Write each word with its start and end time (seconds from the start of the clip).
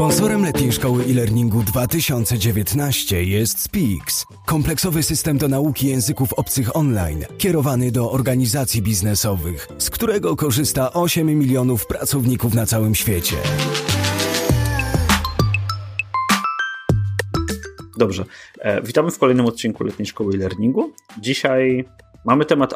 Sponsorem 0.00 0.42
letniej 0.42 0.72
szkoły 0.72 1.04
e-learningu 1.04 1.62
2019 1.62 3.24
jest 3.24 3.60
Speaks, 3.62 4.26
kompleksowy 4.46 5.02
system 5.02 5.38
do 5.38 5.48
nauki 5.48 5.86
języków 5.86 6.32
obcych 6.32 6.76
online, 6.76 7.24
kierowany 7.38 7.92
do 7.92 8.10
organizacji 8.10 8.82
biznesowych, 8.82 9.68
z 9.78 9.90
którego 9.90 10.36
korzysta 10.36 10.92
8 10.92 11.26
milionów 11.38 11.86
pracowników 11.86 12.54
na 12.54 12.66
całym 12.66 12.94
świecie. 12.94 13.36
Dobrze, 17.98 18.24
e, 18.58 18.82
witamy 18.82 19.10
w 19.10 19.18
kolejnym 19.18 19.46
odcinku 19.46 19.84
letniej 19.84 20.06
szkoły 20.06 20.34
e-learningu. 20.34 20.92
Dzisiaj 21.18 21.84
mamy 22.24 22.44
temat 22.44 22.74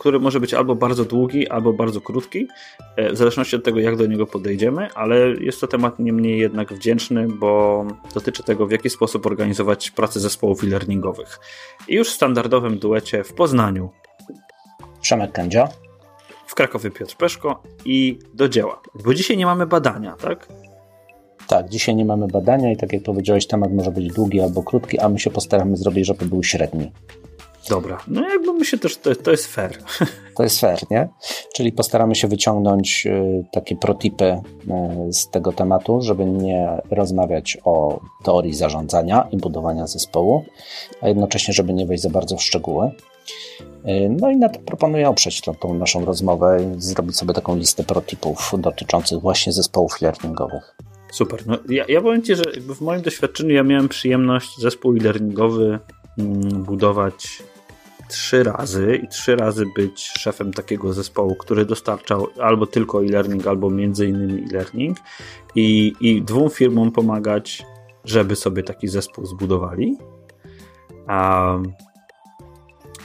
który 0.00 0.20
może 0.20 0.40
być 0.40 0.54
albo 0.54 0.74
bardzo 0.74 1.04
długi, 1.04 1.48
albo 1.48 1.72
bardzo 1.72 2.00
krótki, 2.00 2.48
e, 2.96 3.12
w 3.12 3.16
zależności 3.16 3.56
od 3.56 3.64
tego, 3.64 3.80
jak 3.80 3.96
do 3.96 4.06
niego 4.06 4.26
podejdziemy, 4.26 4.88
ale 4.94 5.18
jest 5.18 5.60
to 5.60 5.66
temat 5.66 5.98
nie 5.98 6.12
mniej 6.12 6.38
jednak 6.38 6.72
wdzięczny, 6.72 7.28
bo 7.28 7.84
dotyczy 8.14 8.42
tego, 8.42 8.66
w 8.66 8.70
jaki 8.70 8.90
sposób 8.90 9.26
organizować 9.26 9.90
pracę 9.90 10.20
zespołów 10.20 10.64
e-learningowych. 10.64 11.40
I 11.88 11.94
już 11.94 12.10
w 12.10 12.14
standardowym 12.14 12.78
duecie 12.78 13.24
w 13.24 13.32
Poznaniu. 13.32 13.90
Przemek 15.00 15.32
Kędzia. 15.32 15.68
W 16.46 16.54
Krakowie 16.54 16.90
Piotr 16.90 17.16
Peszko 17.16 17.62
i 17.84 18.18
do 18.34 18.48
dzieła. 18.48 18.80
Bo 19.04 19.14
dzisiaj 19.14 19.36
nie 19.36 19.46
mamy 19.46 19.66
badania, 19.66 20.16
tak? 20.16 20.48
Tak, 21.46 21.68
dzisiaj 21.68 21.94
nie 21.94 22.04
mamy 22.04 22.26
badania 22.26 22.72
i 22.72 22.76
tak 22.76 22.92
jak 22.92 23.02
powiedziałeś, 23.02 23.46
temat 23.46 23.72
może 23.72 23.90
być 23.90 24.12
długi 24.12 24.40
albo 24.40 24.62
krótki, 24.62 24.98
a 24.98 25.08
my 25.08 25.18
się 25.18 25.30
postaramy 25.30 25.76
zrobić, 25.76 26.06
żeby 26.06 26.26
był 26.26 26.42
średni. 26.42 26.92
Dobra, 27.68 27.98
no 28.08 28.28
jakby 28.28 28.52
my 28.52 28.64
się 28.64 28.78
też, 28.78 28.96
to, 28.96 29.14
to 29.14 29.30
jest 29.30 29.46
fair. 29.46 29.78
To 30.36 30.44
jest 30.44 30.60
fair, 30.60 30.78
nie? 30.90 31.08
Czyli 31.54 31.72
postaramy 31.72 32.14
się 32.14 32.28
wyciągnąć 32.28 33.06
y, 33.06 33.44
takie 33.52 33.76
protipy 33.76 34.24
y, 35.08 35.12
z 35.12 35.30
tego 35.30 35.52
tematu, 35.52 36.02
żeby 36.02 36.24
nie 36.24 36.68
rozmawiać 36.90 37.58
o 37.64 38.00
teorii 38.24 38.54
zarządzania 38.54 39.28
i 39.32 39.36
budowania 39.36 39.86
zespołu, 39.86 40.44
a 41.00 41.08
jednocześnie, 41.08 41.54
żeby 41.54 41.72
nie 41.72 41.86
wejść 41.86 42.02
za 42.02 42.10
bardzo 42.10 42.36
w 42.36 42.42
szczegóły. 42.42 42.90
Y, 43.88 44.16
no 44.20 44.30
i 44.30 44.36
na 44.36 44.48
to 44.48 44.60
proponuję 44.60 45.08
oprzeć 45.08 45.40
tą, 45.40 45.54
tą 45.54 45.74
naszą 45.74 46.04
rozmowę 46.04 46.58
i 46.62 46.80
zrobić 46.80 47.16
sobie 47.16 47.34
taką 47.34 47.56
listę 47.56 47.84
protipów 47.84 48.52
dotyczących 48.58 49.20
właśnie 49.20 49.52
zespołów 49.52 50.00
learningowych. 50.00 50.76
Super. 51.12 51.46
No, 51.46 51.58
ja, 51.68 51.84
ja 51.88 52.00
powiem 52.00 52.22
Ci, 52.22 52.36
że 52.36 52.42
w 52.60 52.80
moim 52.80 53.02
doświadczeniu 53.02 53.54
ja 53.54 53.62
miałem 53.62 53.88
przyjemność 53.88 54.58
zespół 54.58 54.96
e-learningowy 54.96 55.78
mm, 56.18 56.62
budować 56.62 57.42
trzy 58.10 58.42
razy 58.42 59.00
i 59.04 59.08
trzy 59.08 59.36
razy 59.36 59.66
być 59.76 60.12
szefem 60.18 60.52
takiego 60.52 60.92
zespołu, 60.92 61.34
który 61.34 61.64
dostarczał 61.64 62.26
albo 62.40 62.66
tylko 62.66 63.04
e-learning, 63.04 63.46
albo 63.46 63.70
między 63.70 64.06
innymi 64.06 64.42
e-learning 64.42 64.98
i, 65.54 65.92
i 66.00 66.22
dwóm 66.22 66.50
firmom 66.50 66.92
pomagać, 66.92 67.66
żeby 68.04 68.36
sobie 68.36 68.62
taki 68.62 68.88
zespół 68.88 69.26
zbudowali. 69.26 69.98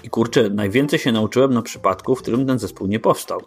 I 0.03 0.09
kurczę, 0.09 0.49
najwięcej 0.49 0.99
się 0.99 1.11
nauczyłem 1.11 1.53
na 1.53 1.61
przypadku, 1.61 2.15
w 2.15 2.21
którym 2.21 2.47
ten 2.47 2.59
zespół 2.59 2.87
nie 2.87 2.99
powstał. 2.99 3.41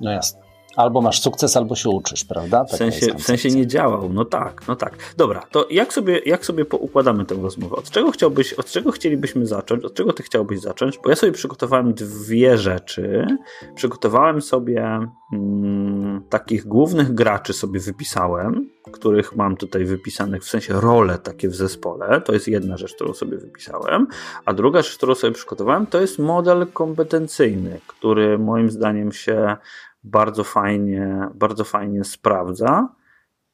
No 0.00 0.10
jasne. 0.10 0.41
Albo 0.76 1.00
masz 1.00 1.20
sukces, 1.20 1.56
albo 1.56 1.74
się 1.74 1.88
uczysz, 1.88 2.24
prawda? 2.24 2.64
w 2.64 2.70
sensie, 2.70 3.14
w 3.14 3.22
sensie 3.22 3.48
nie 3.48 3.66
działał, 3.66 4.12
no 4.12 4.24
tak, 4.24 4.68
no 4.68 4.76
tak. 4.76 4.96
Dobra, 5.16 5.42
to 5.50 5.66
jak 5.70 5.92
sobie, 5.92 6.20
jak 6.26 6.46
sobie 6.46 6.64
poukładamy 6.64 7.24
tę 7.24 7.34
rozmowę? 7.34 7.76
Od 7.76 7.90
czego 7.90 8.10
chciałbyś, 8.10 8.52
od 8.52 8.66
czego 8.66 8.92
chcielibyśmy 8.92 9.46
zacząć? 9.46 9.84
Od 9.84 9.94
czego 9.94 10.12
ty 10.12 10.22
chciałbyś 10.22 10.60
zacząć? 10.60 10.98
Bo 11.04 11.10
ja 11.10 11.16
sobie 11.16 11.32
przygotowałem 11.32 11.94
dwie 11.94 12.58
rzeczy. 12.58 13.26
Przygotowałem 13.74 14.42
sobie 14.42 15.08
mm, 15.32 16.22
takich 16.28 16.66
głównych 16.66 17.14
graczy 17.14 17.52
sobie 17.52 17.80
wypisałem, 17.80 18.70
których 18.92 19.36
mam 19.36 19.56
tutaj 19.56 19.84
wypisanych, 19.84 20.42
w 20.42 20.48
sensie 20.48 20.80
role 20.80 21.18
takie 21.18 21.48
w 21.48 21.54
zespole. 21.54 22.20
To 22.20 22.32
jest 22.32 22.48
jedna 22.48 22.76
rzecz, 22.76 22.94
którą 22.94 23.14
sobie 23.14 23.38
wypisałem. 23.38 24.06
A 24.44 24.52
druga 24.52 24.82
rzecz, 24.82 24.96
którą 24.96 25.14
sobie 25.14 25.32
przygotowałem, 25.32 25.86
to 25.86 26.00
jest 26.00 26.18
model 26.18 26.66
kompetencyjny, 26.72 27.80
który 27.86 28.38
moim 28.38 28.70
zdaniem 28.70 29.12
się 29.12 29.56
bardzo 30.04 30.44
fajnie, 30.44 31.28
bardzo 31.34 31.64
fajnie 31.64 32.04
sprawdza 32.04 32.88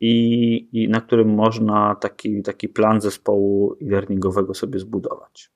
i, 0.01 0.69
i 0.73 0.89
na 0.89 1.01
którym 1.01 1.35
można 1.35 1.95
taki, 1.95 2.43
taki 2.43 2.69
plan 2.69 3.01
zespołu 3.01 3.75
e-learningowego 3.83 4.55
sobie 4.55 4.79
zbudować. 4.79 5.51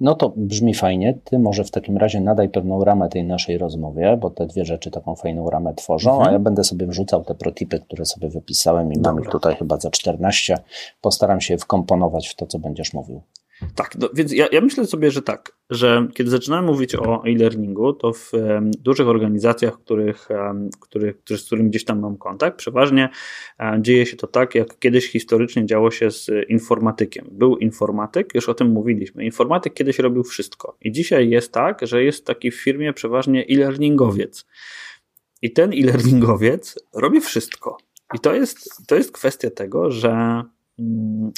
No 0.00 0.14
to 0.14 0.32
brzmi 0.36 0.74
fajnie. 0.74 1.18
Ty 1.24 1.38
może 1.38 1.64
w 1.64 1.70
takim 1.70 1.96
razie 1.96 2.20
nadaj 2.20 2.48
pewną 2.48 2.84
ramę 2.84 3.08
tej 3.08 3.24
naszej 3.24 3.58
rozmowie, 3.58 4.18
bo 4.20 4.30
te 4.30 4.46
dwie 4.46 4.64
rzeczy 4.64 4.90
taką 4.90 5.14
fajną 5.14 5.50
ramę 5.50 5.74
tworzą, 5.74 6.10
mhm. 6.10 6.28
a 6.28 6.32
ja 6.32 6.38
będę 6.38 6.64
sobie 6.64 6.86
wrzucał 6.86 7.24
te 7.24 7.34
protipy, 7.34 7.80
które 7.80 8.04
sobie 8.04 8.28
wypisałem 8.28 8.92
i 8.92 8.94
Dobra. 8.94 9.12
mam 9.12 9.22
ich 9.22 9.28
tutaj 9.28 9.56
chyba 9.56 9.76
za 9.76 9.90
14. 9.90 10.58
Postaram 11.00 11.40
się 11.40 11.58
wkomponować 11.58 12.28
w 12.28 12.34
to, 12.34 12.46
co 12.46 12.58
będziesz 12.58 12.92
mówił. 12.92 13.22
Tak, 13.74 13.96
no, 13.98 14.08
więc 14.14 14.32
ja, 14.32 14.46
ja, 14.52 14.60
myślę 14.60 14.86
sobie, 14.86 15.10
że 15.10 15.22
tak, 15.22 15.52
że 15.70 16.08
kiedy 16.14 16.30
zaczynałem 16.30 16.64
mówić 16.64 16.94
o 16.94 17.22
e-learningu, 17.26 17.92
to 17.92 18.12
w 18.12 18.34
um, 18.34 18.70
dużych 18.70 19.08
organizacjach, 19.08 19.78
których, 19.78 20.28
um, 20.30 20.70
których, 20.80 21.16
z 21.36 21.46
którymi 21.46 21.70
gdzieś 21.70 21.84
tam 21.84 22.00
mam 22.00 22.16
kontakt, 22.16 22.56
przeważnie 22.56 23.08
um, 23.60 23.84
dzieje 23.84 24.06
się 24.06 24.16
to 24.16 24.26
tak, 24.26 24.54
jak 24.54 24.78
kiedyś 24.78 25.10
historycznie 25.10 25.66
działo 25.66 25.90
się 25.90 26.10
z 26.10 26.30
informatykiem. 26.48 27.28
Był 27.30 27.56
informatyk, 27.56 28.34
już 28.34 28.48
o 28.48 28.54
tym 28.54 28.68
mówiliśmy. 28.68 29.24
Informatyk 29.24 29.74
kiedyś 29.74 29.98
robił 29.98 30.24
wszystko. 30.24 30.76
I 30.80 30.92
dzisiaj 30.92 31.30
jest 31.30 31.52
tak, 31.52 31.86
że 31.86 32.04
jest 32.04 32.26
taki 32.26 32.50
w 32.50 32.62
firmie 32.62 32.92
przeważnie 32.92 33.46
e-learningowiec. 33.50 34.46
I 35.42 35.52
ten 35.52 35.72
e-learningowiec 35.72 36.78
robi 36.94 37.20
wszystko. 37.20 37.76
I 38.14 38.18
to 38.18 38.34
jest, 38.34 38.86
to 38.86 38.96
jest 38.96 39.12
kwestia 39.12 39.50
tego, 39.50 39.90
że 39.90 40.42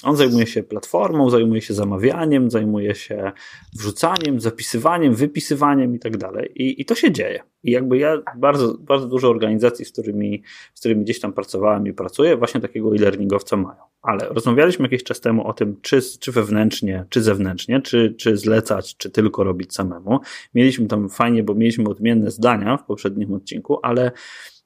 on 0.02 0.16
zajmuje 0.16 0.46
się 0.46 0.62
platformą, 0.62 1.30
zajmuje 1.30 1.60
się 1.60 1.74
zamawianiem, 1.74 2.50
zajmuje 2.50 2.94
się 2.94 3.32
wrzucaniem, 3.78 4.40
zapisywaniem, 4.40 5.14
wypisywaniem 5.14 5.94
i 5.94 5.98
tak 5.98 6.16
dalej. 6.16 6.52
I, 6.54 6.80
I 6.80 6.84
to 6.84 6.94
się 6.94 7.12
dzieje. 7.12 7.42
I 7.62 7.70
jakby 7.70 7.98
ja 7.98 8.22
bardzo, 8.36 8.78
bardzo 8.78 9.06
dużo 9.06 9.28
organizacji, 9.28 9.84
z 9.84 9.92
którymi, 9.92 10.42
z 10.74 10.80
którymi 10.80 11.04
gdzieś 11.04 11.20
tam 11.20 11.32
pracowałem 11.32 11.86
i 11.86 11.92
pracuję, 11.92 12.36
właśnie 12.36 12.60
takiego 12.60 12.96
e-learningowca 12.96 13.56
mają. 13.56 13.80
Ale 14.02 14.28
rozmawialiśmy 14.28 14.84
jakiś 14.84 15.04
czas 15.04 15.20
temu 15.20 15.46
o 15.46 15.52
tym, 15.52 15.76
czy, 15.82 16.00
czy 16.20 16.32
wewnętrznie, 16.32 17.04
czy 17.08 17.22
zewnętrznie, 17.22 17.80
czy, 17.80 18.14
czy 18.18 18.36
zlecać, 18.36 18.96
czy 18.96 19.10
tylko 19.10 19.44
robić 19.44 19.74
samemu. 19.74 20.20
Mieliśmy 20.54 20.86
tam 20.86 21.08
fajnie, 21.08 21.42
bo 21.42 21.54
mieliśmy 21.54 21.88
odmienne 21.88 22.30
zdania 22.30 22.76
w 22.76 22.84
poprzednim 22.84 23.34
odcinku, 23.34 23.78
ale 23.82 24.12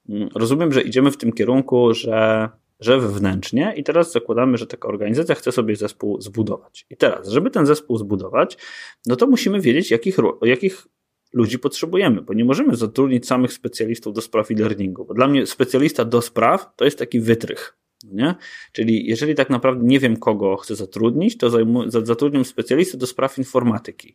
mm, 0.08 0.28
rozumiem, 0.34 0.72
że 0.72 0.82
idziemy 0.82 1.10
w 1.10 1.16
tym 1.16 1.32
kierunku, 1.32 1.94
że 1.94 2.48
że 2.80 3.00
wewnętrznie 3.00 3.74
i 3.76 3.84
teraz 3.84 4.12
zakładamy, 4.12 4.58
że 4.58 4.66
taka 4.66 4.88
organizacja 4.88 5.34
chce 5.34 5.52
sobie 5.52 5.76
zespół 5.76 6.20
zbudować. 6.20 6.86
I 6.90 6.96
teraz, 6.96 7.28
żeby 7.28 7.50
ten 7.50 7.66
zespół 7.66 7.98
zbudować, 7.98 8.58
no 9.06 9.16
to 9.16 9.26
musimy 9.26 9.60
wiedzieć, 9.60 9.90
jakich, 9.90 10.16
jakich 10.42 10.86
ludzi 11.32 11.58
potrzebujemy, 11.58 12.22
bo 12.22 12.34
nie 12.34 12.44
możemy 12.44 12.76
zatrudnić 12.76 13.26
samych 13.26 13.52
specjalistów 13.52 14.14
do 14.14 14.20
spraw 14.20 14.50
e-learningu, 14.50 15.04
bo 15.04 15.14
dla 15.14 15.28
mnie 15.28 15.46
specjalista 15.46 16.04
do 16.04 16.22
spraw 16.22 16.66
to 16.76 16.84
jest 16.84 16.98
taki 16.98 17.20
wytrych. 17.20 17.78
Nie? 18.12 18.34
Czyli 18.72 19.06
jeżeli 19.06 19.34
tak 19.34 19.50
naprawdę 19.50 19.86
nie 19.86 20.00
wiem, 20.00 20.16
kogo 20.16 20.56
chcę 20.56 20.76
zatrudnić, 20.76 21.38
to 21.38 21.50
zatrudniam 21.86 22.44
specjalistę 22.44 22.98
do 22.98 23.06
spraw 23.06 23.38
informatyki. 23.38 24.14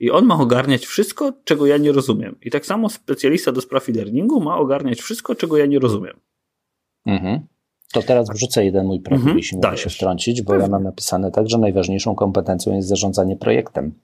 I 0.00 0.10
on 0.10 0.26
ma 0.26 0.38
ogarniać 0.38 0.86
wszystko, 0.86 1.32
czego 1.44 1.66
ja 1.66 1.76
nie 1.76 1.92
rozumiem. 1.92 2.36
I 2.42 2.50
tak 2.50 2.66
samo 2.66 2.88
specjalista 2.88 3.52
do 3.52 3.60
spraw 3.60 3.88
e-learningu 3.88 4.40
ma 4.40 4.58
ogarniać 4.58 5.00
wszystko, 5.00 5.34
czego 5.34 5.56
ja 5.56 5.66
nie 5.66 5.78
rozumiem. 5.78 6.20
Mhm. 7.06 7.46
To 7.92 8.02
teraz 8.02 8.30
wrzucę 8.30 8.64
jeden 8.64 8.86
mój 8.86 9.00
projekt, 9.00 9.26
-hmm, 9.26 9.36
jeśli 9.36 9.58
mogę 9.58 9.76
się 9.76 9.90
wtrącić, 9.90 10.42
bo 10.42 10.54
ja 10.54 10.66
mam 10.66 10.82
napisane 10.82 11.30
tak, 11.30 11.48
że 11.48 11.58
najważniejszą 11.58 12.14
kompetencją 12.14 12.74
jest 12.74 12.88
zarządzanie 12.88 13.36
projektem. 13.36 13.94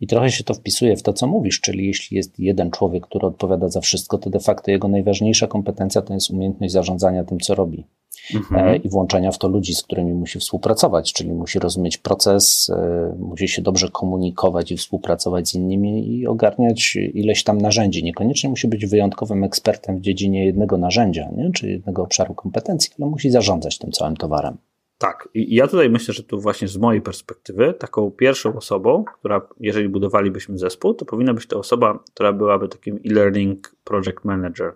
I 0.00 0.06
trochę 0.06 0.30
się 0.30 0.44
to 0.44 0.54
wpisuje 0.54 0.96
w 0.96 1.02
to, 1.02 1.12
co 1.12 1.26
mówisz, 1.26 1.60
czyli 1.60 1.86
jeśli 1.86 2.16
jest 2.16 2.38
jeden 2.38 2.70
człowiek, 2.70 3.06
który 3.06 3.26
odpowiada 3.26 3.68
za 3.68 3.80
wszystko, 3.80 4.18
to 4.18 4.30
de 4.30 4.40
facto 4.40 4.70
jego 4.70 4.88
najważniejsza 4.88 5.46
kompetencja 5.46 6.02
to 6.02 6.14
jest 6.14 6.30
umiejętność 6.30 6.72
zarządzania 6.72 7.24
tym, 7.24 7.40
co 7.40 7.54
robi. 7.54 7.86
Mhm. 8.34 8.68
E, 8.68 8.76
i 8.76 8.88
włączenia 8.88 9.32
w 9.32 9.38
to 9.38 9.48
ludzi, 9.48 9.74
z 9.74 9.82
którymi 9.82 10.14
musi 10.14 10.38
współpracować, 10.38 11.12
czyli 11.12 11.32
musi 11.32 11.58
rozumieć 11.58 11.98
proces, 11.98 12.70
e, 12.70 13.16
musi 13.18 13.48
się 13.48 13.62
dobrze 13.62 13.88
komunikować 13.88 14.72
i 14.72 14.76
współpracować 14.76 15.48
z 15.48 15.54
innymi 15.54 16.18
i 16.18 16.26
ogarniać 16.26 16.96
ileś 16.96 17.44
tam 17.44 17.58
narzędzi. 17.58 18.04
Niekoniecznie 18.04 18.50
musi 18.50 18.68
być 18.68 18.86
wyjątkowym 18.86 19.44
ekspertem 19.44 19.98
w 19.98 20.00
dziedzinie 20.00 20.46
jednego 20.46 20.78
narzędzia, 20.78 21.28
nie? 21.36 21.50
czy 21.52 21.70
jednego 21.70 22.02
obszaru 22.02 22.34
kompetencji, 22.34 22.90
ale 22.98 23.10
musi 23.10 23.30
zarządzać 23.30 23.78
tym 23.78 23.92
całym 23.92 24.16
towarem. 24.16 24.56
Tak, 24.98 25.28
i 25.34 25.54
ja 25.54 25.66
tutaj 25.66 25.90
myślę, 25.90 26.14
że 26.14 26.22
tu 26.22 26.40
właśnie 26.40 26.68
z 26.68 26.76
mojej 26.76 27.02
perspektywy 27.02 27.74
taką 27.78 28.10
pierwszą 28.10 28.56
osobą, 28.56 29.04
która, 29.18 29.48
jeżeli 29.60 29.88
budowalibyśmy 29.88 30.58
zespół, 30.58 30.94
to 30.94 31.04
powinna 31.04 31.34
być 31.34 31.46
to 31.46 31.58
osoba, 31.58 31.98
która 32.14 32.32
byłaby 32.32 32.68
takim 32.68 32.96
e-learning 32.96 33.76
project 33.84 34.24
manager, 34.24 34.72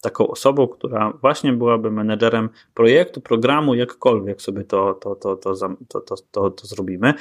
taką 0.00 0.28
osobą, 0.28 0.68
która 0.68 1.18
właśnie 1.20 1.52
byłaby 1.52 1.90
menedżerem 1.90 2.48
projektu, 2.74 3.20
programu, 3.20 3.74
jakkolwiek 3.74 4.42
sobie 4.42 4.64
to, 4.64 4.94
to, 4.94 5.14
to, 5.14 5.36
to, 5.36 5.54
to, 5.88 6.00
to, 6.00 6.14
to, 6.30 6.50
to 6.50 6.66
zrobimy. 6.66 7.14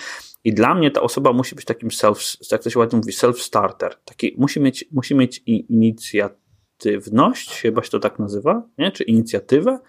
I 0.43 0.53
dla 0.53 0.75
mnie 0.75 0.91
ta 0.91 1.01
osoba 1.01 1.33
musi 1.33 1.55
być 1.55 1.65
takim 1.65 1.91
self, 1.91 2.19
jak 2.51 2.63
to 2.63 2.69
się 2.69 2.79
ładnie 2.79 2.97
mówi, 2.97 3.11
self-starter. 3.11 3.89
Taki, 4.05 4.35
musi 4.37 4.59
mieć, 4.59 4.85
musi 4.91 5.15
mieć 5.15 5.43
inicjatywność, 5.45 7.61
chyba 7.61 7.83
się 7.83 7.89
to 7.89 7.99
tak 7.99 8.19
nazywa, 8.19 8.63
nie? 8.77 8.91
czy 8.91 9.03
inicjatywę, 9.03 9.79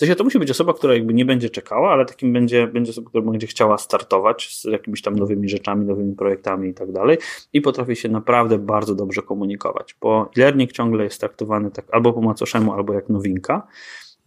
sensie 0.00 0.16
to 0.16 0.24
musi 0.24 0.38
być 0.38 0.50
osoba, 0.50 0.74
która 0.74 0.94
jakby 0.94 1.14
nie 1.14 1.24
będzie 1.24 1.50
czekała, 1.50 1.92
ale 1.92 2.06
takim 2.06 2.32
będzie, 2.32 2.66
będzie 2.66 2.90
osoba, 2.90 3.08
która 3.08 3.24
będzie 3.24 3.46
chciała 3.46 3.78
startować 3.78 4.56
z 4.56 4.64
jakimiś 4.64 5.02
tam 5.02 5.16
nowymi 5.16 5.48
rzeczami, 5.48 5.86
nowymi 5.86 6.14
projektami 6.14 6.68
i 6.68 6.74
tak 6.74 6.92
dalej 6.92 7.18
i 7.52 7.60
potrafi 7.60 7.96
się 7.96 8.08
naprawdę 8.08 8.58
bardzo 8.58 8.94
dobrze 8.94 9.22
komunikować, 9.22 9.96
bo 10.00 10.30
e-learning 10.36 10.72
ciągle 10.72 11.04
jest 11.04 11.20
traktowany 11.20 11.70
tak 11.70 11.86
albo 11.92 12.12
po 12.12 12.20
macoszemu, 12.20 12.72
albo 12.72 12.92
jak 12.92 13.08
nowinka, 13.08 13.66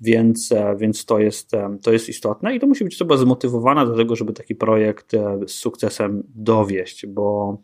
więc, 0.01 0.51
e, 0.51 0.75
więc 0.79 1.05
to, 1.05 1.19
jest, 1.19 1.53
e, 1.53 1.77
to 1.83 1.91
jest 1.91 2.09
istotne 2.09 2.55
i 2.55 2.59
to 2.59 2.67
musi 2.67 2.83
być 2.83 2.95
osoba 2.95 3.17
zmotywowana 3.17 3.85
do 3.85 3.95
tego, 3.95 4.15
żeby 4.15 4.33
taki 4.33 4.55
projekt 4.55 5.13
e, 5.13 5.39
z 5.47 5.51
sukcesem 5.51 6.23
dowieść, 6.35 7.05
bo 7.05 7.57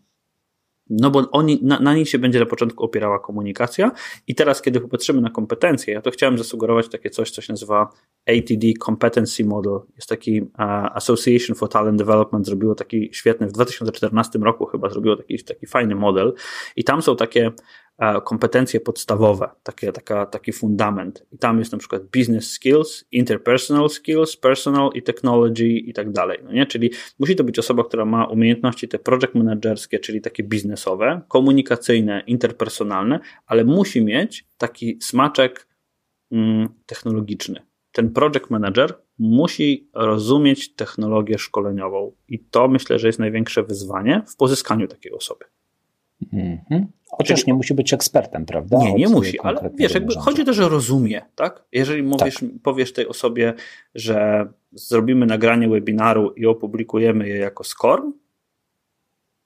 no 0.89 1.11
bo 1.11 1.31
oni, 1.31 1.59
na, 1.61 1.79
na 1.79 1.95
nich 1.95 2.09
się 2.09 2.19
będzie 2.19 2.39
na 2.39 2.45
początku 2.45 2.83
opierała 2.83 3.19
komunikacja 3.19 3.91
i 4.27 4.35
teraz, 4.35 4.61
kiedy 4.61 4.81
popatrzymy 4.81 5.21
na 5.21 5.29
kompetencje, 5.29 5.93
ja 5.93 6.01
to 6.01 6.11
chciałem 6.11 6.37
zasugerować 6.37 6.89
takie 6.89 7.09
coś, 7.09 7.31
co 7.31 7.41
się 7.41 7.53
nazywa 7.53 7.89
ATD 8.25 8.65
Competency 8.85 9.45
Model. 9.45 9.79
Jest 9.95 10.09
taki 10.09 10.41
uh, 10.41 10.47
Association 10.95 11.55
for 11.55 11.69
Talent 11.69 11.97
Development, 11.97 12.45
zrobiło 12.45 12.75
taki 12.75 13.09
świetny, 13.13 13.47
w 13.47 13.51
2014 13.51 14.39
roku 14.39 14.65
chyba 14.65 14.89
zrobiło 14.89 15.15
taki, 15.15 15.43
taki 15.43 15.67
fajny 15.67 15.95
model 15.95 16.33
i 16.75 16.83
tam 16.83 17.01
są 17.01 17.15
takie 17.15 17.51
kompetencje 18.23 18.79
podstawowe, 18.79 19.49
takie, 19.63 19.91
taka, 19.91 20.25
taki 20.25 20.53
fundament. 20.53 21.25
I 21.31 21.37
tam 21.37 21.59
jest 21.59 21.71
na 21.71 21.77
przykład 21.77 22.03
business 22.03 22.51
skills, 22.51 23.05
interpersonal 23.11 23.89
skills, 23.89 24.37
personal 24.37 24.89
i 24.93 25.03
technology 25.03 25.67
i 25.67 25.93
tak 25.93 26.11
dalej. 26.11 26.39
No 26.43 26.51
nie? 26.51 26.65
Czyli 26.65 26.91
musi 27.19 27.35
to 27.35 27.43
być 27.43 27.59
osoba, 27.59 27.83
która 27.83 28.05
ma 28.05 28.25
umiejętności 28.25 28.87
te 28.87 28.99
project 28.99 29.35
managerskie, 29.35 29.99
czyli 29.99 30.21
takie 30.21 30.43
biznesowe, 30.43 31.21
komunikacyjne, 31.27 32.23
interpersonalne, 32.27 33.19
ale 33.45 33.63
musi 33.63 34.05
mieć 34.05 34.45
taki 34.57 34.97
smaczek 35.01 35.67
mm, 36.31 36.69
technologiczny. 36.85 37.61
Ten 37.91 38.13
project 38.13 38.49
manager 38.49 38.93
musi 39.17 39.89
rozumieć 39.93 40.75
technologię 40.75 41.37
szkoleniową 41.37 42.11
i 42.27 42.39
to 42.39 42.67
myślę, 42.67 42.99
że 42.99 43.07
jest 43.07 43.19
największe 43.19 43.63
wyzwanie 43.63 44.21
w 44.27 44.35
pozyskaniu 44.35 44.87
takiej 44.87 45.11
osoby. 45.11 45.45
-hmm. 46.33 46.85
Chociaż 47.17 47.45
nie 47.45 47.53
musi 47.53 47.73
być 47.73 47.93
ekspertem, 47.93 48.45
prawda? 48.45 48.77
Nie, 48.77 48.93
nie 48.93 49.07
musi, 49.07 49.39
ale 49.39 49.69
wiesz, 49.75 49.93
jakby 49.93 50.15
chodzi 50.15 50.45
też, 50.45 50.55
że 50.55 50.69
rozumie, 50.69 51.21
tak? 51.35 51.63
Jeżeli 51.71 52.03
mówisz, 52.03 52.35
tak. 52.39 52.49
powiesz 52.63 52.93
tej 52.93 53.07
osobie, 53.07 53.53
że 53.95 54.47
zrobimy 54.71 55.25
nagranie 55.25 55.69
webinaru 55.69 56.31
i 56.31 56.45
opublikujemy 56.45 57.27
je 57.27 57.37
jako 57.37 57.63
SCORM, 57.63 58.13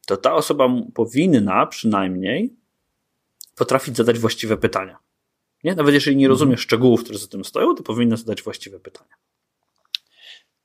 to 0.08 0.18
ta 0.18 0.34
osoba 0.34 0.70
powinna 0.94 1.66
przynajmniej 1.66 2.56
potrafić 3.56 3.98
zadać 3.98 4.20
właściwe 4.20 4.58
pytania. 4.58 5.00
Nie? 5.64 5.76
Nawet 5.76 5.94
jeżeli 5.94 6.16
nie 6.16 6.28
rozumie 6.28 6.52
mhm. 6.52 6.62
szczegółów, 6.62 7.04
które 7.04 7.20
za 7.20 7.28
tym 7.28 7.46
stoją, 7.46 7.76
to 7.76 7.84
powinna 7.84 8.16
zadać 8.16 8.42
właściwe 8.42 8.80
pytania. 8.80 9.16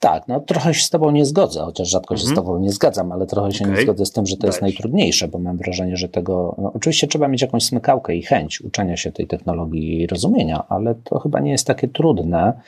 Tak, 0.01 0.29
no 0.29 0.41
trochę 0.41 0.75
się 0.75 0.83
z 0.85 0.91
Tobą 0.91 1.11
nie 1.11 1.25
zgodzę, 1.25 1.61
chociaż 1.61 1.89
rzadko 1.89 2.17
się 2.17 2.23
z 2.23 2.29
mhm. 2.29 2.47
Tobą 2.47 2.59
nie 2.59 2.73
zgadzam, 2.73 3.13
ale 3.13 3.27
trochę 3.27 3.53
się 3.53 3.65
okay. 3.65 3.77
nie 3.77 3.83
zgodzę 3.83 4.07
z 4.07 4.13
tym, 4.13 4.27
że 4.27 4.37
to 4.37 4.41
Dajesz. 4.41 4.55
jest 4.55 4.63
najtrudniejsze, 4.63 5.29
bo 5.29 5.39
mam 5.39 5.57
wrażenie, 5.57 5.97
że 5.97 6.09
tego. 6.09 6.55
No, 6.59 6.73
oczywiście 6.75 7.07
trzeba 7.07 7.29
mieć 7.29 7.43
jakąś 7.43 7.65
smykałkę 7.65 8.17
i 8.17 8.23
chęć 8.23 8.61
uczenia 8.61 8.97
się 8.97 9.13
tej 9.13 9.27
technologii 9.27 10.01
i 10.03 10.07
rozumienia, 10.07 10.65
ale 10.69 10.95
to 10.95 11.19
chyba 11.19 11.41
nie 11.41 11.51
jest 11.51 11.67
takie 11.67 11.89
trudne, 11.89 12.61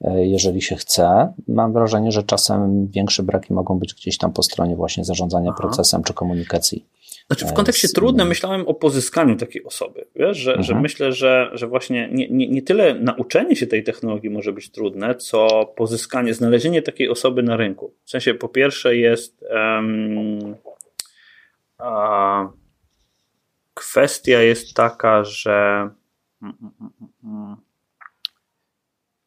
e, 0.00 0.26
jeżeli 0.26 0.62
się 0.62 0.76
chce. 0.76 1.32
Mam 1.48 1.72
wrażenie, 1.72 2.12
że 2.12 2.22
czasem 2.22 2.86
większe 2.86 3.22
braki 3.22 3.52
mogą 3.52 3.78
być 3.78 3.94
gdzieś 3.94 4.18
tam 4.18 4.32
po 4.32 4.42
stronie 4.42 4.76
właśnie 4.76 5.04
zarządzania 5.04 5.50
Aha. 5.50 5.58
procesem 5.60 6.02
czy 6.02 6.14
komunikacji. 6.14 6.84
Znaczy 7.26 7.46
w 7.46 7.52
kontekście 7.52 7.88
trudnym 7.88 8.28
myślałem 8.28 8.68
o 8.68 8.74
pozyskaniu 8.74 9.36
takiej 9.36 9.64
osoby. 9.64 10.06
Wiesz, 10.16 10.36
że, 10.36 10.52
że 10.52 10.58
mhm. 10.58 10.80
myślę, 10.80 11.12
że, 11.12 11.50
że 11.52 11.66
właśnie 11.66 12.08
nie, 12.12 12.28
nie, 12.28 12.48
nie 12.48 12.62
tyle 12.62 12.94
nauczenie 12.94 13.56
się 13.56 13.66
tej 13.66 13.84
technologii 13.84 14.30
może 14.30 14.52
być 14.52 14.70
trudne, 14.70 15.14
co 15.14 15.66
pozyskanie, 15.76 16.34
znalezienie 16.34 16.82
takiej 16.82 17.08
osoby 17.08 17.42
na 17.42 17.56
rynku. 17.56 17.94
W 18.04 18.10
sensie 18.10 18.34
po 18.34 18.48
pierwsze 18.48 18.96
jest 18.96 19.44
um, 19.50 20.54
a, 21.78 22.48
kwestia 23.74 24.42
jest 24.42 24.74
taka, 24.74 25.24
że 25.24 25.90
mm, 26.42 26.56
mm, 26.60 26.90
mm, 27.24 27.56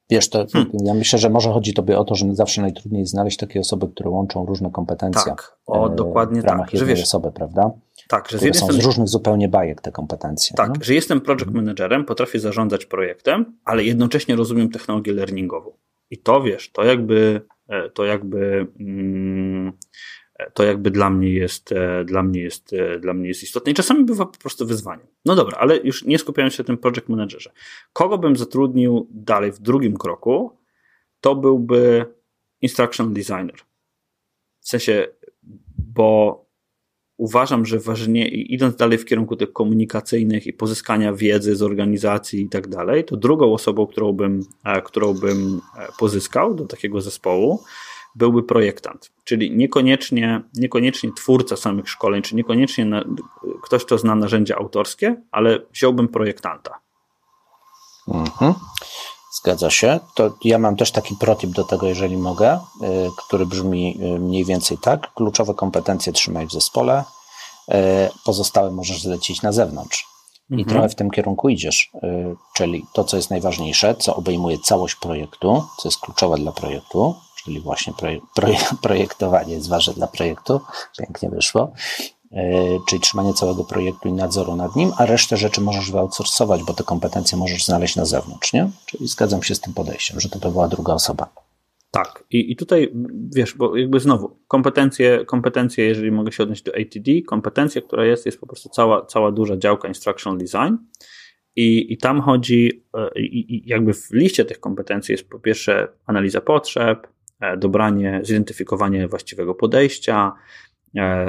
Wiesz, 0.10 0.30
to 0.30 0.46
hmm. 0.54 0.72
ja 0.84 0.94
myślę, 0.94 1.20
że 1.20 1.30
może 1.30 1.52
chodzi 1.52 1.74
tobie 1.74 2.00
o 2.00 2.04
to, 2.04 2.16
że 2.16 2.36
zawsze 2.36 2.62
najtrudniej 2.62 3.06
znaleźć 3.06 3.38
takie 3.38 3.60
osoby, 3.60 3.88
które 3.88 4.10
łączą 4.10 4.46
różne 4.46 4.72
kompetencje. 4.72 5.24
Tak, 5.26 5.58
o, 5.68 5.92
e, 5.92 5.96
dokładnie 5.96 6.42
w 6.42 6.46
ramach 6.46 6.66
tak. 6.66 6.74
jednej 6.74 6.96
wiesz, 6.96 7.04
osoby, 7.04 7.32
prawda? 7.32 7.72
Tak, 8.10 8.30
że 8.30 8.38
z 8.38 8.58
są 8.60 8.72
z 8.72 8.86
różnych 8.86 9.08
zupełnie 9.08 9.50
bajek 9.50 9.82
te 9.82 9.92
kompetencje. 9.92 10.56
Tak, 10.58 10.70
no? 10.70 10.76
że 10.82 10.94
jestem 10.94 11.22
project 11.22 11.52
managerem, 11.52 12.06
potrafię 12.06 12.40
zarządzać 12.40 12.86
projektem, 12.86 13.58
ale 13.66 13.84
jednocześnie 13.84 14.36
rozumiem 14.36 14.70
technologię 14.70 15.14
learningową. 15.14 15.78
I 16.10 16.18
to 16.18 16.42
wiesz, 16.42 16.72
to 16.72 16.84
jakby, 16.84 17.42
e, 17.68 17.90
to 17.90 18.06
jakby, 18.06 18.68
mm, 18.80 19.74
e, 20.36 20.52
to 20.52 20.64
jakby 20.64 20.92
dla 20.92 21.10
mnie 21.10 21.34
jest, 21.34 21.74
dla 22.06 22.24
mnie 22.24 22.42
jest, 22.42 22.76
dla 23.00 23.14
mnie 23.14 23.28
jest 23.28 23.44
istotne 23.44 23.72
i 23.72 23.76
czasami 23.76 24.06
bywa 24.06 24.26
po 24.26 24.38
prostu 24.38 24.66
wyzwaniem. 24.66 25.08
No 25.26 25.36
dobra, 25.36 25.58
ale 25.58 25.78
już 25.78 26.06
nie 26.06 26.20
skupiając 26.20 26.54
się 26.54 26.64
na 26.64 26.68
tym 26.68 26.78
project 26.78 27.10
managerze. 27.10 27.52
Kogo 27.94 28.18
bym 28.18 28.36
zatrudnił 28.36 29.08
dalej 29.12 29.52
w 29.52 29.60
drugim 29.60 29.98
kroku, 29.98 30.58
to 31.22 31.36
byłby 31.36 32.06
instructional 32.62 33.14
designer. 33.14 33.56
W 34.60 34.70
sensie, 34.70 35.08
bo 35.78 36.49
uważam, 37.20 37.66
że 37.66 37.80
ważnie, 37.80 38.28
idąc 38.28 38.76
dalej 38.76 38.98
w 38.98 39.06
kierunku 39.06 39.36
tych 39.36 39.54
komunikacyjnych 39.54 40.48
i 40.48 40.54
pozyskania 40.54 41.14
wiedzy 41.14 41.56
z 41.56 41.62
organizacji 41.62 42.42
i 42.42 42.50
tak 42.50 42.68
dalej, 42.68 43.06
to 43.06 43.18
drugą 43.18 43.54
osobą, 43.54 43.88
którą 43.88 44.14
bym, 44.14 44.44
e, 44.64 44.82
którą 44.82 45.14
bym 45.14 45.62
e, 45.78 45.88
pozyskał 46.00 46.56
do 46.56 46.66
takiego 46.66 47.02
zespołu, 47.02 47.64
byłby 48.16 48.44
projektant, 48.44 49.12
czyli 49.24 49.52
niekoniecznie, 49.52 50.42
niekoniecznie 50.54 51.12
twórca 51.14 51.56
samych 51.56 51.90
szkoleń, 51.90 52.22
czy 52.22 52.36
niekoniecznie 52.36 52.86
na, 52.86 53.04
ktoś, 53.62 53.86
kto 53.86 53.98
zna 53.98 54.16
narzędzia 54.16 54.56
autorskie, 54.56 55.22
ale 55.32 55.60
wziąłbym 55.74 56.08
projektanta. 56.08 56.80
Mhm. 58.08 58.54
Zgadza 59.32 59.70
się. 59.70 60.00
To 60.14 60.32
ja 60.44 60.58
mam 60.58 60.76
też 60.76 60.92
taki 60.92 61.16
protip 61.16 61.50
do 61.50 61.64
tego, 61.64 61.88
jeżeli 61.88 62.18
mogę, 62.18 62.60
y, 62.84 63.10
który 63.18 63.46
brzmi 63.46 63.98
y, 64.02 64.20
mniej 64.20 64.46
więcej 64.46 64.78
tak. 64.78 65.14
Kluczowe 65.14 65.54
kompetencje 65.54 66.14
trzymaj 66.14 66.48
w 66.48 66.52
zespole, 66.52 67.04
y, 67.70 67.74
pozostałe 68.26 68.72
możesz 68.72 69.02
zlecić 69.02 69.42
na 69.42 69.52
zewnątrz. 69.52 70.08
I 70.50 70.54
mhm. 70.54 70.70
trochę 70.70 70.90
w 70.90 70.96
tym 70.96 71.12
kierunku 71.12 71.50
idziesz, 71.50 71.92
czyli 72.56 72.86
to, 72.94 73.04
co 73.04 73.18
jest 73.18 73.30
najważniejsze, 73.30 73.96
co 73.96 74.16
obejmuje 74.16 74.58
całość 74.60 74.96
projektu, 74.96 75.64
co 75.78 75.88
jest 75.88 76.00
kluczowe 76.00 76.38
dla 76.38 76.52
projektu, 76.52 77.16
czyli 77.44 77.60
właśnie 77.60 77.94
projektowanie 78.82 79.54
jest 79.54 79.70
ważne 79.70 79.94
dla 79.94 80.08
projektu, 80.08 80.62
pięknie 81.00 81.30
wyszło, 81.30 81.72
czyli 82.90 83.02
trzymanie 83.02 83.34
całego 83.34 83.64
projektu 83.64 84.10
i 84.10 84.14
nadzoru 84.14 84.56
nad 84.56 84.76
nim, 84.76 84.92
a 84.98 85.06
resztę 85.06 85.38
rzeczy 85.38 85.62
możesz 85.62 85.92
wyoutsourcować, 85.92 86.64
bo 86.64 86.74
te 86.74 86.84
kompetencje 86.84 87.38
możesz 87.38 87.66
znaleźć 87.66 87.96
na 87.96 88.06
zewnątrz, 88.06 88.54
nie? 88.54 88.70
Czyli 88.86 89.08
zgadzam 89.08 89.44
się 89.44 89.56
z 89.56 89.60
tym 89.60 89.74
podejściem, 89.74 90.20
że 90.20 90.30
to 90.30 90.40
by 90.40 90.52
była 90.52 90.68
druga 90.68 90.94
osoba. 90.94 91.30
Tak, 91.92 92.24
i, 92.32 92.52
i 92.52 92.56
tutaj 92.56 92.94
wiesz, 93.36 93.54
bo 93.54 93.78
jakby 93.78 94.00
znowu, 94.00 94.40
kompetencje, 94.48 95.26
kompetencje, 95.26 95.86
jeżeli 95.86 96.12
mogę 96.12 96.32
się 96.32 96.44
odnieść 96.44 96.64
do 96.64 96.72
ATD, 96.72 97.12
kompetencja, 97.28 97.82
która 97.82 98.06
jest, 98.06 98.26
jest 98.26 98.40
po 98.40 98.48
prostu 98.48 98.70
cała, 98.70 99.06
cała 99.06 99.32
duża 99.32 99.58
działka 99.58 99.88
instructional 99.88 100.40
design. 100.40 100.76
I, 101.56 101.94
i 101.94 101.98
tam 101.98 102.22
chodzi, 102.22 102.86
e, 102.94 103.20
i, 103.20 103.56
i 103.56 103.70
jakby 103.70 103.94
w 103.94 104.12
liście 104.12 104.46
tych 104.46 104.60
kompetencji 104.60 105.12
jest 105.12 105.30
po 105.30 105.40
pierwsze 105.40 105.88
analiza 106.06 106.42
potrzeb, 106.42 107.08
e, 107.40 107.58
dobranie, 107.58 108.20
zidentyfikowanie 108.24 109.08
właściwego 109.08 109.56
podejścia, 109.56 110.32
E, 110.32 110.69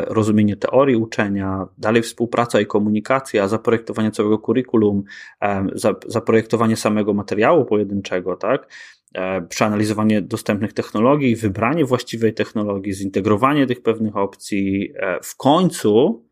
rozumienie 0.06 0.56
teorii 0.56 0.96
uczenia, 0.96 1.66
dalej 1.78 2.02
współpraca 2.02 2.60
i 2.60 2.66
komunikacja, 2.66 3.48
zaprojektowanie 3.48 4.10
całego 4.10 4.38
kurikulum, 4.38 5.02
e, 5.42 5.66
zaprojektowanie 6.06 6.76
samego 6.76 7.14
materiału 7.14 7.64
pojedynczego, 7.64 8.36
tak? 8.36 8.72
E, 9.14 9.42
przeanalizowanie 9.42 10.22
dostępnych 10.22 10.72
technologii, 10.72 11.36
wybranie 11.36 11.84
właściwej 11.84 12.34
technologii, 12.34 12.92
zintegrowanie 12.92 13.66
tych 13.66 13.82
pewnych 13.82 14.16
opcji, 14.16 14.92
w 15.22 15.36
końcu, 15.36 16.24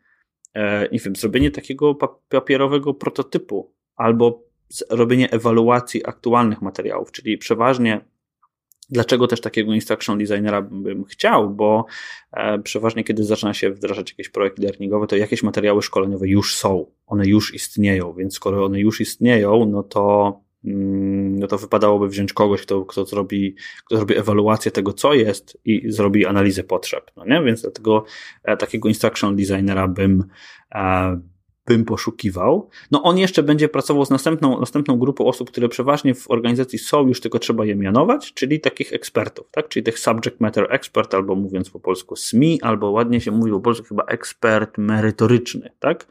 nie 0.93 0.99
wiem, 0.99 1.17
zrobienie 1.17 1.51
takiego 1.51 1.95
papierowego 2.29 2.95
prototypu 2.95 3.75
albo 3.97 4.45
robienie 4.91 5.31
ewaluacji 5.31 6.07
aktualnych 6.07 6.63
materiałów, 6.63 7.13
czyli 7.13 7.39
przeważnie 7.39 8.01
Dlaczego 8.91 9.27
też 9.27 9.41
takiego 9.41 9.75
instruction 9.75 10.19
designera 10.19 10.63
bym 10.63 11.05
chciał? 11.05 11.51
Bo 11.51 11.87
e, 12.33 12.59
przeważnie, 12.59 13.05
kiedy 13.05 13.25
zaczyna 13.25 13.55
się 13.55 13.71
wdrażać 13.71 14.11
jakieś 14.11 14.29
projekty 14.29 14.63
learningowe, 14.63 15.07
to 15.07 15.17
jakieś 15.17 15.43
materiały 15.43 15.83
szkoleniowe 15.83 16.29
już 16.29 16.55
są, 16.55 16.87
one 17.07 17.27
już 17.27 17.55
istnieją, 17.55 18.15
więc 18.15 18.35
skoro 18.35 18.65
one 18.65 18.81
już 18.81 19.01
istnieją, 19.01 19.67
no 19.67 19.83
to, 19.83 20.41
mm, 20.65 21.39
no 21.39 21.47
to 21.47 21.59
wypadałoby 21.59 22.09
wziąć 22.09 22.33
kogoś, 22.33 22.63
kto, 22.63 22.85
kto, 22.85 23.05
zrobi, 23.05 23.55
kto 23.87 23.97
zrobi 23.97 24.17
ewaluację 24.17 24.71
tego, 24.71 24.93
co 24.93 25.15
jest 25.15 25.59
i 25.65 25.93
zrobi 25.93 26.27
analizę 26.27 26.65
potrzeb. 26.65 27.11
No 27.17 27.25
nie? 27.25 27.43
Więc 27.43 27.63
dlatego 27.63 28.05
e, 28.45 28.57
takiego 28.57 28.89
instruction 28.89 29.37
designera 29.37 29.89
bym, 29.89 30.25
e, 30.75 31.21
bym 31.69 31.85
poszukiwał. 31.85 32.71
No 32.91 33.03
on 33.03 33.19
jeszcze 33.19 33.43
będzie 33.43 33.69
pracował 33.69 34.05
z 34.05 34.11
następną, 34.11 34.61
następną 34.61 34.99
grupą 34.99 35.27
osób, 35.27 35.51
które 35.51 35.69
przeważnie 35.69 36.15
w 36.15 36.31
organizacji 36.31 36.79
są, 36.79 37.09
już 37.09 37.21
tylko 37.21 37.39
trzeba 37.39 37.65
je 37.65 37.77
mianować, 37.77 38.35
czyli 38.35 38.61
takich 38.61 38.93
ekspertów, 38.93 39.51
tak? 39.51 39.69
Czyli 39.69 39.85
tych 39.85 39.99
subject 39.99 40.41
matter 40.41 40.67
expert, 40.71 41.15
albo 41.15 41.35
mówiąc 41.35 41.71
po 41.71 41.81
polsku 41.81 42.17
SMI, 42.17 42.63
albo 42.63 42.91
ładnie 42.91 43.21
się 43.21 43.31
mówi 43.31 43.53
po 43.53 43.61
polsku 43.61 43.87
chyba 43.87 44.05
ekspert 44.05 44.79
merytoryczny, 44.79 45.71
tak? 45.79 46.07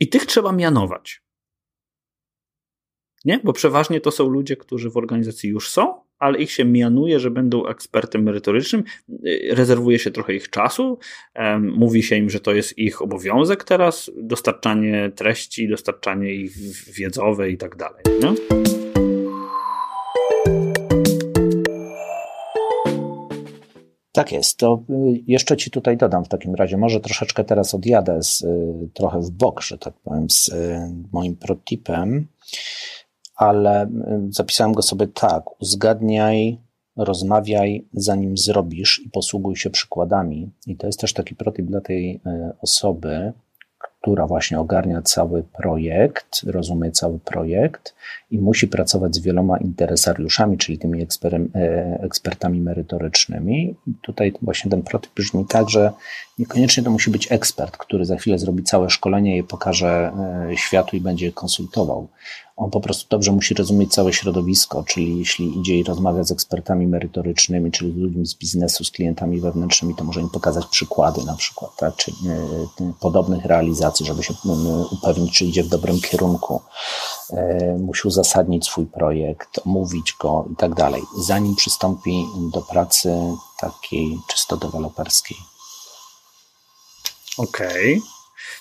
I 0.00 0.08
tych 0.08 0.26
trzeba 0.26 0.52
mianować. 0.52 1.22
Nie? 3.24 3.40
Bo 3.44 3.52
przeważnie 3.52 4.00
to 4.00 4.10
są 4.10 4.28
ludzie, 4.28 4.56
którzy 4.56 4.90
w 4.90 4.96
organizacji 4.96 5.50
już 5.50 5.68
są, 5.70 6.05
ale 6.18 6.38
ich 6.38 6.50
się 6.50 6.64
mianuje, 6.64 7.20
że 7.20 7.30
będą 7.30 7.66
ekspertem 7.66 8.22
merytorycznym, 8.22 8.84
rezerwuje 9.50 9.98
się 9.98 10.10
trochę 10.10 10.34
ich 10.34 10.50
czasu, 10.50 10.98
mówi 11.60 12.02
się 12.02 12.16
im, 12.16 12.30
że 12.30 12.40
to 12.40 12.54
jest 12.54 12.78
ich 12.78 13.02
obowiązek 13.02 13.64
teraz, 13.64 14.10
dostarczanie 14.16 15.10
treści, 15.14 15.68
dostarczanie 15.68 16.34
ich 16.34 16.56
wiedzowe 16.92 17.50
i 17.50 17.56
tak 17.56 17.76
dalej. 17.76 18.02
Nie? 18.22 18.34
Tak 24.16 24.32
jest. 24.32 24.58
To 24.58 24.84
y, 24.90 25.22
jeszcze 25.26 25.56
Ci 25.56 25.70
tutaj 25.70 25.96
dodam 25.96 26.24
w 26.24 26.28
takim 26.28 26.54
razie. 26.54 26.76
Może 26.76 27.00
troszeczkę 27.00 27.44
teraz 27.44 27.74
odjadę 27.74 28.22
z, 28.22 28.42
y, 28.42 28.88
trochę 28.94 29.20
w 29.20 29.30
bok, 29.30 29.62
że 29.62 29.78
tak 29.78 29.94
powiem, 30.04 30.30
z 30.30 30.48
y, 30.48 30.78
moim 31.12 31.36
protipem 31.36 32.26
ale 33.36 33.84
y, 33.84 33.88
zapisałem 34.30 34.72
go 34.72 34.82
sobie 34.82 35.06
tak. 35.06 35.60
Uzgadniaj, 35.60 36.58
rozmawiaj, 36.96 37.86
zanim 37.92 38.36
zrobisz 38.36 39.02
i 39.06 39.10
posługuj 39.10 39.56
się 39.56 39.70
przykładami. 39.70 40.50
I 40.66 40.76
to 40.76 40.86
jest 40.86 41.00
też 41.00 41.12
taki 41.12 41.34
protip 41.34 41.66
dla 41.66 41.80
tej 41.80 42.14
y, 42.14 42.20
osoby, 42.60 43.32
która 44.00 44.26
właśnie 44.26 44.60
ogarnia 44.60 45.02
cały 45.02 45.42
projekt, 45.42 46.42
rozumie 46.46 46.90
cały 46.90 47.18
projekt 47.18 47.94
i 48.30 48.38
musi 48.38 48.68
pracować 48.68 49.14
z 49.14 49.18
wieloma 49.18 49.58
interesariuszami, 49.58 50.58
czyli 50.58 50.78
tymi 50.78 51.02
e, 51.02 51.06
ekspertami 52.02 52.60
merytorycznymi. 52.60 53.74
I 53.86 53.94
tutaj 54.02 54.32
właśnie 54.42 54.70
ten 54.70 54.82
prototyp 54.82 55.14
brzmi 55.14 55.46
tak, 55.48 55.70
że 55.70 55.92
niekoniecznie 56.38 56.82
to 56.82 56.90
musi 56.90 57.10
być 57.10 57.32
ekspert, 57.32 57.76
który 57.76 58.04
za 58.04 58.16
chwilę 58.16 58.38
zrobi 58.38 58.62
całe 58.62 58.90
szkolenie 58.90 59.38
i 59.38 59.44
pokaże 59.44 60.12
e, 60.50 60.56
światu 60.56 60.96
i 60.96 61.00
będzie 61.00 61.32
konsultował. 61.32 62.08
On 62.56 62.70
po 62.70 62.80
prostu 62.80 63.08
dobrze 63.10 63.32
musi 63.32 63.54
rozumieć 63.54 63.92
całe 63.92 64.12
środowisko, 64.12 64.84
czyli 64.84 65.18
jeśli 65.18 65.58
idzie 65.58 65.78
i 65.78 65.84
rozmawia 65.84 66.24
z 66.24 66.32
ekspertami 66.32 66.86
merytorycznymi, 66.86 67.70
czyli 67.70 67.92
z 67.92 67.96
ludźmi 67.96 68.26
z 68.26 68.34
biznesu, 68.34 68.84
z 68.84 68.90
klientami 68.90 69.40
wewnętrznymi, 69.40 69.94
to 69.94 70.04
może 70.04 70.20
im 70.20 70.30
pokazać 70.30 70.66
przykłady 70.66 71.24
na 71.24 71.36
przykład, 71.36 71.70
tak, 71.76 71.96
czy 71.96 72.10
e, 72.10 72.92
podobnych 73.00 73.44
realizacji, 73.44 73.85
żeby 74.04 74.22
się 74.22 74.34
upewnić, 74.90 75.38
czy 75.38 75.44
idzie 75.44 75.62
w 75.62 75.68
dobrym 75.68 76.00
kierunku. 76.00 76.62
Musi 77.78 78.08
uzasadnić 78.08 78.64
swój 78.64 78.86
projekt, 78.86 79.60
omówić 79.66 80.14
go 80.20 80.44
i 80.52 80.56
tak 80.56 80.74
dalej, 80.74 81.02
zanim 81.18 81.56
przystąpi 81.56 82.24
do 82.52 82.62
pracy 82.62 83.14
takiej 83.60 84.18
czysto 84.28 84.56
deweloperskiej. 84.56 85.36
Okej. 87.38 87.98
Okay. 87.98 88.16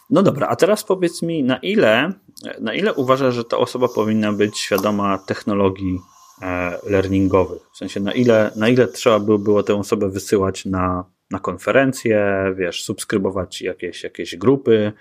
No 0.09 0.23
dobra, 0.23 0.47
a 0.47 0.55
teraz 0.55 0.83
powiedz 0.83 1.21
mi, 1.21 1.43
na 1.43 1.57
ile, 1.57 2.13
na 2.59 2.73
ile 2.73 2.93
uważasz, 2.93 3.35
że 3.35 3.43
ta 3.43 3.57
osoba 3.57 3.87
powinna 3.87 4.33
być 4.33 4.59
świadoma 4.59 5.17
technologii 5.17 5.99
e, 6.41 6.79
learningowych? 6.83 7.61
W 7.73 7.77
sensie, 7.77 7.99
na 7.99 8.13
ile, 8.13 8.51
na 8.55 8.69
ile 8.69 8.87
trzeba 8.87 9.19
by 9.19 9.39
było 9.39 9.63
tę 9.63 9.75
osobę 9.75 10.09
wysyłać 10.09 10.65
na, 10.65 11.05
na 11.35 11.39
konferencje, 11.39 12.35
wiesz, 12.57 12.83
subskrybować 12.83 13.61
jakieś, 13.61 14.03
jakieś 14.03 14.35
grupy? 14.35 14.91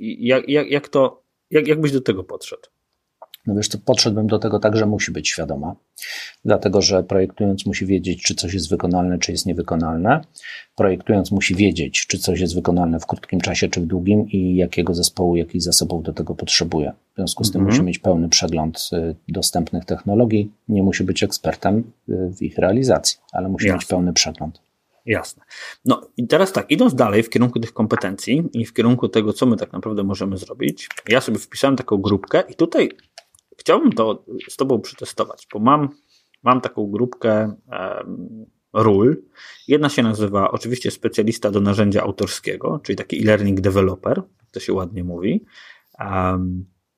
Jak, 0.00 0.48
jak, 0.48 0.70
jak 0.70 0.88
to, 0.88 1.22
jak, 1.50 1.68
jak 1.68 1.80
byś 1.80 1.92
do 1.92 2.00
tego 2.00 2.24
podszedł? 2.24 2.62
No 3.46 3.54
wiesz, 3.54 3.68
to 3.68 3.78
podszedłbym 3.78 4.26
do 4.26 4.38
tego 4.38 4.58
tak, 4.58 4.76
że 4.76 4.86
musi 4.86 5.12
być 5.12 5.28
świadoma, 5.28 5.76
dlatego 6.44 6.82
że 6.82 7.02
projektując 7.02 7.66
musi 7.66 7.86
wiedzieć, 7.86 8.22
czy 8.22 8.34
coś 8.34 8.54
jest 8.54 8.70
wykonalne, 8.70 9.18
czy 9.18 9.32
jest 9.32 9.46
niewykonalne. 9.46 10.20
Projektując 10.76 11.30
musi 11.30 11.54
wiedzieć, 11.54 12.06
czy 12.06 12.18
coś 12.18 12.40
jest 12.40 12.54
wykonalne 12.54 13.00
w 13.00 13.06
krótkim 13.06 13.40
czasie, 13.40 13.68
czy 13.68 13.80
w 13.80 13.86
długim 13.86 14.28
i 14.28 14.56
jakiego 14.56 14.94
zespołu, 14.94 15.36
jakich 15.36 15.62
zasobów 15.62 16.02
do 16.02 16.12
tego 16.12 16.34
potrzebuje. 16.34 16.92
W 17.12 17.16
związku 17.16 17.44
z 17.44 17.52
tym 17.52 17.60
mhm. 17.60 17.76
musi 17.76 17.86
mieć 17.86 17.98
pełny 17.98 18.28
przegląd 18.28 18.90
y, 18.92 19.14
dostępnych 19.28 19.84
technologii. 19.84 20.52
Nie 20.68 20.82
musi 20.82 21.04
być 21.04 21.22
ekspertem 21.22 21.78
y, 22.08 22.32
w 22.36 22.42
ich 22.42 22.58
realizacji, 22.58 23.18
ale 23.32 23.48
musi 23.48 23.66
Jasne. 23.66 23.76
mieć 23.76 23.84
pełny 23.84 24.12
przegląd. 24.12 24.60
Jasne. 25.10 25.44
No 25.84 26.10
i 26.16 26.26
teraz 26.26 26.52
tak, 26.52 26.70
idąc 26.70 26.94
dalej 26.94 27.22
w 27.22 27.30
kierunku 27.30 27.60
tych 27.60 27.72
kompetencji 27.72 28.48
i 28.52 28.66
w 28.66 28.72
kierunku 28.72 29.08
tego, 29.08 29.32
co 29.32 29.46
my 29.46 29.56
tak 29.56 29.72
naprawdę 29.72 30.02
możemy 30.02 30.36
zrobić, 30.36 30.88
ja 31.08 31.20
sobie 31.20 31.38
wpisałem 31.38 31.76
taką 31.76 31.96
grupkę 31.96 32.42
i 32.48 32.54
tutaj 32.54 32.90
Chciałbym 33.60 33.92
to 33.92 34.24
z 34.48 34.56
Tobą 34.56 34.80
przetestować, 34.80 35.46
bo 35.52 35.58
mam, 35.58 35.88
mam 36.42 36.60
taką 36.60 36.90
grupkę 36.90 37.54
ról. 38.72 39.22
Jedna 39.68 39.88
się 39.88 40.02
nazywa 40.02 40.50
oczywiście 40.50 40.90
specjalista 40.90 41.50
do 41.50 41.60
narzędzia 41.60 42.02
autorskiego, 42.02 42.80
czyli 42.82 42.96
taki 42.96 43.22
e-learning 43.22 43.60
developer, 43.60 44.22
to 44.50 44.60
się 44.60 44.72
ładnie 44.72 45.04
mówi. 45.04 45.44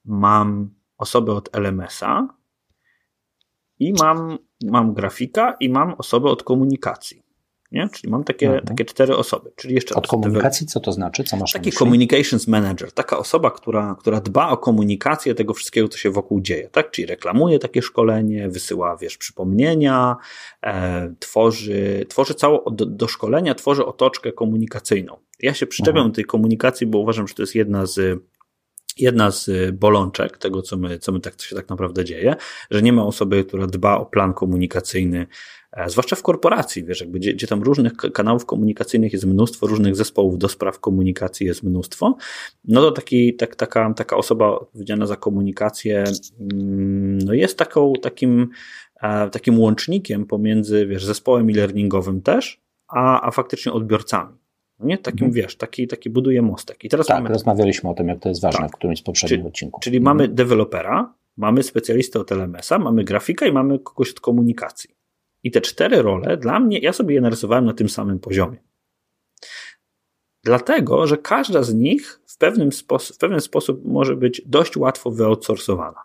Mam 0.05 0.71
osobę 0.99 1.33
od 1.33 1.57
LMS-a 1.57 2.29
i 3.79 3.93
mam, 3.93 4.39
mam 4.65 4.95
grafika 4.95 5.57
i 5.61 5.69
mam 5.69 5.95
osobę 5.95 6.31
od 6.31 6.43
komunikacji. 6.43 7.22
Nie? 7.73 7.89
Czyli 7.93 8.11
mam 8.11 8.25
takie, 8.25 8.47
mhm. 8.47 8.65
takie 8.65 8.85
cztery 8.85 9.17
osoby. 9.17 9.53
Czyli 9.57 9.75
jeszcze 9.75 9.95
od 9.95 10.07
komunikacji, 10.07 10.67
co 10.67 10.81
to 10.81 10.93
znaczy? 10.93 11.25
Co 11.25 11.37
masz 11.37 11.53
Taki 11.53 11.73
communications 11.73 12.49
manager, 12.49 12.93
taka 12.93 13.19
osoba, 13.19 13.51
która, 13.51 13.97
która 14.01 14.21
dba 14.21 14.49
o 14.49 14.57
komunikację 14.57 15.35
tego 15.35 15.55
wszystkiego, 15.55 15.89
co 15.89 15.99
się 15.99 16.11
wokół 16.11 16.41
dzieje. 16.41 16.69
Tak? 16.69 16.91
Czyli 16.91 17.07
reklamuje 17.07 17.59
takie 17.59 17.83
szkolenie, 17.83 18.49
wysyła 18.49 18.97
wiesz, 18.97 19.19
przypomnienia, 19.19 20.17
e, 20.63 21.15
tworzy, 21.19 22.07
tworzy 22.09 22.35
całą, 22.35 22.59
do, 22.73 22.87
do 22.87 23.09
szkolenia 23.09 23.55
tworzy 23.55 23.87
otoczkę 23.87 24.33
komunikacyjną. 24.33 25.17
Ja 25.41 25.55
się 25.55 25.67
przyczepiam 25.67 25.97
mhm. 25.97 26.11
do 26.11 26.15
tej 26.15 26.25
komunikacji, 26.25 26.87
bo 26.87 26.99
uważam, 26.99 27.29
że 27.29 27.35
to 27.35 27.43
jest 27.43 27.55
jedna 27.55 27.87
z 27.87 28.23
jedna 28.99 29.31
z 29.31 29.51
bolączek 29.75 30.39
tego, 30.39 30.63
co 30.63 30.77
my, 30.77 30.99
co 30.99 31.13
my 31.13 31.21
tak, 31.21 31.37
co 31.37 31.47
się 31.47 31.57
tak 31.57 31.69
naprawdę 31.69 32.05
dzieje, 32.05 32.37
że 32.71 32.83
nie 32.83 32.93
ma 32.93 33.05
osoby, 33.05 33.45
która 33.45 33.67
dba 33.67 33.99
o 33.99 34.07
plan 34.07 34.35
komunikacyjny 34.35 35.27
zwłaszcza 35.87 36.17
w 36.17 36.23
korporacji, 36.23 36.85
wiesz, 36.85 37.01
jakby 37.01 37.19
gdzie, 37.19 37.35
gdzie 37.35 37.47
tam 37.47 37.63
różnych 37.63 37.93
kanałów 37.97 38.47
komunikacyjnych 38.47 39.13
jest 39.13 39.25
mnóstwo, 39.25 39.67
różnych 39.67 39.97
zespołów 39.97 40.39
do 40.39 40.49
spraw 40.49 40.81
komunikacji 40.81 41.47
jest 41.47 41.63
mnóstwo, 41.63 42.17
no 42.65 42.81
to 42.81 42.91
taki, 42.91 43.35
tak, 43.35 43.57
taka, 43.57 43.95
taka 43.95 44.17
osoba 44.17 44.51
odpowiedzialna 44.51 45.07
za 45.07 45.17
komunikację 45.17 46.05
mm, 46.41 47.19
no 47.19 47.33
jest 47.33 47.59
taką, 47.59 47.93
takim, 48.03 48.49
e, 49.03 49.31
takim 49.31 49.61
łącznikiem 49.61 50.27
pomiędzy, 50.27 50.87
wiesz, 50.87 51.05
zespołem 51.05 51.49
e-learningowym 51.49 52.23
też, 52.23 52.61
a, 52.89 53.27
a 53.27 53.31
faktycznie 53.31 53.73
odbiorcami. 53.73 54.39
No 54.79 54.87
nie? 54.87 54.99
Takim, 54.99 55.27
mhm. 55.27 55.33
wiesz, 55.33 55.57
taki, 55.57 55.87
taki 55.87 56.11
buduje 56.11 56.43
mostek. 56.43 56.85
I 56.85 56.89
teraz 56.89 57.07
tak, 57.07 57.17
mamy... 57.17 57.29
rozmawialiśmy 57.29 57.91
o 57.91 57.95
tym, 57.95 58.09
jak 58.09 58.21
to 58.21 58.29
jest 58.29 58.43
ważne 58.43 58.61
tak. 58.61 58.71
w 58.71 58.75
którymś 58.75 58.99
z 58.99 59.03
poprzednich 59.03 59.39
czyli, 59.39 59.49
odcinków. 59.49 59.83
Czyli 59.83 59.97
mhm. 59.97 60.17
mamy 60.17 60.29
dewelopera, 60.29 61.15
mamy 61.37 61.63
specjalistę 61.63 62.21
od 62.21 62.33
LMS-a, 62.33 62.79
mamy 62.79 63.05
grafika 63.05 63.47
i 63.47 63.53
mamy 63.53 63.79
kogoś 63.79 64.11
od 64.11 64.21
komunikacji. 64.21 65.02
I 65.43 65.51
te 65.51 65.61
cztery 65.61 66.03
role 66.03 66.37
dla 66.37 66.61
mnie, 66.61 66.79
ja 66.79 66.93
sobie 66.93 67.15
je 67.15 67.21
narysowałem 67.21 67.65
na 67.65 67.73
tym 67.73 67.89
samym 67.89 68.19
poziomie. 68.19 68.57
Dlatego, 70.45 71.07
że 71.07 71.19
każda 71.19 71.63
z 71.63 71.75
nich 71.75 72.21
w 72.27 72.39
pewnym, 72.39 72.73
sposób, 72.73 73.17
w 73.17 73.19
pewien 73.19 73.41
sposób 73.41 73.85
może 73.85 74.17
być 74.17 74.43
dość 74.47 74.77
łatwo 74.77 75.11
wyoutsourcowana. 75.11 76.03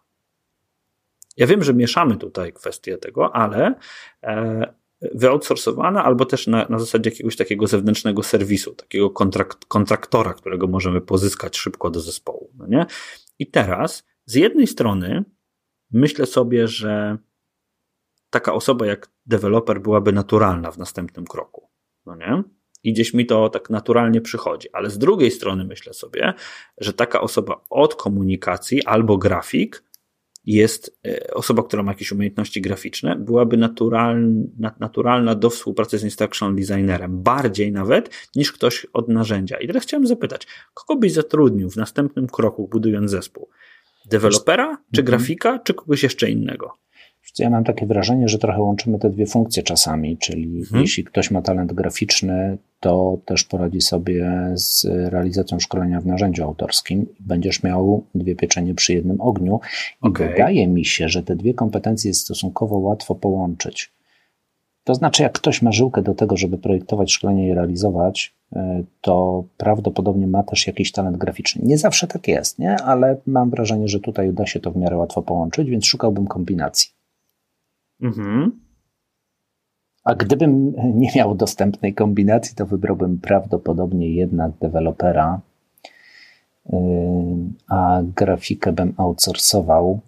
Ja 1.37 1.47
wiem, 1.47 1.63
że 1.63 1.73
mieszamy 1.73 2.17
tutaj 2.17 2.53
kwestie 2.53 2.97
tego, 2.97 3.35
ale 3.35 3.75
e, 4.23 4.73
wyoutsourcowana 5.01 6.03
albo 6.03 6.25
też 6.25 6.47
na, 6.47 6.65
na 6.69 6.79
zasadzie 6.79 7.09
jakiegoś 7.09 7.35
takiego 7.35 7.67
zewnętrznego 7.67 8.23
serwisu, 8.23 8.75
takiego 8.75 9.09
kontrakt, 9.09 9.65
kontraktora, 9.65 10.33
którego 10.33 10.67
możemy 10.67 11.01
pozyskać 11.01 11.57
szybko 11.57 11.89
do 11.89 11.99
zespołu. 11.99 12.51
No 12.57 12.67
nie? 12.67 12.85
I 13.39 13.47
teraz 13.47 14.05
z 14.25 14.35
jednej 14.35 14.67
strony 14.67 15.23
myślę 15.91 16.25
sobie, 16.25 16.67
że 16.67 17.17
taka 18.29 18.53
osoba 18.53 18.85
jak 18.85 19.09
deweloper 19.25 19.81
byłaby 19.81 20.11
naturalna 20.11 20.71
w 20.71 20.77
następnym 20.77 21.25
kroku. 21.25 21.69
No 22.05 22.15
nie? 22.15 22.43
I 22.83 22.93
gdzieś 22.93 23.13
mi 23.13 23.25
to 23.25 23.49
tak 23.49 23.69
naturalnie 23.69 24.21
przychodzi. 24.21 24.67
Ale 24.73 24.89
z 24.89 24.97
drugiej 24.97 25.31
strony 25.31 25.65
myślę 25.65 25.93
sobie, 25.93 26.33
że 26.77 26.93
taka 26.93 27.21
osoba 27.21 27.61
od 27.69 27.95
komunikacji 27.95 28.83
albo 28.83 29.17
grafik 29.17 29.83
jest 30.47 30.99
e, 31.07 31.33
osoba, 31.33 31.63
która 31.63 31.83
ma 31.83 31.91
jakieś 31.91 32.11
umiejętności 32.11 32.61
graficzne, 32.61 33.15
byłaby 33.15 33.57
naturalna, 33.57 34.75
naturalna 34.79 35.35
do 35.35 35.49
współpracy 35.49 35.97
z 35.97 36.03
instructional 36.03 36.55
designerem, 36.55 37.23
bardziej 37.23 37.71
nawet 37.71 38.29
niż 38.35 38.51
ktoś 38.51 38.87
od 38.93 39.07
narzędzia. 39.07 39.57
I 39.57 39.67
teraz 39.67 39.83
chciałem 39.83 40.07
zapytać, 40.07 40.47
kogo 40.73 40.99
byś 40.99 41.11
zatrudnił 41.11 41.69
w 41.69 41.75
następnym 41.75 42.27
kroku, 42.27 42.67
budując 42.67 43.11
zespół? 43.11 43.49
Dewelopera, 44.05 44.77
czy 44.95 45.01
mhm. 45.01 45.05
grafika, 45.05 45.59
czy 45.59 45.73
kogoś 45.73 46.03
jeszcze 46.03 46.29
innego? 46.29 46.73
Ja 47.39 47.49
mam 47.49 47.63
takie 47.63 47.85
wrażenie, 47.85 48.27
że 48.27 48.37
trochę 48.37 48.61
łączymy 48.61 48.99
te 48.99 49.09
dwie 49.09 49.25
funkcje 49.25 49.63
czasami, 49.63 50.17
czyli 50.17 50.59
mhm. 50.59 50.81
jeśli 50.81 51.03
ktoś 51.03 51.31
ma 51.31 51.41
talent 51.41 51.73
graficzny, 51.73 52.57
to 52.79 53.17
też 53.25 53.43
poradzi 53.43 53.81
sobie 53.81 54.51
z 54.55 54.85
realizacją 54.85 55.59
szkolenia 55.59 56.01
w 56.01 56.05
narzędziu 56.05 56.43
autorskim. 56.43 57.05
Będziesz 57.19 57.63
miał 57.63 58.03
dwie 58.15 58.35
pieczenie 58.35 58.75
przy 58.75 58.93
jednym 58.93 59.21
ogniu. 59.21 59.59
I 60.03 60.07
okay. 60.07 60.29
wydaje 60.29 60.67
mi 60.67 60.85
się, 60.85 61.09
że 61.09 61.23
te 61.23 61.35
dwie 61.35 61.53
kompetencje 61.53 62.09
jest 62.09 62.21
stosunkowo 62.21 62.77
łatwo 62.77 63.15
połączyć. 63.15 63.91
To 64.83 64.95
znaczy, 64.95 65.23
jak 65.23 65.31
ktoś 65.31 65.61
ma 65.61 65.71
żyłkę 65.71 66.01
do 66.01 66.15
tego, 66.15 66.37
żeby 66.37 66.57
projektować 66.57 67.11
szkolenie 67.11 67.47
i 67.47 67.53
realizować, 67.53 68.35
e, 68.55 68.83
to 69.01 69.43
prawdopodobnie 69.57 70.27
ma 70.27 70.43
też 70.43 70.67
jakiś 70.67 70.91
talent 70.91 71.17
graficzny. 71.17 71.61
Nie 71.65 71.77
zawsze 71.77 72.07
tak 72.07 72.27
jest, 72.27 72.59
nie? 72.59 72.75
ale 72.75 73.17
mam 73.25 73.49
wrażenie, 73.49 73.87
że 73.87 73.99
tutaj 73.99 74.29
uda 74.29 74.45
się 74.45 74.59
to 74.59 74.71
w 74.71 74.77
miarę 74.77 74.97
łatwo 74.97 75.21
połączyć, 75.21 75.69
więc 75.69 75.85
szukałbym 75.85 76.27
kombinacji. 76.27 76.96
Mhm. 78.01 78.59
A 80.03 80.15
gdybym 80.15 80.73
nie 80.93 81.09
miał 81.15 81.35
dostępnej 81.35 81.93
kombinacji, 81.93 82.55
to 82.55 82.65
wybrałbym 82.65 83.17
prawdopodobnie 83.19 84.09
jednak 84.13 84.51
dewelopera, 84.61 85.41
y, 86.65 86.73
a 87.67 88.01
grafikę 88.15 88.71
bym 88.71 88.93
outsourcował. 88.97 89.99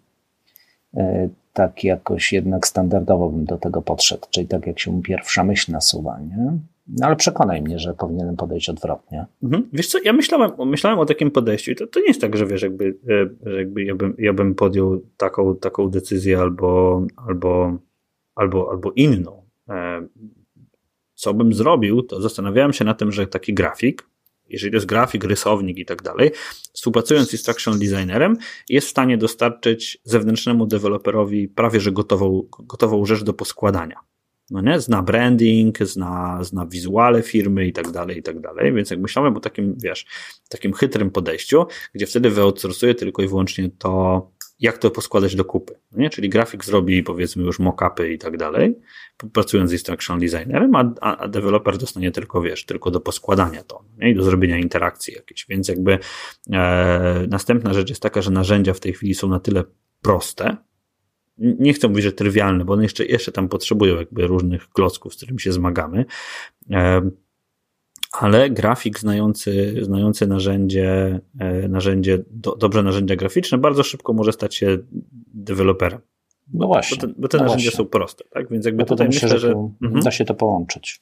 Y, 0.97 1.29
tak 1.53 1.83
jakoś 1.83 2.33
jednak 2.33 2.67
standardowo 2.67 3.29
bym 3.29 3.45
do 3.45 3.57
tego 3.57 3.81
podszedł, 3.81 4.27
czyli 4.29 4.47
tak 4.47 4.67
jak 4.67 4.79
się 4.79 5.01
pierwsza 5.01 5.43
myśl 5.43 5.71
nasuwa, 5.71 6.19
nie? 6.19 6.57
No 6.97 7.07
ale 7.07 7.15
przekonaj 7.15 7.61
mnie, 7.61 7.79
że 7.79 7.93
powinienem 7.93 8.35
podejść 8.35 8.69
odwrotnie. 8.69 9.25
Mhm. 9.43 9.69
Wiesz 9.73 9.87
co, 9.87 9.99
ja 10.03 10.13
myślałem, 10.13 10.51
myślałem 10.65 10.99
o 10.99 11.05
takim 11.05 11.31
podejściu 11.31 11.71
i 11.71 11.75
to, 11.75 11.87
to 11.87 11.99
nie 11.99 12.07
jest 12.07 12.21
tak, 12.21 12.37
że 12.37 12.45
wiesz, 12.45 12.61
jakby, 12.61 12.97
e, 13.09 13.49
że 13.49 13.57
jakby 13.59 13.83
ja, 13.83 13.95
bym, 13.95 14.15
ja 14.17 14.33
bym 14.33 14.55
podjął 14.55 15.01
taką, 15.17 15.55
taką 15.55 15.89
decyzję 15.89 16.39
albo, 16.39 17.01
albo, 17.27 17.77
albo, 18.35 18.71
albo 18.71 18.91
inną. 18.91 19.43
E, 19.69 20.07
co 21.13 21.33
bym 21.33 21.53
zrobił, 21.53 22.03
to 22.03 22.21
zastanawiałem 22.21 22.73
się 22.73 22.85
na 22.85 22.93
tym, 22.93 23.11
że 23.11 23.27
taki 23.27 23.53
grafik, 23.53 24.09
jeżeli 24.49 24.71
to 24.71 24.77
jest 24.77 24.87
grafik, 24.87 25.23
rysownik 25.23 25.77
i 25.77 25.85
tak 25.85 26.01
dalej, 26.01 26.31
współpracując 26.73 27.29
z 27.29 27.33
instruction 27.33 27.79
designerem, 27.79 28.37
jest 28.69 28.87
w 28.87 28.89
stanie 28.89 29.17
dostarczyć 29.17 30.01
zewnętrznemu 30.03 30.65
deweloperowi 30.65 31.47
prawie 31.47 31.79
że 31.79 31.91
gotową, 31.91 32.43
gotową 32.59 33.05
rzecz 33.05 33.23
do 33.23 33.33
poskładania. 33.33 33.99
No 34.51 34.61
nie? 34.61 34.79
Zna 34.79 35.01
branding, 35.01 35.77
zna, 35.77 36.43
zna 36.43 36.65
wizuale 36.65 37.21
firmy 37.21 37.67
i 37.67 37.73
tak 37.73 37.91
dalej, 37.91 38.17
i 38.17 38.23
tak 38.23 38.39
dalej. 38.39 38.73
Więc 38.73 38.89
jak 38.89 38.99
myślałem 38.99 39.37
o 39.37 39.39
takim, 39.39 39.75
wiesz, 39.83 40.05
takim 40.49 40.73
chytrym 40.73 41.11
podejściu, 41.11 41.65
gdzie 41.93 42.05
wtedy 42.05 42.29
wyoutsourcuje 42.29 42.95
tylko 42.95 43.21
i 43.21 43.27
wyłącznie 43.27 43.69
to, 43.77 44.31
jak 44.59 44.77
to 44.77 44.91
poskładać 44.91 45.35
do 45.35 45.45
kupy. 45.45 45.79
No 45.91 46.01
nie? 46.01 46.09
Czyli 46.09 46.29
grafik 46.29 46.65
zrobi 46.65 47.03
powiedzmy 47.03 47.43
już 47.43 47.59
mock-upy 47.59 48.11
i 48.11 48.17
tak 48.17 48.37
dalej, 48.37 48.79
pracując 49.33 49.69
z 49.69 49.73
instruction 49.73 50.19
designerem, 50.19 50.75
a, 50.75 50.95
a 51.01 51.27
deweloper 51.27 51.77
dostanie 51.77 52.11
tylko, 52.11 52.41
wiesz, 52.41 52.65
tylko 52.65 52.91
do 52.91 52.99
poskładania 52.99 53.63
to 53.63 53.83
nie? 53.97 54.11
i 54.11 54.15
do 54.15 54.23
zrobienia 54.23 54.57
interakcji 54.57 55.13
jakiejś. 55.13 55.45
Więc 55.49 55.67
jakby 55.67 55.99
e, 56.53 57.27
następna 57.29 57.73
rzecz 57.73 57.89
jest 57.89 58.01
taka, 58.01 58.21
że 58.21 58.31
narzędzia 58.31 58.73
w 58.73 58.79
tej 58.79 58.93
chwili 58.93 59.15
są 59.15 59.27
na 59.27 59.39
tyle 59.39 59.63
proste, 60.01 60.57
nie 61.39 61.73
chcę 61.73 61.87
mówić, 61.87 62.03
że 62.03 62.11
trywialne, 62.11 62.65
bo 62.65 62.73
one 62.73 62.83
jeszcze, 62.83 63.05
jeszcze 63.05 63.31
tam 63.31 63.49
potrzebują 63.49 63.95
jakby 63.95 64.27
różnych 64.27 64.69
klocków, 64.69 65.13
z 65.13 65.17
którymi 65.17 65.39
się 65.39 65.51
zmagamy, 65.51 66.05
ale 68.11 68.49
grafik 68.49 68.99
znający, 68.99 69.75
znający 69.81 70.27
narzędzie, 70.27 71.19
e, 71.39 71.67
narzędzie 71.67 72.23
do, 72.31 72.55
dobrze 72.55 72.83
narzędzia 72.83 73.15
graficzne 73.15 73.57
bardzo 73.57 73.83
szybko 73.83 74.13
może 74.13 74.33
stać 74.33 74.55
się 74.55 74.77
deweloperem. 75.33 75.99
No 76.53 76.67
właśnie. 76.67 76.97
Bo 76.97 77.07
te, 77.07 77.13
bo 77.17 77.27
te 77.27 77.37
no 77.37 77.43
narzędzia 77.43 77.63
właśnie. 77.63 77.77
są 77.77 77.85
proste, 77.85 78.23
tak? 78.29 78.49
Więc 78.49 78.65
jakby 78.65 78.85
tutaj 78.85 79.07
myślę, 79.07 79.25
myślę, 79.25 79.39
że. 79.39 79.47
że 79.47 79.69
mhm. 79.81 80.03
da 80.03 80.11
się 80.11 80.25
to 80.25 80.33
połączyć. 80.33 81.01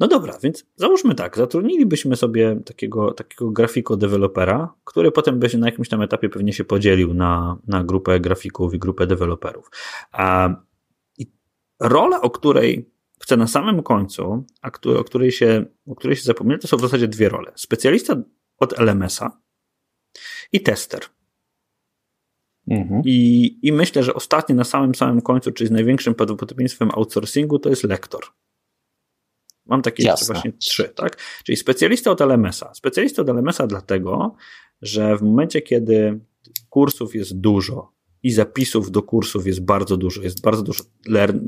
No 0.00 0.08
dobra, 0.08 0.38
więc 0.42 0.66
załóżmy 0.76 1.14
tak, 1.14 1.36
zatrudnilibyśmy 1.36 2.16
sobie 2.16 2.60
takiego, 2.64 3.12
takiego 3.12 3.50
grafiko-dewelopera, 3.50 4.68
który 4.84 5.12
potem 5.12 5.38
by 5.38 5.48
się 5.48 5.58
na 5.58 5.66
jakimś 5.66 5.88
tam 5.88 6.02
etapie 6.02 6.28
pewnie 6.28 6.52
się 6.52 6.64
podzielił 6.64 7.14
na, 7.14 7.58
na 7.66 7.84
grupę 7.84 8.20
grafików 8.20 8.74
i 8.74 8.78
grupę 8.78 9.06
deweloperów. 9.06 9.70
A, 10.12 10.54
I 11.18 11.26
rola, 11.80 12.20
o 12.20 12.30
której 12.30 12.90
chcę 13.22 13.36
na 13.36 13.46
samym 13.46 13.82
końcu, 13.82 14.44
a 14.62 14.70
który, 14.70 14.98
o, 14.98 15.04
której 15.04 15.32
się, 15.32 15.64
o 15.86 15.94
której 15.94 16.16
się 16.16 16.22
zapomnieli, 16.22 16.60
to 16.60 16.68
są 16.68 16.76
w 16.76 16.80
zasadzie 16.80 17.08
dwie 17.08 17.28
role. 17.28 17.52
Specjalista 17.54 18.16
od 18.58 18.78
LMS-a 18.78 19.40
i 20.52 20.60
tester. 20.60 21.00
Mhm. 22.68 23.02
I, 23.04 23.58
I 23.62 23.72
myślę, 23.72 24.02
że 24.02 24.14
ostatni 24.14 24.54
na 24.54 24.64
samym 24.64 24.94
samym 24.94 25.20
końcu, 25.20 25.52
czyli 25.52 25.68
z 25.68 25.70
największym 25.70 26.14
prawdopodobieństwem 26.14 26.90
outsourcingu, 26.90 27.58
to 27.58 27.68
jest 27.68 27.84
lektor. 27.84 28.22
Mam 29.70 29.82
takie 29.82 30.02
jeszcze 30.02 30.24
właśnie 30.24 30.52
trzy, 30.52 30.88
tak? 30.88 31.16
Czyli 31.44 31.56
specjalista 31.56 32.10
od 32.10 32.20
LMS-a. 32.20 32.74
Specjalista 32.74 33.22
od 33.22 33.28
LMS-a 33.28 33.66
dlatego, 33.66 34.34
że 34.82 35.16
w 35.16 35.22
momencie, 35.22 35.62
kiedy 35.62 36.20
kursów 36.68 37.14
jest 37.14 37.40
dużo 37.40 37.92
i 38.22 38.30
zapisów 38.30 38.90
do 38.90 39.02
kursów 39.02 39.46
jest 39.46 39.64
bardzo 39.64 39.96
dużo, 39.96 40.22
jest 40.22 40.42
bardzo 40.42 40.62
dużo 40.62 40.84
learn, 41.06 41.38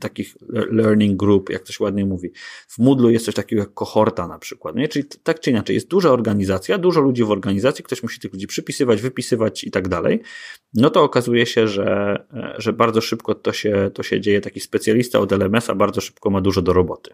takich 0.00 0.36
learning 0.70 1.16
group, 1.16 1.50
jak 1.50 1.62
to 1.62 1.72
się 1.72 1.84
ładnie 1.84 2.06
mówi. 2.06 2.30
W 2.68 2.78
Moodle 2.78 3.12
jest 3.12 3.24
coś 3.24 3.34
takiego 3.34 3.62
jak 3.62 3.74
kohorta 3.74 4.28
na 4.28 4.38
przykład, 4.38 4.76
nie? 4.76 4.88
Czyli 4.88 5.04
tak 5.22 5.40
czy 5.40 5.50
inaczej, 5.50 5.74
jest 5.74 5.88
duża 5.88 6.10
organizacja, 6.10 6.78
dużo 6.78 7.00
ludzi 7.00 7.24
w 7.24 7.30
organizacji, 7.30 7.84
ktoś 7.84 8.02
musi 8.02 8.20
tych 8.20 8.32
ludzi 8.32 8.46
przypisywać, 8.46 9.02
wypisywać 9.02 9.64
i 9.64 9.70
tak 9.70 9.88
dalej. 9.88 10.22
No 10.74 10.90
to 10.90 11.02
okazuje 11.02 11.46
się, 11.46 11.68
że, 11.68 12.16
że 12.58 12.72
bardzo 12.72 13.00
szybko 13.00 13.34
to 13.34 13.52
się, 13.52 13.90
to 13.94 14.02
się 14.02 14.20
dzieje. 14.20 14.40
Taki 14.40 14.60
specjalista 14.60 15.18
od 15.18 15.32
LMS-a 15.32 15.74
bardzo 15.74 16.00
szybko 16.00 16.30
ma 16.30 16.40
dużo 16.40 16.62
do 16.62 16.72
roboty. 16.72 17.10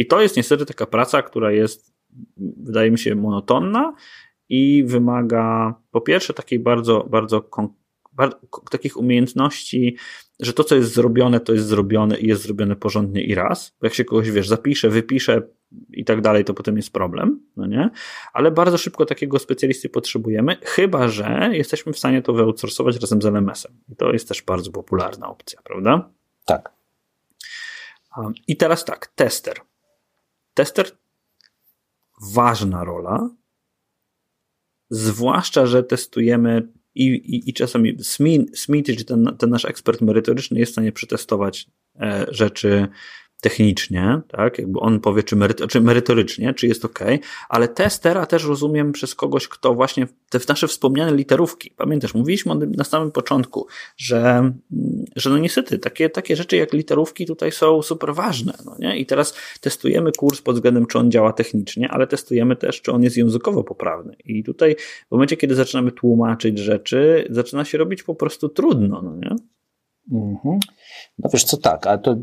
I 0.00 0.06
to 0.06 0.22
jest 0.22 0.36
niestety 0.36 0.66
taka 0.66 0.86
praca, 0.86 1.22
która 1.22 1.52
jest, 1.52 1.94
wydaje 2.36 2.90
mi 2.90 2.98
się, 2.98 3.14
monotonna 3.14 3.94
i 4.48 4.84
wymaga 4.86 5.74
po 5.90 6.00
pierwsze 6.00 6.34
takiej 6.34 6.58
bardzo, 6.58 7.06
bardzo, 7.10 7.50
bardzo 8.12 8.40
takich 8.70 8.96
umiejętności, 8.96 9.96
że 10.40 10.52
to, 10.52 10.64
co 10.64 10.76
jest 10.76 10.94
zrobione, 10.94 11.40
to 11.40 11.52
jest 11.52 11.66
zrobione 11.66 12.18
i 12.18 12.26
jest 12.26 12.42
zrobione 12.42 12.76
porządnie 12.76 13.22
i 13.24 13.34
raz. 13.34 13.76
Bo 13.80 13.86
jak 13.86 13.94
się 13.94 14.04
kogoś, 14.04 14.30
wiesz, 14.30 14.48
zapisze, 14.48 14.88
wypisze 14.88 15.42
i 15.92 16.04
tak 16.04 16.20
dalej, 16.20 16.44
to 16.44 16.54
potem 16.54 16.76
jest 16.76 16.92
problem, 16.92 17.40
no 17.56 17.66
nie? 17.66 17.90
Ale 18.32 18.50
bardzo 18.50 18.78
szybko 18.78 19.06
takiego 19.06 19.38
specjalisty 19.38 19.88
potrzebujemy, 19.88 20.56
chyba 20.62 21.08
że 21.08 21.50
jesteśmy 21.52 21.92
w 21.92 21.98
stanie 21.98 22.22
to 22.22 22.32
wyoutsourcować 22.32 23.00
razem 23.00 23.22
z 23.22 23.24
LMS-em. 23.24 23.72
I 23.88 23.96
to 23.96 24.12
jest 24.12 24.28
też 24.28 24.42
bardzo 24.42 24.72
popularna 24.72 25.28
opcja, 25.28 25.60
prawda? 25.64 26.10
Tak. 26.44 26.72
I 28.48 28.56
teraz 28.56 28.84
tak, 28.84 29.06
tester. 29.06 29.60
Tester? 30.54 30.98
Ważna 32.22 32.84
rola, 32.84 33.30
zwłaszcza, 34.90 35.66
że 35.66 35.82
testujemy 35.82 36.72
i, 36.94 37.06
i, 37.06 37.50
i 37.50 37.52
czasami 37.52 38.04
Smith, 38.54 38.86
czyli 38.86 39.04
ten, 39.04 39.36
ten 39.38 39.50
nasz 39.50 39.64
ekspert 39.64 40.00
merytoryczny 40.00 40.58
jest 40.58 40.72
w 40.72 40.74
stanie 40.74 40.92
przetestować 40.92 41.66
e, 42.00 42.26
rzeczy 42.30 42.88
technicznie, 43.40 44.20
tak, 44.28 44.58
jakby 44.58 44.80
on 44.80 45.00
powie, 45.00 45.22
czy, 45.22 45.36
meryto, 45.36 45.68
czy 45.68 45.80
merytorycznie, 45.80 46.54
czy 46.54 46.66
jest 46.66 46.84
ok, 46.84 46.98
ale 47.48 47.68
testera 47.68 48.26
też 48.26 48.44
rozumiem 48.44 48.92
przez 48.92 49.14
kogoś, 49.14 49.48
kto 49.48 49.74
właśnie 49.74 50.06
te 50.30 50.38
nasze 50.48 50.68
wspomniane 50.68 51.16
literówki, 51.16 51.70
pamiętasz, 51.76 52.14
mówiliśmy 52.14 52.54
na 52.54 52.84
samym 52.84 53.12
początku, 53.12 53.66
że, 53.96 54.52
że 55.16 55.30
no 55.30 55.38
niestety 55.38 55.78
takie, 55.78 56.10
takie 56.10 56.36
rzeczy 56.36 56.56
jak 56.56 56.72
literówki 56.72 57.26
tutaj 57.26 57.52
są 57.52 57.82
super 57.82 58.14
ważne, 58.14 58.52
no 58.64 58.76
nie? 58.78 58.98
I 58.98 59.06
teraz 59.06 59.34
testujemy 59.60 60.12
kurs 60.12 60.40
pod 60.40 60.54
względem, 60.54 60.86
czy 60.86 60.98
on 60.98 61.10
działa 61.10 61.32
technicznie, 61.32 61.88
ale 61.88 62.06
testujemy 62.06 62.56
też, 62.56 62.82
czy 62.82 62.92
on 62.92 63.02
jest 63.02 63.16
językowo 63.16 63.64
poprawny. 63.64 64.16
I 64.24 64.44
tutaj 64.44 64.76
w 65.08 65.10
momencie, 65.10 65.36
kiedy 65.36 65.54
zaczynamy 65.54 65.92
tłumaczyć 65.92 66.58
rzeczy, 66.58 67.26
zaczyna 67.30 67.64
się 67.64 67.78
robić 67.78 68.02
po 68.02 68.14
prostu 68.14 68.48
trudno, 68.48 69.02
no 69.02 69.16
nie? 69.16 69.36
Mhm. 70.12 70.58
No 71.18 71.30
wiesz 71.32 71.44
co, 71.44 71.56
tak, 71.56 71.86
ale 71.86 71.98
to 71.98 72.16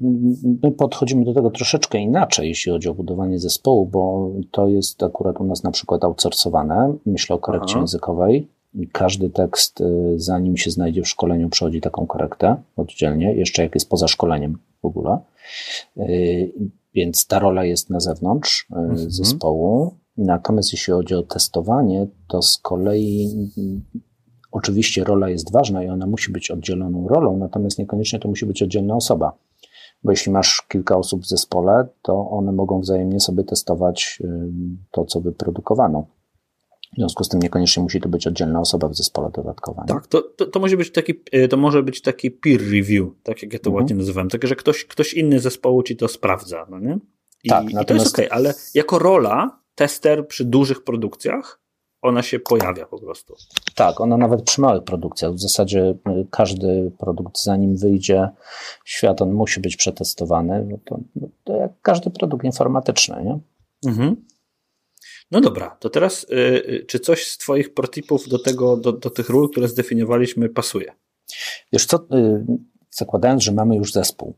my 0.63 0.71
podchodzimy 0.71 1.25
do 1.25 1.33
tego 1.33 1.49
troszeczkę 1.49 1.97
inaczej, 1.97 2.47
jeśli 2.47 2.71
chodzi 2.71 2.89
o 2.89 2.93
budowanie 2.93 3.39
zespołu, 3.39 3.85
bo 3.85 4.31
to 4.51 4.67
jest 4.67 5.03
akurat 5.03 5.41
u 5.41 5.43
nas 5.43 5.63
na 5.63 5.71
przykład 5.71 6.03
outsourcowane. 6.03 6.97
Myślę 7.05 7.35
o 7.35 7.39
korekcie 7.39 7.71
Aha. 7.71 7.79
językowej. 7.79 8.47
Każdy 8.91 9.29
tekst, 9.29 9.81
y, 9.81 10.13
zanim 10.15 10.57
się 10.57 10.71
znajdzie 10.71 11.01
w 11.01 11.07
szkoleniu, 11.07 11.49
przechodzi 11.49 11.81
taką 11.81 12.07
korektę 12.07 12.55
oddzielnie, 12.75 13.33
jeszcze 13.33 13.63
jak 13.63 13.75
jest 13.75 13.89
poza 13.89 14.07
szkoleniem 14.07 14.57
w 14.81 14.85
ogóle. 14.85 15.19
Y, 15.97 16.53
więc 16.93 17.27
ta 17.27 17.39
rola 17.39 17.65
jest 17.65 17.89
na 17.89 17.99
zewnątrz 17.99 18.67
y, 18.71 18.75
mhm. 18.75 19.11
zespołu. 19.11 19.91
Natomiast 20.17 20.73
jeśli 20.73 20.93
chodzi 20.93 21.15
o 21.15 21.23
testowanie, 21.23 22.07
to 22.27 22.41
z 22.41 22.57
kolei 22.57 23.29
Oczywiście 24.57 25.03
rola 25.03 25.29
jest 25.29 25.51
ważna 25.51 25.83
i 25.83 25.89
ona 25.89 26.07
musi 26.07 26.31
być 26.31 26.51
oddzieloną 26.51 27.07
rolą, 27.07 27.37
natomiast 27.37 27.79
niekoniecznie 27.79 28.19
to 28.19 28.27
musi 28.27 28.45
być 28.45 28.63
oddzielna 28.63 28.95
osoba. 28.95 29.37
Bo 30.03 30.11
jeśli 30.11 30.31
masz 30.31 30.65
kilka 30.69 30.97
osób 30.97 31.21
w 31.21 31.27
zespole, 31.27 31.87
to 32.01 32.29
one 32.29 32.51
mogą 32.51 32.79
wzajemnie 32.79 33.19
sobie 33.19 33.43
testować 33.43 34.23
to, 34.91 35.05
co 35.05 35.21
wyprodukowano. 35.21 36.07
W 36.93 36.95
związku 36.97 37.23
z 37.23 37.29
tym 37.29 37.39
niekoniecznie 37.39 37.83
musi 37.83 38.01
to 38.01 38.09
być 38.09 38.27
oddzielna 38.27 38.59
osoba 38.59 38.87
w 38.89 38.95
zespole 38.95 39.29
dodatkowa. 39.33 39.81
Nie? 39.81 39.87
Tak, 39.87 40.07
to, 40.07 40.21
to, 40.21 40.45
to, 40.45 40.59
może 40.59 40.77
być 40.77 40.91
taki, 40.91 41.13
e, 41.31 41.47
to 41.47 41.57
może 41.57 41.83
być 41.83 42.01
taki 42.01 42.31
peer 42.31 42.61
review, 42.71 43.07
tak 43.23 43.43
jak 43.43 43.53
ja 43.53 43.59
to 43.59 43.69
mhm. 43.69 43.75
ładnie 43.75 43.95
nazywam, 43.95 44.29
tak, 44.29 44.47
że 44.47 44.55
ktoś, 44.55 44.85
ktoś 44.85 45.13
inny 45.13 45.39
z 45.39 45.43
zespołu 45.43 45.83
ci 45.83 45.95
to 45.95 46.07
sprawdza, 46.07 46.65
no 46.69 46.79
nie? 46.79 46.99
I, 47.43 47.49
tak, 47.49 47.69
i 47.69 47.73
natomiast... 47.73 47.87
to 47.87 47.93
jest 47.93 48.15
okej, 48.15 48.25
okay, 48.25 48.37
ale 48.37 48.53
jako 48.73 48.99
rola 48.99 49.59
tester 49.75 50.27
przy 50.27 50.45
dużych 50.45 50.83
produkcjach 50.83 51.66
ona 52.01 52.23
się 52.23 52.39
pojawia 52.39 52.85
po 52.85 52.99
prostu. 52.99 53.35
Tak, 53.75 54.01
ona 54.01 54.17
nawet 54.17 54.41
przy 54.41 54.61
małych 54.61 54.83
produkcjach. 54.83 55.33
W 55.33 55.39
zasadzie 55.39 55.95
y, 56.07 56.27
każdy 56.31 56.91
produkt, 56.99 57.43
zanim 57.43 57.77
wyjdzie 57.77 58.29
w 58.85 58.89
świat, 58.89 59.21
on 59.21 59.33
musi 59.33 59.59
być 59.59 59.75
przetestowany. 59.75 60.67
No 60.69 60.77
to, 60.85 60.99
no 61.15 61.27
to 61.43 61.57
jak 61.57 61.71
każdy 61.81 62.09
produkt 62.09 62.45
informatyczny, 62.45 63.23
nie? 63.23 63.39
Mhm. 63.91 64.25
No 65.31 65.41
dobra, 65.41 65.77
to 65.79 65.89
teraz 65.89 66.25
yy, 66.29 66.85
czy 66.87 66.99
coś 66.99 67.25
z 67.25 67.37
Twoich 67.37 67.73
protipów 67.73 68.29
do, 68.29 68.39
tego, 68.39 68.77
do, 68.77 68.91
do 68.91 69.09
tych 69.09 69.29
ról, 69.29 69.49
które 69.49 69.67
zdefiniowaliśmy, 69.67 70.49
pasuje? 70.49 70.93
Wiesz 71.73 71.85
co, 71.85 72.07
yy, 72.11 72.45
zakładając, 72.91 73.43
że 73.43 73.51
mamy 73.51 73.75
już 73.75 73.91
zespół, 73.91 74.35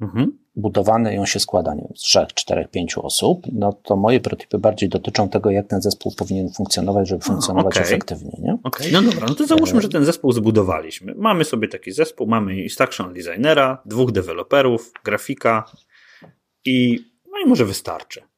mhm. 0.00 0.38
Budowany 0.56 1.14
i 1.14 1.18
on 1.18 1.26
się 1.26 1.40
składa 1.40 1.74
nie, 1.74 1.88
z 1.96 2.00
trzech, 2.00 2.34
czterech, 2.34 2.68
pięciu 2.68 3.06
osób, 3.06 3.46
no 3.52 3.72
to 3.72 3.96
moje 3.96 4.20
protypy 4.20 4.58
bardziej 4.58 4.88
dotyczą 4.88 5.28
tego, 5.28 5.50
jak 5.50 5.66
ten 5.66 5.82
zespół 5.82 6.12
powinien 6.16 6.52
funkcjonować, 6.52 7.08
żeby 7.08 7.22
funkcjonować 7.22 7.74
okay. 7.74 7.86
efektywnie. 7.86 8.32
Nie? 8.38 8.58
Okay. 8.62 8.88
No 8.92 9.02
dobra, 9.02 9.26
no 9.28 9.34
to 9.34 9.46
załóżmy, 9.46 9.80
że 9.80 9.88
ten 9.88 10.04
zespół 10.04 10.32
zbudowaliśmy. 10.32 11.14
Mamy 11.16 11.44
sobie 11.44 11.68
taki 11.68 11.92
zespół, 11.92 12.26
mamy 12.26 12.62
instruction 12.62 13.14
designera, 13.14 13.82
dwóch 13.86 14.12
deweloperów, 14.12 14.92
grafika 15.04 15.64
i 16.64 17.04
no 17.32 17.38
i 17.44 17.48
może 17.48 17.64
wystarczy. 17.64 18.29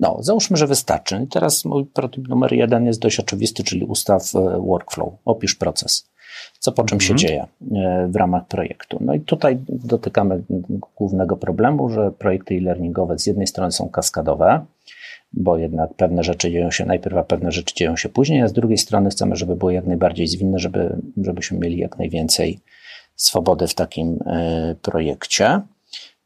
No, 0.00 0.18
załóżmy, 0.20 0.56
że 0.56 0.66
wystarczy. 0.66 1.20
I 1.24 1.26
teraz 1.26 1.64
mój 1.64 1.86
prototyp 1.86 2.28
numer 2.28 2.52
jeden 2.52 2.86
jest 2.86 3.00
dość 3.00 3.20
oczywisty, 3.20 3.64
czyli 3.64 3.84
ustaw 3.84 4.34
e, 4.34 4.38
workflow, 4.60 5.12
opisz 5.24 5.54
proces 5.54 6.14
co 6.58 6.72
po 6.72 6.84
czym 6.84 7.00
się 7.00 7.12
mhm. 7.12 7.18
dzieje 7.18 7.46
e, 7.82 8.08
w 8.08 8.16
ramach 8.16 8.46
projektu. 8.46 8.98
No 9.00 9.14
i 9.14 9.20
tutaj 9.20 9.58
dotykamy 9.68 10.42
głównego 10.96 11.36
problemu, 11.36 11.88
że 11.88 12.12
projekty 12.12 12.54
e-learningowe 12.54 13.18
z 13.18 13.26
jednej 13.26 13.46
strony 13.46 13.72
są 13.72 13.88
kaskadowe, 13.88 14.64
bo 15.32 15.58
jednak 15.58 15.94
pewne 15.94 16.24
rzeczy 16.24 16.50
dzieją 16.50 16.70
się 16.70 16.84
najpierw, 16.84 17.16
a 17.16 17.24
pewne 17.24 17.52
rzeczy 17.52 17.74
dzieją 17.74 17.96
się 17.96 18.08
później, 18.08 18.42
a 18.42 18.48
z 18.48 18.52
drugiej 18.52 18.78
strony 18.78 19.10
chcemy, 19.10 19.36
żeby 19.36 19.56
było 19.56 19.70
jak 19.70 19.86
najbardziej 19.86 20.26
zwinne, 20.26 20.58
żeby, 20.58 20.96
żebyśmy 21.16 21.58
mieli 21.58 21.78
jak 21.78 21.98
najwięcej 21.98 22.60
swobody 23.16 23.66
w 23.66 23.74
takim 23.74 24.18
e, 24.26 24.74
projekcie. 24.82 25.60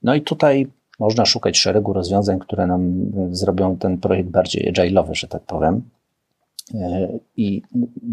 No 0.03 0.15
i 0.15 0.23
tutaj 0.23 0.67
można 0.99 1.27
szukać 1.27 1.59
szeregu 1.59 1.93
rozwiązań, 1.93 2.39
które 2.39 2.67
nam 2.67 3.13
zrobią 3.31 3.77
ten 3.77 3.99
projekt 3.99 4.31
bardziej 4.31 4.73
agile'owy, 4.73 5.15
że 5.15 5.29
tak 5.29 5.43
powiem. 5.43 5.83
I 7.37 7.63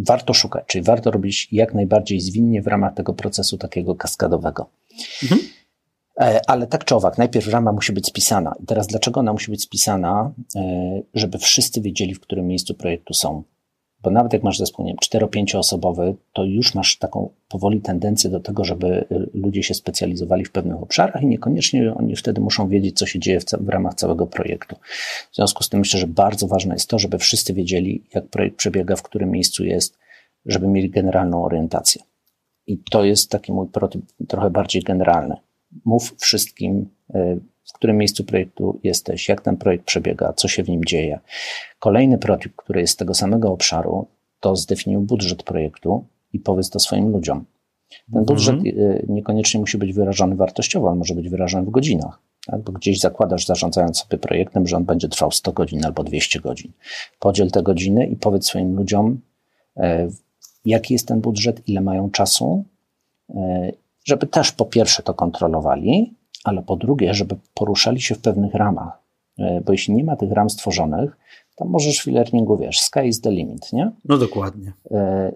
warto 0.05 0.33
szukać, 0.33 0.63
czyli 0.67 0.83
warto 0.83 1.11
robić 1.11 1.47
jak 1.51 1.73
najbardziej 1.73 2.19
zwinnie 2.19 2.61
w 2.61 2.67
ramach 2.67 2.93
tego 2.93 3.13
procesu 3.13 3.57
takiego 3.57 3.95
kaskadowego. 3.95 4.69
Mhm. 5.23 5.41
E, 6.19 6.41
ale 6.47 6.67
tak 6.67 6.85
czy 6.85 6.95
owak, 6.95 7.17
najpierw 7.17 7.47
rama 7.47 7.71
musi 7.71 7.93
być 7.93 8.07
spisana. 8.07 8.53
I 8.63 8.65
teraz 8.65 8.87
dlaczego 8.87 9.19
ona 9.19 9.33
musi 9.33 9.51
być 9.51 9.61
spisana? 9.61 10.31
E, 10.55 10.61
żeby 11.13 11.37
wszyscy 11.37 11.81
wiedzieli, 11.81 12.13
w 12.13 12.19
którym 12.19 12.47
miejscu 12.47 12.73
projektu 12.73 13.13
są. 13.13 13.43
Bo 14.01 14.11
nawet 14.11 14.33
jak 14.33 14.43
masz 14.43 14.57
zespół, 14.57 14.85
nie 14.85 14.95
wiem, 15.11 15.21
4-5 15.21 15.57
osobowy, 15.57 16.15
to 16.33 16.43
już 16.43 16.75
masz 16.75 16.97
taką 16.97 17.29
powoli 17.49 17.81
tendencję 17.81 18.29
do 18.29 18.39
tego, 18.39 18.63
żeby 18.63 18.87
y, 19.11 19.29
ludzie 19.33 19.63
się 19.63 19.73
specjalizowali 19.73 20.45
w 20.45 20.51
pewnych 20.51 20.83
obszarach 20.83 21.21
i 21.21 21.25
niekoniecznie 21.27 21.93
oni 21.93 22.15
wtedy 22.15 22.41
muszą 22.41 22.69
wiedzieć, 22.69 22.97
co 22.97 23.05
się 23.05 23.19
dzieje 23.19 23.39
w, 23.39 23.45
w 23.45 23.69
ramach 23.69 23.93
całego 23.93 24.27
projektu. 24.27 24.75
W 25.31 25.35
związku 25.35 25.63
z 25.63 25.69
tym 25.69 25.79
myślę, 25.79 25.99
że 25.99 26.07
bardzo 26.07 26.47
ważne 26.47 26.75
jest 26.75 26.89
to, 26.89 26.99
żeby 26.99 27.17
wszyscy 27.17 27.53
wiedzieli, 27.53 28.03
jak 28.13 28.27
projekt 28.27 28.57
przebiega, 28.57 28.95
w 28.95 29.03
którym 29.03 29.31
miejscu 29.31 29.65
jest, 29.65 29.97
żeby 30.45 30.67
mieli 30.67 30.89
generalną 30.89 31.45
orientację. 31.45 32.01
I 32.67 32.77
to 32.77 33.03
jest 33.03 33.31
taki 33.31 33.53
mój 33.53 33.67
prototyp 33.67 34.01
trochę 34.27 34.49
bardziej 34.49 34.81
generalny. 34.81 35.35
Mów 35.85 36.15
wszystkim, 36.17 36.89
y, 37.15 37.39
w 37.65 37.73
którym 37.73 37.97
miejscu 37.97 38.23
projektu 38.23 38.79
jesteś, 38.83 39.29
jak 39.29 39.41
ten 39.41 39.57
projekt 39.57 39.85
przebiega, 39.85 40.33
co 40.33 40.47
się 40.47 40.63
w 40.63 40.69
nim 40.69 40.85
dzieje. 40.85 41.19
Kolejny 41.79 42.17
prototyp, 42.17 42.55
który 42.55 42.81
jest 42.81 42.93
z 42.93 42.97
tego 42.97 43.13
samego 43.13 43.51
obszaru, 43.51 44.07
to 44.39 44.55
zdefiniuj 44.55 45.03
budżet 45.03 45.43
projektu 45.43 46.05
i 46.33 46.39
powiedz 46.39 46.69
to 46.69 46.79
swoim 46.79 47.09
ludziom. 47.09 47.45
Ten 47.89 48.19
mhm. 48.19 48.25
budżet 48.25 48.55
y, 48.65 49.05
niekoniecznie 49.09 49.59
musi 49.59 49.77
być 49.77 49.93
wyrażony 49.93 50.35
wartościowo, 50.35 50.87
on 50.87 50.97
może 50.97 51.15
być 51.15 51.29
wyrażony 51.29 51.65
w 51.65 51.69
godzinach. 51.69 52.19
Tak? 52.45 52.61
Bo 52.61 52.71
gdzieś 52.71 52.99
zakładasz, 52.99 53.45
zarządzając 53.45 53.97
sobie 53.97 54.17
projektem, 54.17 54.67
że 54.67 54.77
on 54.77 54.85
będzie 54.85 55.09
trwał 55.09 55.31
100 55.31 55.51
godzin 55.51 55.85
albo 55.85 56.03
200 56.03 56.39
godzin. 56.39 56.71
Podziel 57.19 57.51
te 57.51 57.63
godziny 57.63 58.07
i 58.07 58.15
powiedz 58.15 58.45
swoim 58.45 58.75
ludziom, 58.75 59.21
e, 59.77 60.07
jaki 60.65 60.93
jest 60.93 61.07
ten 61.07 61.21
budżet, 61.21 61.69
ile 61.69 61.81
mają 61.81 62.09
czasu, 62.09 62.63
e, 63.29 63.71
żeby 64.05 64.27
też 64.27 64.51
po 64.51 64.65
pierwsze 64.65 65.03
to 65.03 65.13
kontrolowali, 65.13 66.13
ale 66.45 66.63
po 66.63 66.75
drugie, 66.75 67.13
żeby 67.13 67.35
poruszali 67.53 68.01
się 68.01 68.15
w 68.15 68.19
pewnych 68.19 68.53
ramach. 68.53 69.03
E, 69.39 69.61
bo 69.61 69.71
jeśli 69.71 69.93
nie 69.93 70.03
ma 70.03 70.15
tych 70.15 70.31
ram 70.31 70.49
stworzonych, 70.49 71.17
to 71.55 71.65
możesz 71.65 72.03
w 72.03 72.07
e-learningu, 72.07 72.57
wiesz, 72.57 72.79
sky 72.79 73.07
is 73.07 73.21
the 73.21 73.31
limit, 73.31 73.73
nie? 73.73 73.91
No 74.05 74.17
dokładnie. 74.17 74.73
E, 74.91 75.31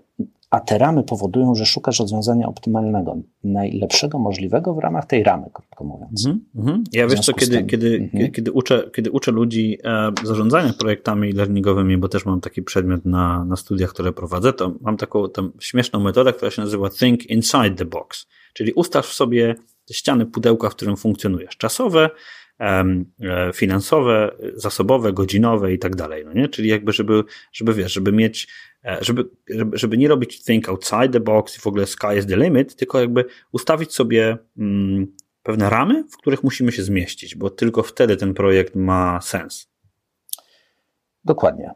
a 0.50 0.60
te 0.60 0.78
ramy 0.78 1.04
powodują, 1.04 1.56
że 1.56 1.65
szukasz 1.65 2.00
rozwiązania 2.00 2.48
optymalnego, 2.48 3.17
najlepszego 3.43 4.19
możliwego 4.19 4.74
w 4.74 4.78
ramach 4.78 5.06
tej 5.06 5.24
ramy, 5.24 5.48
krótko 5.54 5.84
mówiąc. 5.84 6.26
Mm 6.26 6.41
-hmm. 6.56 6.84
Ja 6.91 7.08
wiesz 7.08 7.19
co, 7.19 7.34
kiedy, 7.34 7.63
kiedy, 7.63 7.95
mm 7.95 8.10
-hmm. 8.10 8.32
kiedy, 8.32 8.52
uczę, 8.52 8.89
kiedy 8.95 9.12
uczę 9.12 9.32
ludzi 9.32 9.78
e, 9.84 10.12
zarządzania 10.24 10.74
projektami 10.74 11.32
learningowymi, 11.32 11.98
bo 11.98 12.10
też 12.10 12.26
mam 12.26 12.41
taki 12.41 12.62
przedmiot 12.62 13.06
na, 13.06 13.45
na 13.45 13.56
studiach, 13.56 13.89
które 13.89 14.13
prowadzę, 14.13 14.54
to 14.54 14.74
mam 14.82 14.98
taką 14.98 15.28
tą 15.28 15.50
śmieszną 15.60 16.00
metodę, 16.00 16.34
która 16.34 16.52
się 16.52 16.62
nazywa 16.62 16.89
Think 16.89 17.30
Inside 17.30 17.72
the 17.72 17.86
Box. 17.86 18.28
Czyli 18.54 18.74
ustaw 18.74 19.06
sobie 19.06 19.56
ściany 19.93 20.25
pudełka, 20.25 20.69
w 20.69 20.75
którym 20.75 20.97
funkcjonujesz. 20.97 21.58
Czasowe, 21.58 22.10
e, 22.60 22.86
finansowe, 23.54 24.32
zasobowe, 24.56 25.13
godzinowe 25.13 25.73
i 25.73 25.80
tak 25.80 25.95
dalej, 25.95 26.25
no 26.25 26.34
nie? 26.34 26.47
Czyli 26.47 26.69
jakby, 26.69 26.93
żeby, 26.93 27.23
żeby 27.54 27.73
wiesz, 27.73 27.93
żeby 27.93 28.12
mieć, 28.12 28.47
e, 28.86 28.97
żeby, 29.02 29.30
żeby 29.73 29.97
nie 29.97 30.08
robić 30.08 30.43
think 30.43 30.69
outside 30.69 31.10
the 31.10 31.19
box 31.19 31.58
i 31.58 31.62
w 31.62 31.67
ogóle 31.67 31.86
sky 31.86 32.17
is 32.19 32.25
the 32.25 32.38
limit, 32.38 32.75
tylko 32.75 32.99
jakby 32.99 33.25
ustawić 33.52 33.93
sobie 33.93 34.38
mm, 34.58 35.08
pewne 35.43 35.69
ramy, 35.69 36.04
w 36.04 36.17
których 36.17 36.43
musimy 36.43 36.71
się 36.71 36.84
zmieścić, 36.84 37.36
bo 37.36 37.49
tylko 37.49 37.84
wtedy 37.84 38.17
ten 38.17 38.34
projekt 38.34 38.75
ma 38.75 39.21
sens. 39.21 39.69
Dokładnie. 41.25 41.71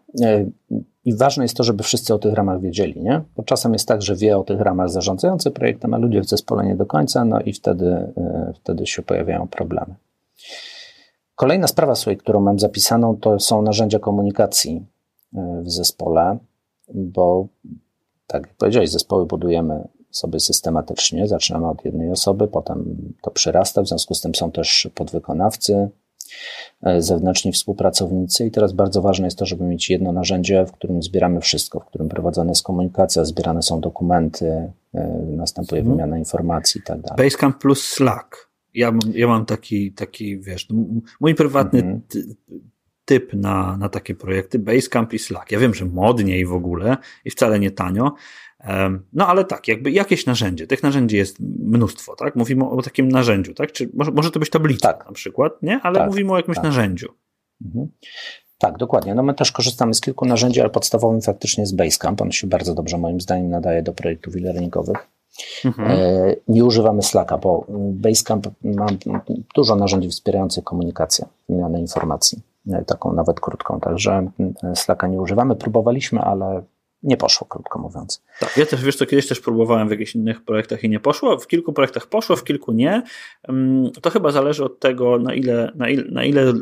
I 1.06 1.16
ważne 1.16 1.44
jest 1.44 1.58
to, 1.58 1.64
żeby 1.64 1.84
wszyscy 1.84 2.14
o 2.14 2.20
tych 2.20 2.34
ramach 2.34 2.62
wiedzieli, 2.62 3.02
nie? 3.02 3.22
Bo 3.36 3.44
czasem 3.44 3.74
jest 3.74 3.88
tak, 3.88 4.02
że 4.02 4.16
wie 4.16 4.38
o 4.38 4.44
tych 4.44 4.62
ramach 4.62 4.90
zarządzający 4.90 5.52
projektem, 5.52 5.94
a 5.94 5.98
ludzie 5.98 6.22
w 6.22 6.30
zespole 6.30 6.66
nie 6.66 6.76
do 6.76 6.86
końca, 6.86 7.26
no 7.26 7.40
i 7.42 7.54
wtedy, 7.54 8.14
e, 8.18 8.54
wtedy 8.56 8.88
się 8.88 9.02
pojawiają 9.02 9.48
problemy. 9.48 9.96
Kolejna 11.36 11.68
sprawa, 11.68 11.96
słuchaj, 11.96 12.18
którą 12.18 12.42
mam 12.42 12.60
zapisaną, 12.60 13.18
to 13.18 13.40
są 13.40 13.62
narzędzia 13.62 14.00
komunikacji 14.00 14.86
e, 15.36 15.62
w 15.62 15.72
zespole, 15.72 16.38
bo 16.94 17.48
tak 18.28 18.48
jak 18.48 18.56
powiedziałeś, 18.56 18.90
zespoły 18.90 19.26
budujemy 19.26 19.88
sobie 20.12 20.40
systematycznie. 20.40 21.28
Zaczynamy 21.28 21.70
od 21.70 21.86
jednej 21.86 22.12
osoby, 22.12 22.48
potem 22.48 22.98
to 23.22 23.32
przyrasta, 23.32 23.82
w 23.82 23.88
związku 23.88 24.14
z 24.14 24.22
tym 24.22 24.36
są 24.36 24.52
też 24.52 24.90
podwykonawcy, 24.96 25.90
zewnętrzni 26.98 27.52
współpracownicy 27.52 28.46
i 28.46 28.52
teraz 28.52 28.74
bardzo 28.74 29.02
ważne 29.02 29.28
jest 29.28 29.38
to, 29.38 29.46
żeby 29.46 29.64
mieć 29.64 29.90
jedno 29.90 30.12
narzędzie, 30.12 30.66
w 30.66 30.72
którym 30.72 31.04
zbieramy 31.04 31.42
wszystko, 31.42 31.80
w 31.80 31.86
którym 31.86 32.10
prowadzona 32.10 32.52
jest 32.52 32.64
komunikacja, 32.64 33.26
zbierane 33.26 33.62
są 33.62 33.82
dokumenty, 33.82 34.72
e, 34.94 35.26
następuje 35.28 35.82
mhm. 35.82 35.98
wymiana 35.98 36.18
informacji 36.18 36.82
i 36.82 36.84
tak 36.84 37.02
dalej. 37.02 37.18
Basecamp 37.18 37.58
plus 37.58 37.86
Slack. 37.86 38.50
Ja 38.74 38.92
mam, 38.92 39.00
ja 39.14 39.28
mam 39.28 39.46
taki, 39.46 39.92
taki, 39.92 40.40
wiesz, 40.40 40.70
no, 40.70 40.76
mój 41.20 41.36
prywatny 41.36 41.80
mhm. 41.80 42.02
typ 43.06 43.34
na, 43.34 43.78
na 43.78 43.90
takie 43.90 44.16
projekty, 44.16 44.60
Basecamp 44.60 45.14
i 45.14 45.20
Slack. 45.20 45.52
Ja 45.52 45.60
wiem, 45.60 45.74
że 45.74 45.86
modniej 45.86 46.46
w 46.46 46.54
ogóle 46.54 46.98
i 47.26 47.30
wcale 47.30 47.60
nie 47.60 47.72
tanio, 47.72 48.14
no 49.14 49.28
ale 49.28 49.46
tak, 49.46 49.68
jakby 49.68 49.92
jakieś 49.92 50.26
narzędzie. 50.26 50.68
Tych 50.68 50.84
narzędzi 50.84 51.18
jest 51.18 51.40
mnóstwo, 51.60 52.16
tak? 52.16 52.36
Mówimy 52.36 52.70
o 52.70 52.82
takim 52.82 53.10
narzędziu, 53.10 53.54
tak? 53.54 53.72
Czy 53.72 53.90
może, 53.94 54.12
może 54.12 54.32
to 54.32 54.40
być 54.40 54.50
tablica 54.50 54.94
tak. 54.94 55.06
na 55.06 55.12
przykład, 55.12 55.62
nie? 55.62 55.80
Ale 55.84 56.00
tak, 56.00 56.08
mówimy 56.08 56.32
o 56.32 56.38
jakimś 56.38 56.56
tak. 56.56 56.64
narzędziu. 56.64 57.08
Mhm. 57.66 57.88
Tak, 58.58 58.78
dokładnie. 58.78 59.16
No 59.16 59.24
my 59.24 59.34
też 59.34 59.52
korzystamy 59.52 59.94
z 59.94 60.02
kilku 60.02 60.26
narzędzi, 60.26 60.62
ale 60.62 60.70
podstawowym 60.70 61.22
faktycznie 61.22 61.62
jest 61.62 61.76
Basecamp. 61.76 62.22
On 62.22 62.32
się 62.32 62.48
bardzo 62.48 62.74
dobrze 62.74 62.98
moim 62.98 63.22
zdaniem 63.22 63.50
nadaje 63.50 63.84
do 63.84 63.94
projektów 63.94 64.36
e-learningowych. 64.36 65.08
Mhm. 65.66 65.92
E, 65.92 66.36
nie 66.48 66.66
używamy 66.66 67.02
Slacka, 67.02 67.38
bo 67.38 67.66
Basecamp 67.70 68.48
ma 68.64 68.86
dużo 69.56 69.76
narzędzi 69.76 70.10
wspierających 70.10 70.64
komunikację, 70.64 71.26
wymianę 71.50 71.80
informacji, 71.80 72.42
e, 72.72 72.86
taką 72.86 73.14
nawet 73.14 73.40
krótką, 73.40 73.80
także 73.80 74.28
Slacka 74.76 75.08
nie 75.08 75.22
używamy. 75.22 75.56
Próbowaliśmy, 75.56 76.20
ale 76.20 76.64
nie 77.04 77.18
poszło, 77.18 77.48
krótko 77.48 77.80
mówiąc. 77.80 78.24
Tak, 78.40 78.58
ja 78.58 78.66
też, 78.66 78.84
wiesz 78.84 78.96
co, 78.96 79.06
kiedyś 79.06 79.28
też 79.28 79.40
próbowałem 79.40 79.88
w 79.88 79.92
jakichś 79.92 80.16
innych 80.16 80.46
projektach 80.46 80.84
i 80.84 80.90
nie 80.90 81.00
poszło, 81.00 81.38
w 81.38 81.48
kilku 81.48 81.74
projektach 81.74 82.08
poszło, 82.08 82.36
w 82.36 82.44
kilku 82.44 82.72
nie. 82.72 83.04
To 84.02 84.10
chyba 84.10 84.32
zależy 84.32 84.64
od 84.64 84.80
tego, 84.80 85.20
na 85.20 85.34
ile, 85.34 85.72
na 85.76 85.90
ile, 85.90 86.04
na 86.12 86.24
ile 86.24 86.54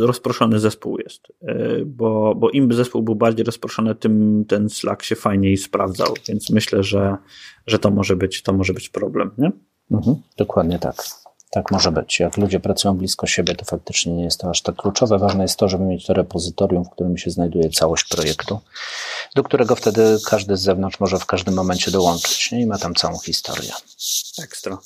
rozproszony 0.00 0.58
zespół 0.58 0.98
jest, 0.98 1.28
e, 1.42 1.84
bo, 1.84 2.34
bo 2.34 2.50
im 2.50 2.72
zespół 2.72 3.02
był 3.02 3.14
bardziej 3.14 3.44
rozproszony, 3.44 3.94
tym 3.94 4.44
ten 4.48 4.68
Slack 4.68 5.02
się 5.02 5.16
fajniej 5.16 5.56
sprawdzał, 5.56 6.14
więc 6.28 6.50
myślę, 6.50 6.82
że, 6.82 7.16
że 7.66 7.78
to 7.78 7.90
może 7.90 8.16
być, 8.16 8.42
to 8.42 8.52
może 8.52 8.72
być 8.72 8.88
problem, 8.88 9.30
nie? 9.38 9.52
Mhm, 9.90 10.16
dokładnie 10.36 10.78
tak. 10.78 11.27
Tak 11.50 11.70
może 11.70 11.92
być. 11.92 12.20
Jak 12.20 12.36
ludzie 12.36 12.60
pracują 12.60 12.94
blisko 12.94 13.26
siebie, 13.26 13.54
to 13.54 13.64
faktycznie 13.64 14.12
nie 14.12 14.24
jest 14.24 14.40
to 14.40 14.50
aż 14.50 14.62
tak 14.62 14.76
kluczowe. 14.76 15.18
Ważne 15.18 15.42
jest 15.42 15.56
to, 15.56 15.68
żeby 15.68 15.84
mieć 15.84 16.06
to 16.06 16.14
repozytorium, 16.14 16.84
w 16.84 16.90
którym 16.90 17.18
się 17.18 17.30
znajduje 17.30 17.70
całość 17.70 18.04
projektu, 18.04 18.60
do 19.34 19.42
którego 19.42 19.76
wtedy 19.76 20.18
każdy 20.26 20.56
z 20.56 20.60
zewnątrz 20.60 21.00
może 21.00 21.18
w 21.18 21.26
każdym 21.26 21.54
momencie 21.54 21.90
dołączyć 21.90 22.52
nie? 22.52 22.60
i 22.60 22.66
ma 22.66 22.78
tam 22.78 22.94
całą 22.94 23.18
historię. 23.18 23.72
Ekstra. 24.42 24.78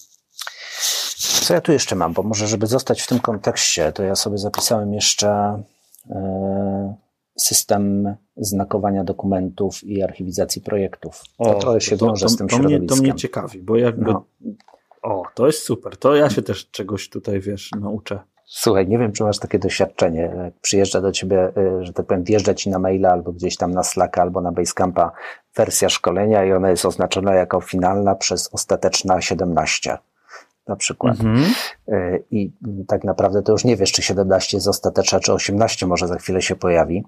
Co 1.17 1.55
ja 1.55 1.61
tu 1.61 1.73
jeszcze 1.73 1.97
mam? 1.97 2.13
Bo 2.13 2.23
może, 2.23 2.47
żeby 2.49 2.67
zostać 2.67 3.03
w 3.03 3.07
tym 3.07 3.21
kontekście, 3.21 3.93
to 3.93 4.03
ja 4.03 4.15
sobie 4.15 4.39
zapisałem 4.39 4.95
jeszcze 4.95 5.63
e, 6.11 6.95
system 7.39 8.17
znakowania 8.37 9.05
dokumentów 9.05 9.85
i 9.85 10.03
archiwizacji 10.03 10.63
projektów. 10.63 11.23
To 11.39 11.57
o, 11.57 11.61
trochę 11.61 11.81
się 11.81 11.97
to, 11.97 12.07
wiąże 12.07 12.27
to, 12.27 12.29
z 12.29 12.37
tym 12.37 12.49
to 12.49 12.57
środowiskiem. 12.57 12.83
Mnie, 12.83 12.89
to 12.89 13.03
mnie 13.03 13.15
ciekawi, 13.15 13.63
bo 13.63 13.77
jakby 13.77 14.13
no. 14.13 14.25
O, 15.03 15.23
to 15.35 15.47
jest 15.47 15.63
super. 15.63 15.97
To 15.97 16.15
ja 16.15 16.31
się 16.31 16.43
też 16.43 16.71
czegoś 16.71 17.09
tutaj, 17.09 17.41
wiesz, 17.41 17.71
nauczę. 17.81 18.19
Słuchaj, 18.55 18.89
nie 18.89 18.99
wiem, 18.99 19.13
czy 19.13 19.23
masz 19.23 19.39
takie 19.39 19.59
doświadczenie. 19.59 20.35
Jak 20.45 20.55
przyjeżdża 20.61 21.01
do 21.01 21.13
ciebie, 21.13 21.53
y, 21.81 21.85
że 21.85 21.93
tak 21.93 22.07
powiem, 22.07 22.25
wjeżdża 22.25 22.55
ci 22.55 22.71
na 22.71 22.79
maila 22.79 23.11
albo 23.11 23.33
gdzieś 23.33 23.57
tam 23.57 23.71
na 23.71 23.83
Slacka 23.83 24.23
albo 24.23 24.41
na 24.41 24.53
Basecampa 24.53 25.13
wersja 25.57 25.89
szkolenia 25.89 26.45
i 26.45 26.53
ona 26.53 26.71
jest 26.71 26.85
oznaczona 26.85 27.35
jako 27.35 27.61
finalna 27.61 28.15
przez 28.15 28.55
ostateczna 28.55 29.21
17 29.21 29.99
na 30.69 30.77
przykład. 30.77 31.21
Mhm. 31.21 31.53
Y, 31.89 32.25
I 32.31 32.53
tak 32.89 33.05
naprawdę 33.05 33.43
to 33.43 33.53
już 33.53 33.65
nie 33.65 33.77
wiesz, 33.77 33.93
czy 33.93 34.03
17 34.03 34.57
jest 34.57 34.69
ostateczna, 34.69 35.21
czy 35.21 35.33
18 35.33 35.87
może 35.87 36.09
za 36.09 36.17
chwilę 36.17 36.43
się 36.43 36.57
pojawi. 36.57 37.05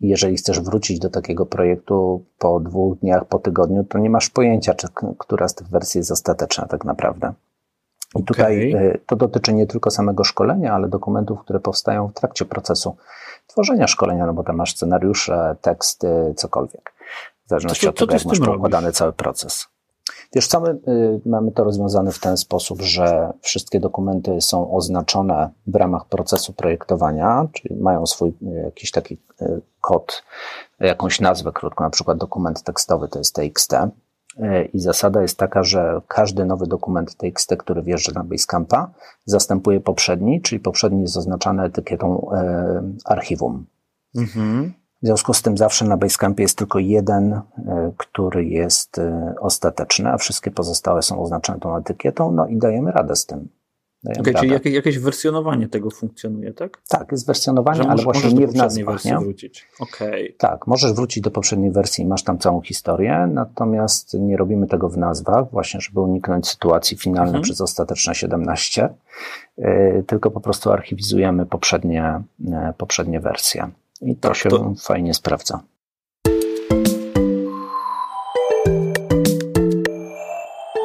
Jeżeli 0.00 0.36
chcesz 0.36 0.60
wrócić 0.60 0.98
do 0.98 1.10
takiego 1.10 1.46
projektu 1.46 2.24
po 2.38 2.60
dwóch 2.60 2.98
dniach, 2.98 3.24
po 3.24 3.38
tygodniu, 3.38 3.84
to 3.84 3.98
nie 3.98 4.10
masz 4.10 4.30
pojęcia, 4.30 4.74
czy 4.74 4.88
która 5.18 5.48
z 5.48 5.54
tych 5.54 5.68
wersji 5.68 5.98
jest 5.98 6.10
ostateczna 6.10 6.66
tak 6.66 6.84
naprawdę. 6.84 7.32
I 8.16 8.24
tutaj 8.24 8.74
okay. 8.74 9.00
to 9.06 9.16
dotyczy 9.16 9.52
nie 9.52 9.66
tylko 9.66 9.90
samego 9.90 10.24
szkolenia, 10.24 10.74
ale 10.74 10.88
dokumentów, 10.88 11.40
które 11.40 11.60
powstają 11.60 12.08
w 12.08 12.14
trakcie 12.14 12.44
procesu 12.44 12.96
tworzenia 13.46 13.86
szkolenia, 13.86 14.26
no 14.26 14.32
bo 14.32 14.42
tam 14.42 14.56
masz 14.56 14.74
scenariusze, 14.74 15.56
teksty, 15.60 16.34
cokolwiek. 16.36 16.94
W 17.46 17.48
zależności 17.48 17.86
to, 17.86 17.92
to, 17.92 18.04
od 18.04 18.10
tego, 18.10 18.18
jak 18.18 18.24
masz 18.24 18.48
poukładany 18.48 18.92
cały 18.92 19.12
proces. 19.12 19.66
Wiesz 20.32 20.46
co, 20.46 20.60
my 20.60 20.70
y, 20.70 21.20
mamy 21.26 21.52
to 21.52 21.64
rozwiązane 21.64 22.12
w 22.12 22.20
ten 22.20 22.36
sposób, 22.36 22.82
że 22.82 23.32
wszystkie 23.40 23.80
dokumenty 23.80 24.40
są 24.40 24.72
oznaczone 24.72 25.50
w 25.66 25.74
ramach 25.74 26.08
procesu 26.08 26.52
projektowania, 26.52 27.48
czyli 27.52 27.76
mają 27.80 28.06
swój 28.06 28.28
y, 28.28 28.62
jakiś 28.64 28.90
taki 28.90 29.18
y, 29.42 29.60
kod, 29.80 30.22
jakąś 30.80 31.20
nazwę 31.20 31.52
krótką, 31.52 31.84
na 31.84 31.90
przykład 31.90 32.18
dokument 32.18 32.62
tekstowy 32.62 33.08
to 33.08 33.18
jest 33.18 33.34
TXT. 33.34 33.72
I 34.72 34.80
zasada 34.80 35.22
jest 35.22 35.38
taka, 35.38 35.62
że 35.62 36.00
każdy 36.08 36.44
nowy 36.44 36.66
dokument 36.66 37.14
TXT, 37.16 37.56
który 37.56 37.82
wjeżdża 37.82 38.12
na 38.12 38.24
Basecampa, 38.24 38.90
zastępuje 39.24 39.80
poprzedni, 39.80 40.42
czyli 40.42 40.60
poprzedni 40.60 41.02
jest 41.02 41.16
oznaczany 41.16 41.62
etykietą 41.62 42.30
archiwum. 43.04 43.66
Mhm. 44.16 44.72
W 45.02 45.06
związku 45.06 45.34
z 45.34 45.42
tym 45.42 45.56
zawsze 45.56 45.84
na 45.84 45.96
Basecampie 45.96 46.42
jest 46.42 46.58
tylko 46.58 46.78
jeden, 46.78 47.32
e, 47.32 47.42
który 47.96 48.44
jest 48.44 48.98
e, 48.98 49.34
ostateczny, 49.40 50.12
a 50.12 50.16
wszystkie 50.16 50.50
pozostałe 50.50 51.02
są 51.02 51.22
oznaczone 51.22 51.60
tą 51.60 51.76
etykietą, 51.76 52.32
no 52.32 52.46
i 52.46 52.58
dajemy 52.58 52.92
radę 52.92 53.16
z 53.16 53.26
tym. 53.26 53.48
Okay, 54.20 54.34
czyli 54.34 54.52
jakieś, 54.52 54.74
jakieś 54.74 54.98
wersjonowanie 54.98 55.68
tego 55.68 55.90
funkcjonuje, 55.90 56.52
tak? 56.52 56.82
Tak, 56.88 57.12
jest 57.12 57.26
wersjonowanie, 57.26 57.88
ale 57.88 58.02
właśnie 58.02 58.32
nie 58.32 58.46
w 58.46 58.54
nazwach. 58.54 59.04
Nie? 59.04 59.18
wrócić. 59.18 59.68
Okay. 59.80 60.34
Tak, 60.38 60.66
możesz 60.66 60.92
wrócić 60.92 61.22
do 61.22 61.30
poprzedniej 61.30 61.70
wersji 61.70 62.04
i 62.04 62.06
masz 62.06 62.24
tam 62.24 62.38
całą 62.38 62.60
historię, 62.60 63.28
natomiast 63.32 64.14
nie 64.14 64.36
robimy 64.36 64.66
tego 64.66 64.88
w 64.88 64.98
nazwach, 64.98 65.50
właśnie 65.50 65.80
żeby 65.80 66.00
uniknąć 66.00 66.48
sytuacji 66.48 66.96
finalnej 66.96 67.28
mhm. 67.28 67.42
przez 67.42 67.60
ostateczne 67.60 68.14
17, 68.14 68.88
yy, 69.58 70.04
tylko 70.06 70.30
po 70.30 70.40
prostu 70.40 70.72
archiwizujemy 70.72 71.46
poprzednie, 71.46 72.22
yy, 72.38 72.54
poprzednie 72.76 73.20
wersje. 73.20 73.70
I 74.00 74.16
to 74.16 74.28
tak, 74.28 74.36
się 74.36 74.48
to... 74.48 74.74
fajnie 74.82 75.14
sprawdza. 75.14 75.62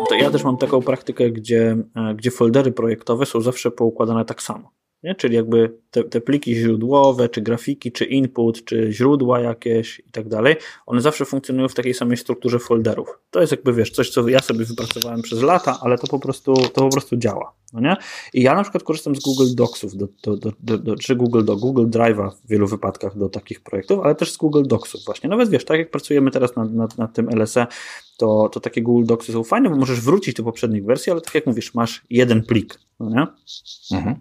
To 0.09 0.15
ja 0.15 0.31
też 0.31 0.43
mam 0.43 0.57
taką 0.57 0.81
praktykę, 0.81 1.31
gdzie, 1.31 1.77
e, 1.95 2.15
gdzie 2.15 2.31
foldery 2.31 2.71
projektowe 2.71 3.25
są 3.25 3.41
zawsze 3.41 3.71
poukładane 3.71 4.25
tak 4.25 4.41
samo. 4.41 4.71
Nie? 5.03 5.15
Czyli 5.15 5.35
jakby 5.35 5.77
te, 5.91 6.03
te 6.03 6.21
pliki 6.21 6.55
źródłowe, 6.55 7.29
czy 7.29 7.41
grafiki, 7.41 7.91
czy 7.91 8.05
input, 8.05 8.65
czy 8.65 8.91
źródła 8.91 9.39
jakieś 9.39 9.99
i 9.99 10.11
tak 10.11 10.27
dalej, 10.27 10.55
one 10.85 11.01
zawsze 11.01 11.25
funkcjonują 11.25 11.67
w 11.67 11.73
takiej 11.73 11.93
samej 11.93 12.17
strukturze 12.17 12.59
folderów. 12.59 13.19
To 13.31 13.41
jest 13.41 13.51
jakby, 13.51 13.73
wiesz, 13.73 13.91
coś, 13.91 14.09
co 14.09 14.27
ja 14.27 14.39
sobie 14.39 14.65
wypracowałem 14.65 15.21
przez 15.21 15.41
lata, 15.41 15.79
ale 15.81 15.97
to 15.97 16.07
po 16.07 16.19
prostu, 16.19 16.53
to 16.53 16.81
po 16.81 16.89
prostu 16.89 17.17
działa. 17.17 17.53
No 17.73 17.81
nie? 17.81 17.95
I 18.33 18.41
ja 18.41 18.55
na 18.55 18.61
przykład 18.61 18.83
korzystam 18.83 19.15
z 19.15 19.19
Google 19.19 19.55
Docsów, 19.55 19.97
do, 19.97 20.07
do, 20.23 20.51
do, 20.59 20.77
do, 20.77 20.95
czy 20.95 21.15
Google 21.15 21.43
do 21.43 21.57
Google 21.57 21.85
Drive'a 21.85 22.31
w 22.31 22.47
wielu 22.47 22.67
wypadkach 22.67 23.17
do 23.17 23.29
takich 23.29 23.61
projektów, 23.61 23.99
ale 24.03 24.15
też 24.15 24.31
z 24.31 24.37
Google 24.37 24.63
Docsów 24.65 25.05
właśnie. 25.05 25.29
Nawet 25.29 25.49
wiesz, 25.49 25.65
tak 25.65 25.79
jak 25.79 25.91
pracujemy 25.91 26.31
teraz 26.31 26.55
nad, 26.55 26.73
nad, 26.73 26.97
nad 26.97 27.13
tym 27.13 27.29
LSE, 27.29 27.67
to, 28.17 28.49
to 28.49 28.59
takie 28.59 28.81
Google 28.81 29.05
Docsy 29.05 29.31
są 29.31 29.43
fajne, 29.43 29.69
bo 29.69 29.75
możesz 29.75 30.01
wrócić 30.01 30.35
do 30.35 30.43
poprzednich 30.43 30.85
wersji, 30.85 31.11
ale 31.11 31.21
tak 31.21 31.35
jak 31.35 31.45
mówisz, 31.45 31.73
masz 31.73 32.05
jeden 32.09 32.43
plik. 32.43 32.79
No 32.99 33.09
nie? 33.09 33.27
Mhm. 33.97 34.19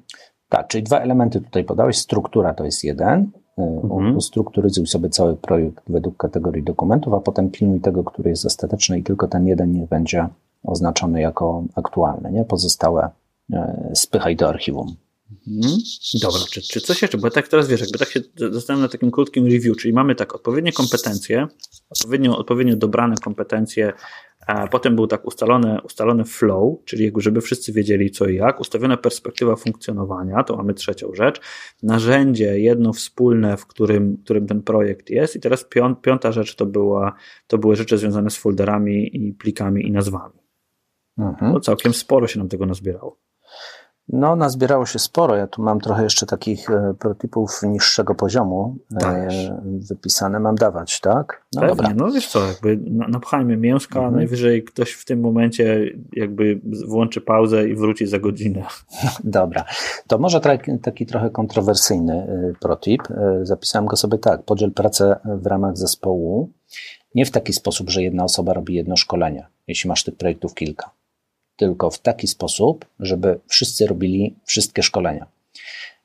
Tak, 0.54 0.68
czyli 0.68 0.84
dwa 0.84 1.00
elementy 1.00 1.40
tutaj 1.40 1.64
podałeś. 1.64 1.98
Struktura 1.98 2.54
to 2.54 2.64
jest 2.64 2.84
jeden. 2.84 3.30
Y, 3.58 3.62
mhm. 3.62 4.16
Ustrukturyzuj 4.16 4.86
sobie 4.86 5.08
cały 5.08 5.36
projekt 5.36 5.84
według 5.88 6.16
kategorii 6.16 6.62
dokumentów, 6.62 7.14
a 7.14 7.20
potem 7.20 7.50
pilnuj 7.50 7.80
tego, 7.80 8.04
który 8.04 8.30
jest 8.30 8.46
ostateczny 8.46 8.98
i 8.98 9.02
tylko 9.02 9.28
ten 9.28 9.46
jeden 9.46 9.72
niech 9.72 9.88
będzie 9.88 10.28
oznaczony 10.64 11.20
jako 11.20 11.64
aktualny. 11.74 12.32
Nie? 12.32 12.44
Pozostałe 12.44 13.10
y, 13.52 13.56
spychaj 13.94 14.36
do 14.36 14.48
archiwum. 14.48 14.94
Mhm. 15.46 15.78
Dobra, 16.22 16.40
czy, 16.50 16.62
czy 16.62 16.80
coś 16.80 17.02
jeszcze? 17.02 17.18
Bo 17.18 17.30
tak 17.30 17.48
teraz 17.48 17.68
wiesz, 17.68 17.80
jakby 17.80 17.98
tak 17.98 18.10
się 18.10 18.20
zastanawiam 18.52 18.82
na 18.82 18.88
takim 18.88 19.10
krótkim 19.10 19.46
review, 19.46 19.76
czyli 19.76 19.94
mamy 19.94 20.14
tak 20.14 20.34
odpowiednie 20.34 20.72
kompetencje, 20.72 21.46
odpowiednio, 21.90 22.38
odpowiednio 22.38 22.76
dobrane 22.76 23.16
kompetencje, 23.16 23.92
a 24.46 24.68
potem 24.68 24.96
był 24.96 25.06
tak 25.06 25.24
ustalony, 25.24 25.80
ustalony 25.82 26.24
flow, 26.24 26.84
czyli 26.84 27.12
żeby 27.16 27.40
wszyscy 27.40 27.72
wiedzieli 27.72 28.10
co 28.10 28.26
i 28.26 28.36
jak, 28.36 28.60
ustawiona 28.60 28.96
perspektywa 28.96 29.56
funkcjonowania, 29.56 30.42
to 30.42 30.56
mamy 30.56 30.74
trzecią 30.74 31.14
rzecz, 31.14 31.40
narzędzie 31.82 32.60
jedno 32.60 32.92
wspólne, 32.92 33.56
w 33.56 33.66
którym, 33.66 34.16
którym 34.24 34.46
ten 34.46 34.62
projekt 34.62 35.10
jest 35.10 35.36
i 35.36 35.40
teraz 35.40 35.66
piąta 36.02 36.32
rzecz 36.32 36.54
to, 36.54 36.66
była, 36.66 37.14
to 37.46 37.58
były 37.58 37.76
rzeczy 37.76 37.98
związane 37.98 38.30
z 38.30 38.36
folderami 38.36 39.16
i 39.16 39.32
plikami 39.32 39.86
i 39.86 39.92
nazwami. 39.92 40.38
Mhm. 41.18 41.52
To 41.52 41.60
całkiem 41.60 41.94
sporo 41.94 42.26
się 42.26 42.38
nam 42.38 42.48
tego 42.48 42.66
nazbierało. 42.66 43.20
No, 44.08 44.36
nazbierało 44.36 44.86
się 44.86 44.98
sporo. 44.98 45.36
Ja 45.36 45.46
tu 45.46 45.62
mam 45.62 45.80
trochę 45.80 46.02
jeszcze 46.02 46.26
takich 46.26 46.70
e, 46.70 46.94
protipów 46.98 47.62
niższego 47.62 48.14
poziomu 48.14 48.76
e, 49.02 49.28
wypisane. 49.62 50.40
Mam 50.40 50.54
dawać, 50.54 51.00
tak? 51.00 51.44
No 51.52 51.60
Pewnie, 51.60 51.76
dobra. 51.76 51.94
no 51.96 52.12
wiesz 52.12 52.28
co, 52.28 52.46
jakby 52.46 52.78
napchajmy 52.90 53.56
mięska, 53.56 53.98
mhm. 53.98 54.16
najwyżej 54.16 54.64
ktoś 54.64 54.92
w 54.92 55.04
tym 55.04 55.20
momencie 55.20 55.90
jakby 56.12 56.60
włączy 56.88 57.20
pauzę 57.20 57.68
i 57.68 57.74
wróci 57.74 58.06
za 58.06 58.18
godzinę. 58.18 58.62
Dobra, 59.24 59.64
to 60.06 60.18
może 60.18 60.40
taki, 60.40 60.78
taki 60.78 61.06
trochę 61.06 61.30
kontrowersyjny 61.30 62.14
e, 62.14 62.52
protip. 62.60 63.02
Zapisałem 63.42 63.86
go 63.86 63.96
sobie 63.96 64.18
tak, 64.18 64.42
podziel 64.42 64.72
pracę 64.72 65.16
w 65.24 65.46
ramach 65.46 65.76
zespołu 65.76 66.50
nie 67.14 67.26
w 67.26 67.30
taki 67.30 67.52
sposób, 67.52 67.90
że 67.90 68.02
jedna 68.02 68.24
osoba 68.24 68.52
robi 68.52 68.74
jedno 68.74 68.96
szkolenie, 68.96 69.46
jeśli 69.66 69.88
masz 69.88 70.04
tych 70.04 70.16
projektów 70.16 70.54
kilka 70.54 70.90
tylko 71.56 71.90
w 71.90 71.98
taki 71.98 72.26
sposób, 72.26 72.84
żeby 73.00 73.40
wszyscy 73.46 73.86
robili 73.86 74.34
wszystkie 74.44 74.82
szkolenia. 74.82 75.26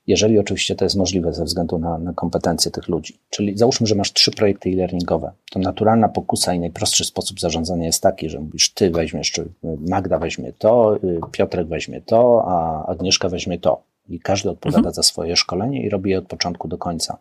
Jeżeli 0.07 0.39
oczywiście 0.39 0.75
to 0.75 0.85
jest 0.85 0.95
możliwe 0.95 1.33
ze 1.33 1.43
względu 1.45 1.77
na, 1.77 1.97
na 1.97 2.13
kompetencje 2.13 2.71
tych 2.71 2.87
ludzi. 2.87 3.19
Czyli 3.29 3.57
załóżmy, 3.57 3.87
że 3.87 3.95
masz 3.95 4.13
trzy 4.13 4.31
projekty 4.31 4.69
e-learningowe, 4.69 5.31
to 5.51 5.59
naturalna 5.59 6.09
pokusa 6.09 6.53
i 6.53 6.59
najprostszy 6.59 7.05
sposób 7.05 7.39
zarządzania 7.39 7.85
jest 7.85 8.03
taki, 8.03 8.29
że 8.29 8.39
mówisz, 8.39 8.73
ty 8.73 8.91
weźmiesz, 8.91 9.31
czy 9.31 9.47
Magda 9.89 10.19
weźmie 10.19 10.53
to, 10.53 10.97
y, 11.03 11.19
Piotrek 11.31 11.67
weźmie 11.67 12.01
to, 12.01 12.43
a 12.47 12.85
Agnieszka 12.85 13.29
weźmie 13.29 13.59
to. 13.59 13.81
I 14.09 14.19
każdy 14.19 14.49
odpowiada 14.49 14.77
mhm. 14.77 14.93
za 14.93 15.03
swoje 15.03 15.35
szkolenie 15.35 15.83
i 15.83 15.89
robi 15.89 16.11
je 16.11 16.17
od 16.17 16.27
początku 16.27 16.67
do 16.67 16.77
końca. 16.77 17.17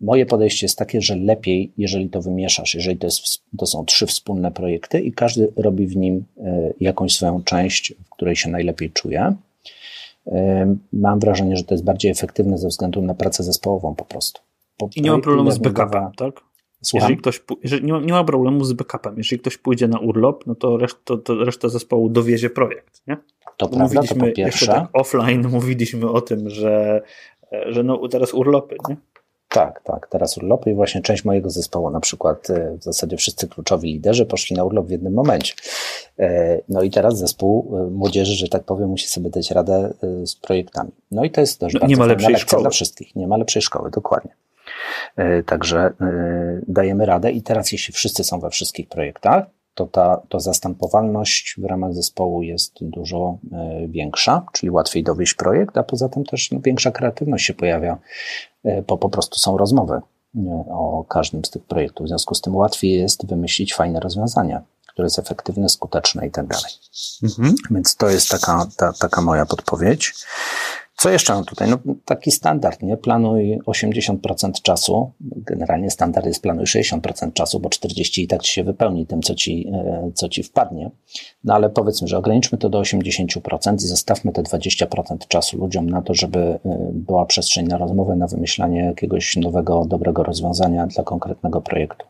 E, 0.00 0.04
Moje 0.04 0.26
podejście 0.26 0.66
jest 0.66 0.78
takie, 0.78 1.00
że 1.00 1.16
lepiej, 1.16 1.72
jeżeli 1.78 2.10
to 2.10 2.22
wymieszasz, 2.22 2.74
jeżeli 2.74 2.98
to, 2.98 3.06
jest, 3.06 3.42
to 3.58 3.66
są 3.66 3.84
trzy 3.84 4.06
wspólne 4.06 4.50
projekty 4.50 5.00
i 5.00 5.12
każdy 5.12 5.52
robi 5.56 5.86
w 5.86 5.96
nim 5.96 6.24
e, 6.36 6.72
jakąś 6.80 7.14
swoją 7.14 7.42
część, 7.42 7.94
w 8.06 8.10
której 8.10 8.36
się 8.36 8.50
najlepiej 8.50 8.90
czuje. 8.90 9.34
E, 10.26 10.74
mam 10.92 11.18
wrażenie, 11.18 11.56
że 11.56 11.64
to 11.64 11.74
jest 11.74 11.84
bardziej 11.84 12.10
efektywne 12.10 12.58
ze 12.58 12.68
względu 12.68 13.02
na 13.02 13.14
pracę 13.14 13.42
zespołową 13.42 13.94
po 13.94 14.04
prostu. 14.04 14.40
I 14.96 15.02
nie 15.02 15.10
ma 15.10 15.18
problemu 15.18 15.50
z 15.50 15.58
backupem, 15.58 16.12
tak? 16.16 16.48
Słucham? 16.82 17.04
Jeżeli 17.04 17.22
ktoś, 17.22 17.42
jeżeli 17.62 17.86
nie, 17.86 17.92
ma, 17.92 18.00
nie 18.00 18.12
ma 18.12 18.24
problemu 18.24 18.64
z 18.64 18.72
backupem. 18.72 19.14
Jeżeli 19.16 19.40
ktoś 19.40 19.58
pójdzie 19.58 19.88
na 19.88 19.98
urlop, 19.98 20.46
no 20.46 20.54
to, 20.54 20.76
reszt, 20.76 20.98
to, 21.04 21.18
to 21.18 21.44
reszta 21.44 21.68
zespołu 21.68 22.08
dowiezie 22.08 22.50
projekt. 22.50 23.02
Nie? 23.06 23.16
To 23.56 23.68
prawda, 23.68 23.84
mówiliśmy, 23.84 24.20
to 24.20 24.26
po 24.26 24.32
pierwsze. 24.32 24.66
Tak 24.66 24.88
offline 24.92 25.48
mówiliśmy 25.52 26.10
o 26.10 26.20
tym, 26.20 26.50
że, 26.50 27.02
że 27.66 27.82
no 27.82 28.08
teraz 28.08 28.34
urlopy. 28.34 28.76
Nie? 28.88 28.96
Tak, 29.48 29.82
tak, 29.84 30.06
teraz 30.06 30.36
urlopy 30.36 30.70
i 30.70 30.74
właśnie 30.74 31.02
część 31.02 31.24
mojego 31.24 31.50
zespołu, 31.50 31.90
na 31.90 32.00
przykład 32.00 32.50
e, 32.50 32.76
w 32.78 32.82
zasadzie 32.82 33.16
wszyscy 33.16 33.48
kluczowi 33.48 33.92
liderzy 33.92 34.26
poszli 34.26 34.56
na 34.56 34.64
urlop 34.64 34.86
w 34.86 34.90
jednym 34.90 35.14
momencie. 35.14 35.54
E, 36.18 36.60
no 36.68 36.82
i 36.82 36.90
teraz 36.90 37.18
zespół 37.18 37.76
e, 37.76 37.90
młodzieży, 37.90 38.34
że 38.34 38.48
tak 38.48 38.64
powiem, 38.64 38.88
musi 38.88 39.08
sobie 39.08 39.30
dać 39.30 39.50
radę 39.50 39.94
z 40.24 40.36
projektami. 40.36 40.90
No 41.10 41.24
i 41.24 41.30
to 41.30 41.40
jest 41.40 41.60
też 41.60 41.74
no, 41.74 41.80
bardzo 41.80 41.90
nie 41.90 41.96
ma 41.96 42.06
lepszej 42.06 42.36
szkoły. 42.36 42.62
dla 42.62 42.70
wszystkich. 42.70 43.16
Nie 43.16 43.26
ma 43.26 43.36
lepszej 43.36 43.62
szkoły, 43.62 43.90
dokładnie. 43.90 44.30
Także 45.46 45.92
dajemy 46.68 47.06
radę 47.06 47.30
i 47.30 47.42
teraz 47.42 47.72
jeśli 47.72 47.94
wszyscy 47.94 48.24
są 48.24 48.40
we 48.40 48.50
wszystkich 48.50 48.88
projektach, 48.88 49.44
to 49.74 49.86
ta 49.86 50.22
to 50.28 50.40
zastępowalność 50.40 51.54
w 51.58 51.64
ramach 51.64 51.94
zespołu 51.94 52.42
jest 52.42 52.72
dużo 52.80 53.38
większa, 53.88 54.46
czyli 54.52 54.70
łatwiej 54.70 55.02
dowieść 55.02 55.34
projekt, 55.34 55.78
a 55.78 55.82
poza 55.82 56.08
tym 56.08 56.24
też 56.24 56.50
no, 56.50 56.60
większa 56.60 56.90
kreatywność 56.90 57.46
się 57.46 57.54
pojawia 57.54 57.98
bo 58.86 58.98
po 58.98 59.08
prostu 59.08 59.38
są 59.38 59.58
rozmowy 59.58 60.00
o 60.70 61.04
każdym 61.08 61.44
z 61.44 61.50
tych 61.50 61.62
projektów. 61.62 62.06
W 62.06 62.08
związku 62.08 62.34
z 62.34 62.40
tym 62.40 62.56
łatwiej 62.56 62.92
jest 62.92 63.26
wymyślić 63.26 63.74
fajne 63.74 64.00
rozwiązania, 64.00 64.62
które 64.86 65.06
jest 65.06 65.18
efektywne, 65.18 65.68
skuteczne 65.68 66.26
i 66.26 66.30
tak 66.30 66.46
dalej. 66.46 66.72
Mhm. 67.22 67.54
Więc 67.70 67.96
to 67.96 68.08
jest 68.08 68.28
taka, 68.28 68.66
ta, 68.76 68.92
taka 68.92 69.20
moja 69.20 69.46
podpowiedź. 69.46 70.14
Co 71.00 71.10
jeszcze 71.10 71.32
mam 71.32 71.44
tutaj? 71.44 71.70
No, 71.70 71.78
taki 72.04 72.30
standard, 72.30 72.82
nie? 72.82 72.96
Planuj 72.96 73.58
80% 73.66 74.52
czasu. 74.62 75.10
Generalnie 75.20 75.90
standard 75.90 76.26
jest 76.26 76.42
planuj 76.42 76.64
60% 76.64 77.32
czasu, 77.32 77.60
bo 77.60 77.68
40% 77.68 78.20
i 78.20 78.26
tak 78.26 78.42
ci 78.42 78.52
się 78.52 78.64
wypełni 78.64 79.06
tym, 79.06 79.22
co 79.22 79.34
ci, 79.34 79.68
e, 79.72 80.10
co 80.14 80.28
ci 80.28 80.42
wpadnie. 80.42 80.90
No 81.44 81.54
ale 81.54 81.70
powiedzmy, 81.70 82.08
że 82.08 82.18
ograniczmy 82.18 82.58
to 82.58 82.68
do 82.68 82.80
80% 82.80 83.74
i 83.74 83.86
zostawmy 83.86 84.32
te 84.32 84.42
20% 84.42 85.28
czasu 85.28 85.58
ludziom 85.58 85.90
na 85.90 86.02
to, 86.02 86.14
żeby 86.14 86.38
e, 86.38 86.58
była 86.92 87.26
przestrzeń 87.26 87.66
na 87.66 87.78
rozmowę, 87.78 88.16
na 88.16 88.26
wymyślanie 88.26 88.80
jakiegoś 88.80 89.36
nowego, 89.36 89.84
dobrego 89.84 90.22
rozwiązania 90.22 90.86
dla 90.86 91.04
konkretnego 91.04 91.60
projektu. 91.60 92.06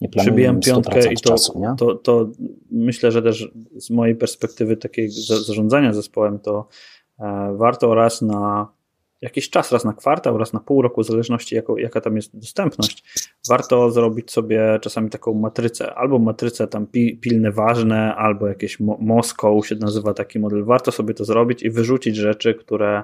Nie 0.00 0.08
Przybijam 0.08 0.60
piątkę 0.60 1.12
i 1.12 1.16
to, 1.16 1.30
czasu, 1.30 1.58
nie? 1.58 1.74
To, 1.78 1.94
to 1.94 2.28
myślę, 2.70 3.12
że 3.12 3.22
też 3.22 3.52
z 3.76 3.90
mojej 3.90 4.14
perspektywy 4.14 4.76
takiego 4.76 5.12
zarządzania 5.46 5.92
zespołem 5.92 6.38
to 6.38 6.68
warto 7.56 7.94
raz 7.94 8.22
na 8.22 8.68
jakiś 9.22 9.50
czas, 9.50 9.72
raz 9.72 9.84
na 9.84 9.92
kwartał, 9.92 10.38
raz 10.38 10.52
na 10.52 10.60
pół 10.60 10.82
roku, 10.82 11.02
w 11.02 11.06
zależności 11.06 11.56
jaka 11.76 12.00
tam 12.00 12.16
jest 12.16 12.38
dostępność, 12.38 13.04
warto 13.48 13.90
zrobić 13.90 14.30
sobie 14.30 14.78
czasami 14.82 15.10
taką 15.10 15.34
matrycę, 15.34 15.94
albo 15.94 16.18
matrycę 16.18 16.68
tam 16.68 16.86
pilne, 17.20 17.52
ważne, 17.52 18.14
albo 18.14 18.48
jakieś 18.48 18.80
Moskow 18.80 19.66
się 19.66 19.74
nazywa 19.74 20.14
taki 20.14 20.38
model. 20.38 20.64
Warto 20.64 20.92
sobie 20.92 21.14
to 21.14 21.24
zrobić 21.24 21.62
i 21.62 21.70
wyrzucić 21.70 22.16
rzeczy, 22.16 22.54
które 22.54 23.02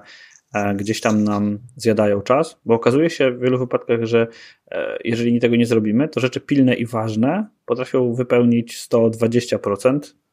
e, 0.54 0.74
gdzieś 0.74 1.00
tam 1.00 1.24
nam 1.24 1.58
zjadają 1.76 2.20
czas, 2.20 2.60
bo 2.64 2.74
okazuje 2.74 3.10
się 3.10 3.30
w 3.30 3.40
wielu 3.40 3.58
wypadkach, 3.58 4.04
że 4.04 4.26
e, 4.70 4.98
jeżeli 5.04 5.40
tego 5.40 5.56
nie 5.56 5.66
zrobimy, 5.66 6.08
to 6.08 6.20
rzeczy 6.20 6.40
pilne 6.40 6.74
i 6.74 6.86
ważne 6.86 7.48
potrafią 7.66 8.14
wypełnić 8.14 8.88
120% 8.90 9.98
E, 10.00 10.27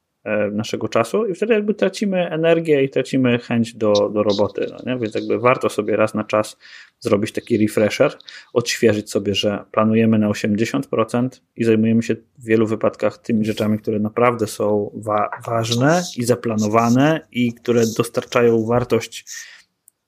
naszego 0.51 0.87
czasu 0.87 1.25
i 1.25 1.35
wtedy 1.35 1.53
jakby 1.53 1.73
tracimy 1.73 2.29
energię 2.29 2.83
i 2.83 2.89
tracimy 2.89 3.39
chęć 3.39 3.73
do, 3.73 3.93
do 3.93 4.23
roboty. 4.23 4.67
No 4.69 4.93
nie? 4.93 4.99
Więc 4.99 5.15
jakby 5.15 5.39
warto 5.39 5.69
sobie 5.69 5.95
raz 5.95 6.13
na 6.13 6.23
czas 6.23 6.57
zrobić 6.99 7.31
taki 7.31 7.57
refresher, 7.57 8.17
odświeżyć 8.53 9.11
sobie, 9.11 9.35
że 9.35 9.63
planujemy 9.71 10.19
na 10.19 10.29
80% 10.29 11.29
i 11.55 11.63
zajmujemy 11.63 12.03
się 12.03 12.15
w 12.15 12.45
wielu 12.45 12.67
wypadkach 12.67 13.17
tymi 13.17 13.45
rzeczami, 13.45 13.79
które 13.79 13.99
naprawdę 13.99 14.47
są 14.47 14.91
wa 14.93 15.29
ważne 15.45 16.03
i 16.17 16.23
zaplanowane 16.23 17.27
i 17.31 17.53
które 17.53 17.83
dostarczają 17.97 18.65
wartość 18.65 19.25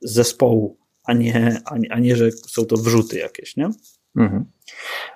zespołu, 0.02 0.78
a 1.04 1.14
nie, 1.14 1.62
a 1.66 1.78
nie, 1.78 1.92
a 1.92 2.00
nie 2.00 2.16
że 2.16 2.32
są 2.32 2.66
to 2.66 2.78
wrzuty 2.78 3.18
jakieś, 3.18 3.56
nie? 3.58 3.70
Mhm. 4.18 4.46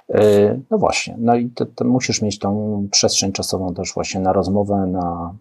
E, 0.10 0.60
no 0.72 0.78
właśnie, 0.78 1.16
no 1.20 1.36
i 1.36 1.50
to, 1.50 1.66
to 1.66 1.86
musisz 1.86 2.22
mieć 2.22 2.40
tą 2.40 2.88
przestrzeń 2.92 3.32
czasową 3.32 3.74
też 3.74 3.94
właśnie 3.94 4.20
na 4.20 4.34
rozmowę, 4.34 4.76
na 4.76 5.34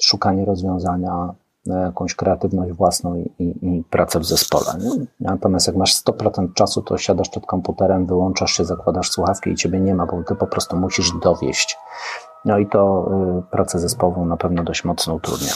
szukanie 0.00 0.44
rozwiązania, 0.44 1.34
na 1.66 1.80
jakąś 1.80 2.14
kreatywność 2.14 2.72
własną 2.72 3.14
i, 3.14 3.32
i, 3.38 3.66
i 3.66 3.84
pracę 3.90 4.20
w 4.20 4.24
zespole. 4.24 4.66
Nie? 4.80 5.06
Natomiast 5.20 5.66
jak 5.66 5.76
masz 5.76 5.94
100% 6.04 6.54
czasu, 6.54 6.82
to 6.82 6.98
siadasz 6.98 7.28
przed 7.28 7.46
komputerem, 7.46 8.06
wyłączasz 8.06 8.52
się, 8.52 8.64
zakładasz 8.64 9.10
słuchawki 9.10 9.50
i 9.50 9.56
ciebie 9.56 9.80
nie 9.80 9.94
ma, 9.94 10.06
bo 10.06 10.22
ty 10.22 10.34
po 10.34 10.46
prostu 10.46 10.76
musisz 10.76 11.12
dowieść. 11.22 11.78
No 12.44 12.58
i 12.58 12.66
to 12.66 13.10
y, 13.38 13.50
pracę 13.50 13.78
zespołową 13.78 14.26
na 14.26 14.36
pewno 14.36 14.64
dość 14.64 14.84
mocno 14.84 15.14
utrudnia. 15.14 15.52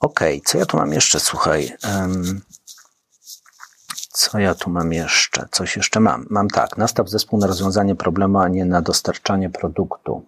Okej, 0.00 0.38
okay, 0.38 0.40
co 0.44 0.58
ja 0.58 0.66
tu 0.66 0.76
mam 0.76 0.92
jeszcze? 0.92 1.20
Słuchaj. 1.20 1.72
Um, 1.98 2.40
co 4.14 4.38
ja 4.38 4.54
tu 4.54 4.70
mam 4.70 4.92
jeszcze? 4.92 5.46
Coś 5.50 5.76
jeszcze 5.76 6.00
mam. 6.00 6.26
Mam 6.30 6.48
tak, 6.48 6.78
nastaw 6.78 7.08
zespół 7.08 7.38
na 7.38 7.46
rozwiązanie 7.46 7.94
problemu, 7.94 8.38
a 8.38 8.48
nie 8.48 8.64
na 8.64 8.82
dostarczanie 8.82 9.50
produktu. 9.50 10.22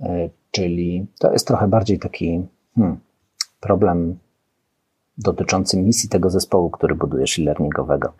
E, 0.00 0.28
czyli 0.50 1.06
to 1.18 1.32
jest 1.32 1.46
trochę 1.46 1.68
bardziej 1.68 1.98
taki 1.98 2.46
hmm, 2.76 2.98
problem 3.60 4.18
dotyczący 5.18 5.76
misji 5.76 6.08
tego 6.08 6.30
zespołu, 6.30 6.70
który 6.70 6.94
budujesz 6.94 7.38
e-learningowego. 7.38 8.08
E, 8.08 8.12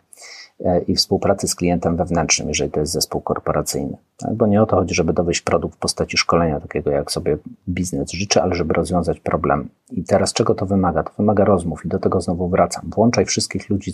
i 0.87 0.95
współpracy 0.95 1.47
z 1.47 1.55
klientem 1.55 1.97
wewnętrznym, 1.97 2.47
jeżeli 2.47 2.71
to 2.71 2.79
jest 2.79 2.91
zespół 2.91 3.21
korporacyjny. 3.21 3.97
Bo 4.31 4.47
nie 4.47 4.61
o 4.61 4.65
to 4.65 4.75
chodzi, 4.75 4.95
żeby 4.95 5.13
dowieść 5.13 5.41
produkt 5.41 5.75
w 5.75 5.79
postaci 5.79 6.17
szkolenia, 6.17 6.59
takiego 6.59 6.91
jak 6.91 7.11
sobie 7.11 7.37
biznes 7.69 8.11
życzy, 8.11 8.41
ale 8.41 8.55
żeby 8.55 8.73
rozwiązać 8.73 9.19
problem. 9.19 9.69
I 9.91 10.03
teraz 10.03 10.33
czego 10.33 10.55
to 10.55 10.65
wymaga? 10.65 11.03
To 11.03 11.11
wymaga 11.17 11.45
rozmów 11.45 11.85
i 11.85 11.87
do 11.87 11.99
tego 11.99 12.21
znowu 12.21 12.49
wracam. 12.49 12.89
Włączaj 12.95 13.25
wszystkich 13.25 13.69
ludzi 13.69 13.91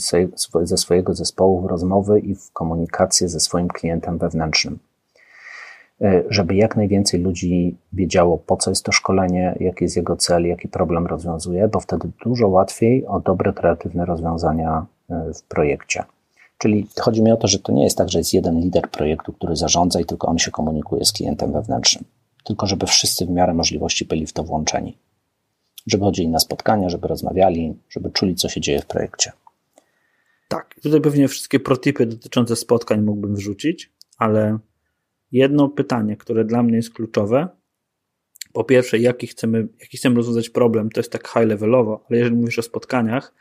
ze 0.63 0.77
swojego 0.77 1.13
zespołu 1.13 1.61
w 1.61 1.65
rozmowy 1.65 2.19
i 2.19 2.35
w 2.35 2.51
komunikację 2.51 3.29
ze 3.29 3.39
swoim 3.39 3.67
klientem 3.67 4.17
wewnętrznym 4.17 4.79
e, 6.01 6.23
żeby 6.29 6.55
jak 6.55 6.75
najwięcej 6.75 7.21
ludzi 7.21 7.77
wiedziało, 7.93 8.37
po 8.37 8.57
co 8.57 8.71
jest 8.71 8.85
to 8.85 8.91
szkolenie, 8.91 9.55
jaki 9.59 9.83
jest 9.83 9.97
jego 9.97 10.15
cel, 10.15 10.47
jaki 10.47 10.67
problem 10.67 11.07
rozwiązuje, 11.07 11.67
bo 11.67 11.79
wtedy 11.79 12.09
dużo 12.23 12.47
łatwiej 12.47 13.05
o 13.05 13.19
dobre, 13.19 13.53
kreatywne 13.53 14.05
rozwiązania 14.05 14.85
e, 15.09 15.33
w 15.33 15.43
projekcie. 15.43 16.03
Czyli 16.57 16.87
chodzi 16.99 17.23
mi 17.23 17.31
o 17.31 17.37
to, 17.37 17.47
że 17.47 17.59
to 17.59 17.71
nie 17.71 17.83
jest 17.83 17.97
tak, 17.97 18.09
że 18.09 18.17
jest 18.17 18.33
jeden 18.33 18.59
lider 18.59 18.89
projektu, 18.89 19.33
który 19.33 19.55
zarządza 19.55 19.99
i 19.99 20.05
tylko 20.05 20.27
on 20.27 20.37
się 20.37 20.51
komunikuje 20.51 21.05
z 21.05 21.11
klientem 21.11 21.53
wewnętrznym. 21.53 22.03
Tylko 22.43 22.67
żeby 22.67 22.85
wszyscy 22.85 23.25
w 23.25 23.29
miarę 23.29 23.53
możliwości 23.53 24.05
byli 24.05 24.27
w 24.27 24.33
to 24.33 24.43
włączeni. 24.43 24.97
Żeby 25.87 26.03
chodzili 26.03 26.27
na 26.27 26.39
spotkania, 26.39 26.89
żeby 26.89 27.07
rozmawiali, 27.07 27.73
żeby 27.89 28.11
czuli, 28.11 28.35
co 28.35 28.49
się 28.49 28.61
dzieje 28.61 28.81
w 28.81 28.85
projekcie. 28.85 29.31
Tak, 30.47 30.75
tutaj 30.83 31.01
pewnie 31.01 31.27
wszystkie 31.27 31.59
protipy 31.59 32.05
dotyczące 32.05 32.55
spotkań 32.55 33.01
mógłbym 33.01 33.35
wrzucić, 33.35 33.91
ale 34.17 34.59
jedno 35.31 35.69
pytanie, 35.69 36.17
które 36.17 36.45
dla 36.45 36.63
mnie 36.63 36.75
jest 36.75 36.93
kluczowe. 36.93 37.47
Po 38.53 38.63
pierwsze, 38.63 38.99
jaki 38.99 39.27
chcemy, 39.27 39.67
jaki 39.79 39.97
chcemy 39.97 40.15
rozwiązać 40.15 40.49
problem, 40.49 40.89
to 40.89 40.99
jest 40.99 41.11
tak 41.11 41.27
high 41.27 41.45
levelowo, 41.45 42.05
ale 42.09 42.19
jeżeli 42.19 42.35
mówisz 42.35 42.59
o 42.59 42.61
spotkaniach, 42.61 43.33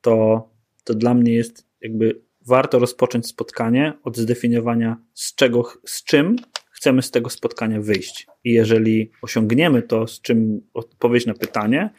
to, 0.00 0.48
to 0.84 0.94
dla 0.94 1.14
mnie 1.14 1.34
jest 1.34 1.66
jakby 1.80 2.27
warto 2.48 2.78
rozpocząć 2.78 3.26
spotkanie 3.26 3.92
od 4.02 4.16
zdefiniowania, 4.16 4.96
z 5.14 5.34
czego, 5.34 5.72
z 5.86 6.04
czym 6.04 6.36
chcemy 6.70 7.02
z 7.02 7.10
tego 7.10 7.30
spotkania 7.30 7.80
wyjść. 7.80 8.26
I 8.44 8.52
jeżeli 8.52 9.10
osiągniemy 9.22 9.82
to, 9.82 10.06
z 10.06 10.20
czym 10.20 10.60
odpowiedź 10.74 11.26
na 11.26 11.34
pytanie 11.34 11.90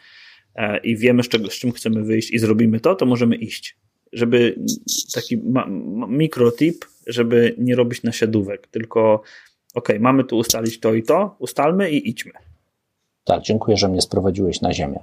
e, 0.56 0.78
i 0.78 0.98
wiemy, 0.98 1.24
z, 1.24 1.28
czego, 1.28 1.50
z 1.50 1.54
czym 1.54 1.72
chcemy 1.72 2.04
wyjść 2.04 2.32
i 2.32 2.40
zrobimy 2.40 2.80
to, 2.80 2.96
to 2.96 3.06
możemy 3.06 3.36
iść. 3.36 3.78
Żeby 4.14 4.60
taki 5.14 5.38
ma, 5.38 5.68
ma, 5.68 6.08
mikrotip, 6.08 6.86
żeby 7.08 7.56
nie 7.58 7.76
robić 7.76 8.04
nasiadówek, 8.04 8.68
tylko 8.68 9.22
ok, 9.74 9.90
mamy 10.00 10.24
tu 10.24 10.38
ustalić 10.38 10.80
to 10.80 10.94
i 10.94 11.04
to, 11.04 11.36
ustalmy 11.40 11.92
i 11.92 12.10
idźmy. 12.10 12.49
Tak, 13.30 13.42
dziękuję, 13.42 13.78
że 13.78 13.88
mnie 13.88 14.02
sprowadziłeś 14.02 14.62
na 14.62 14.74
ziemię. 14.74 15.00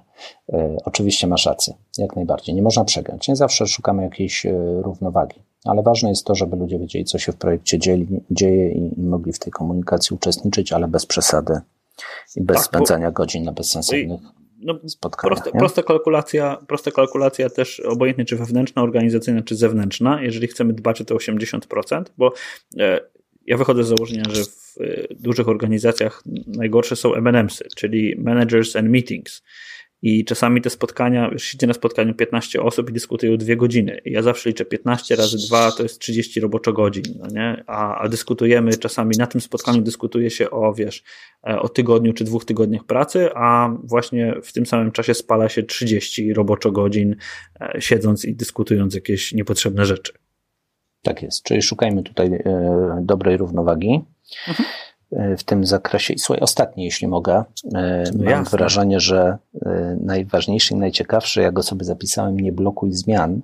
E, 0.53 0.77
oczywiście 0.85 1.27
masz 1.27 1.47
rację, 1.47 1.75
jak 1.99 2.17
najbardziej. 2.17 2.55
Nie 2.55 2.63
można 2.63 2.85
przegrać. 2.85 3.29
Nie 3.29 3.37
zawsze 3.37 3.67
szukamy 3.67 4.03
jakiejś 4.03 4.47
e, 4.47 4.53
równowagi, 4.83 5.43
ale 5.65 5.83
ważne 5.83 6.09
jest 6.09 6.25
to, 6.25 6.35
żeby 6.35 6.57
ludzie 6.57 6.79
wiedzieli, 6.79 7.05
co 7.05 7.19
się 7.19 7.33
w 7.33 7.37
projekcie 7.37 7.79
dzieli, 7.79 8.07
dzieje 8.31 8.73
i, 8.73 9.01
i, 9.01 9.03
mogli 9.03 9.33
w 9.33 9.39
tej 9.39 9.53
komunikacji 9.53 10.17
uczestniczyć, 10.17 10.73
ale 10.73 10.89
bez 10.89 11.07
przesady 11.07 11.61
i 12.37 12.43
bez 12.43 12.57
tak, 12.57 12.67
spędzania 12.67 13.07
bo... 13.07 13.13
godzin 13.13 13.45
na 13.45 13.53
bezsensownych 13.53 14.21
no, 14.59 14.75
spotkaniach. 14.87 15.39
Prosta, 15.39 15.59
prosta, 15.59 15.83
kalkulacja, 15.83 16.59
prosta 16.69 16.91
kalkulacja 16.91 17.51
też 17.51 17.81
obojętnie 17.81 18.25
czy 18.25 18.37
wewnętrzna, 18.37 18.83
organizacyjna, 18.83 19.43
czy 19.43 19.57
zewnętrzna, 19.57 20.23
jeżeli 20.23 20.47
chcemy 20.47 20.73
dbać 20.73 21.01
o 21.01 21.05
te 21.05 21.15
80%, 21.15 22.05
bo 22.19 22.33
e, 22.79 23.01
ja 23.47 23.57
wychodzę 23.57 23.85
z 23.85 23.89
założenia, 23.89 24.23
że 24.29 24.45
w 24.45 24.66
dużych 25.11 25.49
organizacjach 25.49 26.23
najgorsze 26.47 26.97
są 26.97 27.15
MNMsy, 27.15 27.65
czyli 27.77 28.15
Managers 28.19 28.77
and 28.77 28.89
Meetings. 28.89 29.43
I 30.03 30.25
czasami 30.25 30.61
te 30.61 30.71
spotkania, 30.71 31.29
już 31.33 31.45
siedzę 31.45 31.67
na 31.67 31.75
spotkaniu 31.75 32.15
15 32.15 32.63
osób 32.63 32.91
i 32.91 32.93
dyskutują 32.93 33.37
dwie 33.37 33.57
godziny. 33.57 34.01
I 34.05 34.13
ja 34.13 34.23
zawsze 34.23 34.49
liczę 34.49 34.65
15 34.65 35.17
razy 35.17 35.37
2 35.47 35.73
to 35.73 35.83
jest 35.83 35.99
30 35.99 36.41
roboczo 36.41 36.73
godzin, 36.73 37.05
no 37.19 37.27
nie? 37.27 37.65
A, 37.67 37.99
a 37.99 38.09
dyskutujemy 38.09 38.77
czasami, 38.77 39.17
na 39.19 39.27
tym 39.27 39.41
spotkaniu 39.41 39.83
dyskutuje 39.83 40.31
się 40.31 40.51
o, 40.51 40.75
wiesz, 40.75 41.03
e, 41.49 41.61
o 41.61 41.69
tygodniu 41.69 42.13
czy 42.13 42.25
dwóch 42.25 42.45
tygodniach 42.45 42.85
pracy, 42.85 43.29
a 43.35 43.77
właśnie 43.85 44.35
w 44.43 44.53
tym 44.53 44.67
samym 44.67 44.93
czasie 44.93 45.15
spala 45.15 45.49
się 45.49 45.63
30 45.63 46.33
roboczo 46.33 46.73
godzin 46.73 47.17
e, 47.61 47.81
siedząc 47.81 48.25
i 48.25 48.35
dyskutując 48.35 48.95
jakieś 48.95 49.33
niepotrzebne 49.33 49.87
rzeczy. 49.87 50.13
Tak 51.09 51.23
jest, 51.23 51.43
czyli 51.43 51.63
szukajmy 51.63 52.03
tutaj 52.03 52.35
e, 52.35 52.99
dobrej 53.03 53.37
równowagi. 53.37 54.05
Mhm 54.49 54.69
w 55.37 55.45
tym 55.45 55.67
zakresie. 55.67 56.15
I 56.15 56.19
słuchaj, 56.19 56.41
ostatni, 56.43 56.85
jeśli 56.85 57.09
mogę. 57.09 57.45
E, 57.75 58.05
no 58.15 58.25
mam 58.25 58.29
jasne. 58.29 58.59
wrażenie, 58.59 59.01
że 59.01 59.39
e, 59.67 59.97
najważniejszy 60.01 60.75
i 60.75 60.77
najciekawszy, 60.77 61.43
ja 61.43 61.53
go 61.53 61.63
sobie 61.63 61.85
zapisałem, 61.85 62.41
nie 62.41 62.53
blokuj 62.53 62.93
zmian. 62.93 63.41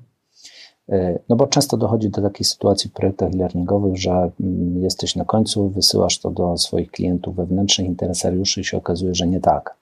E, 0.89 1.19
no 1.29 1.37
bo 1.37 1.47
często 1.47 1.77
dochodzi 1.77 2.11
do 2.11 2.23
takiej 2.23 2.45
sytuacji 2.45 2.91
w 2.91 2.93
projektach 2.93 3.29
e-learningowych, 3.35 3.97
że 3.97 4.11
mm, 4.11 4.83
jesteś 4.83 5.17
na 5.17 5.25
końcu, 5.25 5.69
wysyłasz 5.69 6.19
to 6.19 6.31
do 6.31 6.57
swoich 6.57 6.91
klientów 6.91 7.37
wewnętrznych, 7.37 7.87
interesariuszy 7.87 8.61
i 8.61 8.65
się 8.65 8.77
okazuje, 8.77 9.15
że 9.15 9.27
nie 9.27 9.41
tak. 9.41 9.75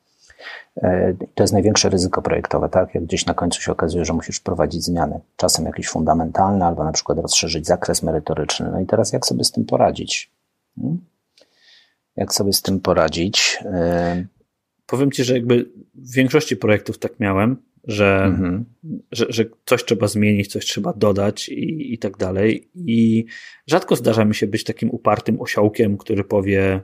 To 1.34 1.42
jest 1.42 1.52
największe 1.52 1.88
ryzyko 1.88 2.22
projektowe, 2.22 2.68
tak? 2.68 2.94
Jak 2.94 3.04
gdzieś 3.04 3.26
na 3.26 3.34
końcu 3.34 3.62
się 3.62 3.72
okazuje, 3.72 4.04
że 4.04 4.12
musisz 4.12 4.36
wprowadzić 4.36 4.84
zmiany. 4.84 5.20
Czasem 5.36 5.64
jakieś 5.64 5.88
fundamentalne, 5.88 6.66
albo 6.66 6.84
na 6.84 6.92
przykład 6.92 7.18
rozszerzyć 7.18 7.66
zakres 7.66 8.02
merytoryczny. 8.02 8.70
No 8.72 8.80
i 8.80 8.86
teraz 8.86 9.12
jak 9.12 9.26
sobie 9.26 9.44
z 9.44 9.52
tym 9.52 9.64
poradzić? 9.64 10.30
Hmm? 10.80 11.00
jak 12.16 12.34
sobie 12.34 12.52
z 12.52 12.62
tym 12.62 12.80
poradzić. 12.80 13.58
E, 13.64 14.26
Powiem 14.86 15.10
ci, 15.10 15.24
że 15.24 15.34
jakby 15.34 15.70
w 15.94 16.14
większości 16.14 16.56
projektów 16.56 16.98
tak 16.98 17.20
miałem, 17.20 17.56
że, 17.84 18.24
mhm. 18.24 18.64
że, 19.12 19.26
że 19.28 19.44
coś 19.64 19.84
trzeba 19.84 20.06
zmienić, 20.06 20.52
coś 20.52 20.64
trzeba 20.66 20.92
dodać 20.92 21.48
i, 21.48 21.94
i 21.94 21.98
tak 21.98 22.16
dalej. 22.16 22.68
I 22.74 23.24
rzadko 23.66 23.96
zdarza 23.96 24.24
mi 24.24 24.34
się 24.34 24.46
być 24.46 24.64
takim 24.64 24.90
upartym 24.90 25.40
osiołkiem, 25.40 25.96
który 25.96 26.24
powie: 26.24 26.80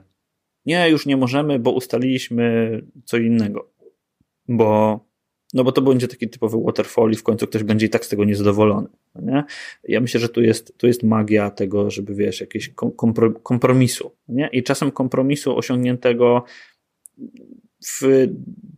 Nie, 0.65 0.89
już 0.89 1.05
nie 1.05 1.17
możemy, 1.17 1.59
bo 1.59 1.71
ustaliliśmy 1.71 2.81
co 3.05 3.17
innego. 3.17 3.69
Bo 4.47 4.99
no 5.53 5.63
bo 5.63 5.71
to 5.71 5.81
będzie 5.81 6.07
taki 6.07 6.29
typowy 6.29 6.57
waterfall 6.65 7.11
i 7.11 7.15
w 7.15 7.23
końcu 7.23 7.47
ktoś 7.47 7.63
będzie 7.63 7.85
i 7.85 7.89
tak 7.89 8.05
z 8.05 8.09
tego 8.09 8.25
niezadowolony. 8.25 8.87
Nie? 9.15 9.43
Ja 9.83 10.01
myślę, 10.01 10.19
że 10.19 10.29
tu 10.29 10.41
jest, 10.41 10.77
tu 10.77 10.87
jest 10.87 11.03
magia 11.03 11.49
tego, 11.49 11.89
żeby 11.89 12.15
wiesz, 12.15 12.41
jakiegoś 12.41 12.71
kompromisu. 13.43 14.11
Nie? 14.27 14.49
I 14.51 14.63
czasem 14.63 14.91
kompromisu 14.91 15.57
osiągniętego 15.57 16.43
w 17.87 18.27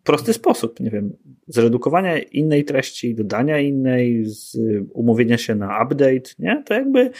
prosty 0.04 0.34
sposób, 0.34 0.80
nie 0.80 0.90
wiem, 0.90 1.18
zredukowania 1.48 2.20
innej 2.20 2.66
treści, 2.66 3.16
dodania 3.16 3.60
innej, 3.60 4.26
z 4.26 4.58
umówienia 4.94 5.38
się 5.38 5.56
na 5.56 5.84
update, 5.84 6.30
nie? 6.40 6.64
To 6.66 6.74
jakby 6.74 7.12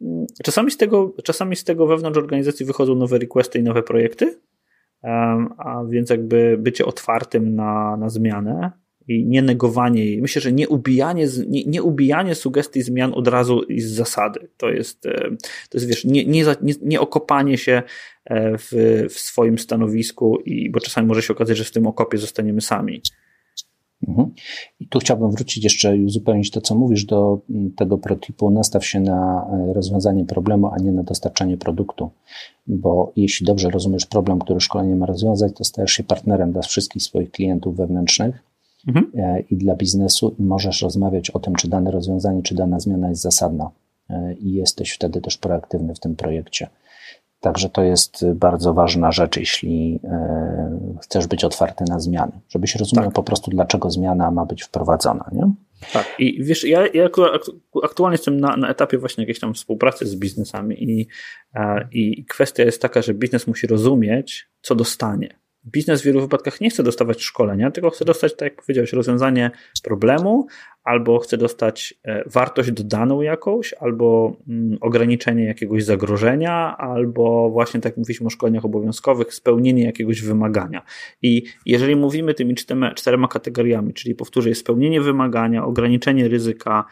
mm, 0.00 0.26
czasami 0.44 0.70
z 0.70 0.76
tego, 0.76 1.14
czasami 1.24 1.56
z 1.56 1.64
tego 1.64 1.86
wewnątrz 1.86 2.18
organizacji 2.18 2.66
wychodzą 2.66 2.94
nowe 2.94 3.18
requesty 3.18 3.58
i 3.58 3.62
nowe 3.62 3.82
projekty, 3.82 4.38
a 5.58 5.84
więc 5.88 6.10
jakby 6.10 6.56
bycie 6.58 6.86
otwartym 6.86 7.54
na, 7.54 7.96
na 7.96 8.08
zmianę 8.08 8.72
i 9.08 9.26
nie 9.26 9.42
negowanie 9.42 10.04
jej. 10.04 10.22
Myślę, 10.22 10.42
że 10.42 10.52
nie 10.52 10.68
ubijanie, 10.68 11.26
nie, 11.48 11.64
nie 11.64 11.82
ubijanie 11.82 12.34
sugestii 12.34 12.82
zmian 12.82 13.12
od 13.14 13.28
razu 13.28 13.62
z 13.76 13.84
zasady. 13.84 14.48
To 14.56 14.70
jest, 14.70 15.02
to 15.70 15.78
jest 15.78 15.88
wiesz, 15.88 16.04
nie, 16.04 16.24
nie, 16.24 16.44
nie, 16.62 16.74
nie 16.82 17.00
okopanie 17.00 17.58
się 17.58 17.82
e, 18.24 18.58
w, 18.58 18.72
w 19.10 19.18
swoim 19.18 19.58
stanowisku, 19.58 20.38
i, 20.44 20.70
bo 20.70 20.80
czasami 20.80 21.08
może 21.08 21.22
się 21.22 21.32
okazać, 21.32 21.56
że 21.56 21.64
w 21.64 21.70
tym 21.70 21.86
okopie 21.86 22.18
zostaniemy 22.18 22.60
sami. 22.60 23.02
Mhm. 24.08 24.30
I 24.80 24.88
tu 24.88 24.98
chciałbym 24.98 25.30
wrócić 25.30 25.64
jeszcze 25.64 25.96
i 25.96 26.04
uzupełnić 26.04 26.50
to, 26.50 26.60
co 26.60 26.74
mówisz, 26.74 27.04
do 27.04 27.38
tego 27.76 27.98
prototypu. 27.98 28.50
Nastaw 28.50 28.86
się 28.86 29.00
na 29.00 29.46
e, 29.52 29.72
rozwiązanie 29.72 30.24
problemu, 30.24 30.66
a 30.66 30.76
nie 30.78 30.92
na 30.92 31.02
dostarczanie 31.02 31.56
produktu. 31.56 32.10
Bo 32.66 33.12
jeśli 33.16 33.46
dobrze 33.46 33.70
rozumiesz 33.70 34.06
problem, 34.06 34.38
który 34.38 34.60
szkolenie 34.60 34.96
ma 34.96 35.06
rozwiązać, 35.06 35.52
to 35.56 35.64
stajesz 35.64 35.92
się 35.92 36.02
partnerem 36.02 36.52
dla 36.52 36.62
wszystkich 36.62 37.02
swoich 37.02 37.30
klientów 37.30 37.76
wewnętrznych 37.76 38.42
mhm. 38.88 39.12
E, 39.14 39.40
i 39.40 39.56
dla 39.56 39.74
biznesu 39.74 40.34
i 40.38 40.42
możesz 40.42 40.82
rozmawiać 40.82 41.30
o 41.30 41.38
tym, 41.38 41.54
czy 41.54 41.68
dane 41.68 41.90
rozwiązanie, 41.90 42.42
czy 42.42 42.54
dana 42.54 42.80
zmiana 42.80 43.08
jest 43.08 43.22
zasadna 43.22 43.70
e, 44.10 44.34
i 44.34 44.52
jesteś 44.52 44.92
wtedy 44.92 45.20
też 45.20 45.38
proaktywny 45.38 45.94
w 45.94 46.00
tym 46.00 46.16
projekcie. 46.16 46.68
Także 47.46 47.68
to 47.68 47.82
jest 47.82 48.30
bardzo 48.34 48.74
ważna 48.74 49.12
rzecz, 49.12 49.36
jeśli 49.36 50.00
e, 50.04 50.98
chcesz 51.02 51.26
być 51.26 51.44
otwarty 51.44 51.84
na 51.88 52.00
zmiany, 52.00 52.32
żebyś 52.48 52.76
rozumiał 52.76 53.04
tak. 53.04 53.14
po 53.14 53.22
prostu, 53.22 53.50
dlaczego 53.50 53.90
zmiana 53.90 54.30
ma 54.30 54.46
być 54.46 54.62
wprowadzona. 54.62 55.30
Nie? 55.32 55.52
Tak, 55.92 56.06
i 56.18 56.44
wiesz, 56.44 56.64
ja, 56.64 56.86
ja 56.86 57.08
aktualnie 57.82 58.14
jestem 58.14 58.40
na, 58.40 58.56
na 58.56 58.68
etapie 58.68 58.98
właśnie 58.98 59.22
jakiejś 59.22 59.40
tam 59.40 59.54
współpracy 59.54 60.06
z 60.06 60.16
biznesami 60.16 60.84
i, 60.84 61.08
i 61.92 62.24
kwestia 62.24 62.62
jest 62.62 62.82
taka, 62.82 63.02
że 63.02 63.14
biznes 63.14 63.46
musi 63.46 63.66
rozumieć, 63.66 64.48
co 64.60 64.74
dostanie 64.74 65.38
biznes 65.66 66.02
w 66.02 66.04
wielu 66.04 66.20
wypadkach 66.20 66.60
nie 66.60 66.70
chce 66.70 66.82
dostawać 66.82 67.22
szkolenia, 67.22 67.70
tylko 67.70 67.90
chce 67.90 68.04
dostać, 68.04 68.36
tak 68.36 68.42
jak 68.42 68.62
powiedziałeś, 68.62 68.92
rozwiązanie 68.92 69.50
problemu, 69.82 70.46
albo 70.84 71.18
chce 71.18 71.36
dostać 71.36 71.94
e, 72.04 72.22
wartość 72.26 72.70
dodaną 72.70 73.20
jakąś, 73.20 73.74
albo 73.80 74.36
mm, 74.48 74.78
ograniczenie 74.80 75.44
jakiegoś 75.44 75.84
zagrożenia, 75.84 76.76
albo 76.78 77.50
właśnie 77.50 77.80
tak 77.80 77.92
jak 77.92 77.96
mówiliśmy 77.96 78.26
o 78.26 78.30
szkoleniach 78.30 78.64
obowiązkowych, 78.64 79.34
spełnienie 79.34 79.84
jakiegoś 79.84 80.22
wymagania. 80.22 80.82
I 81.22 81.42
jeżeli 81.66 81.96
mówimy 81.96 82.34
tymi 82.34 82.54
czterema, 82.94 83.28
kategoriami, 83.28 83.94
czyli 83.94 84.14
powtórzę, 84.14 84.54
spełnienie 84.54 85.00
wymagania, 85.00 85.64
ograniczenie 85.64 86.28
ryzyka, 86.28 86.84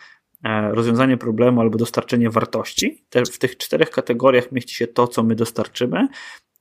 e, 0.45 0.75
rozwiązanie 0.75 1.17
problemu 1.17 1.61
albo 1.61 1.79
dostarczenie 1.79 2.31
wartości. 2.31 3.05
W 3.33 3.39
tych 3.39 3.57
czterech 3.57 3.91
kategoriach 3.91 4.53
mieści 4.53 4.75
się 4.75 4.87
to, 4.87 5.09
co 5.09 5.23
my 5.23 5.35
dostarczymy 5.35 6.09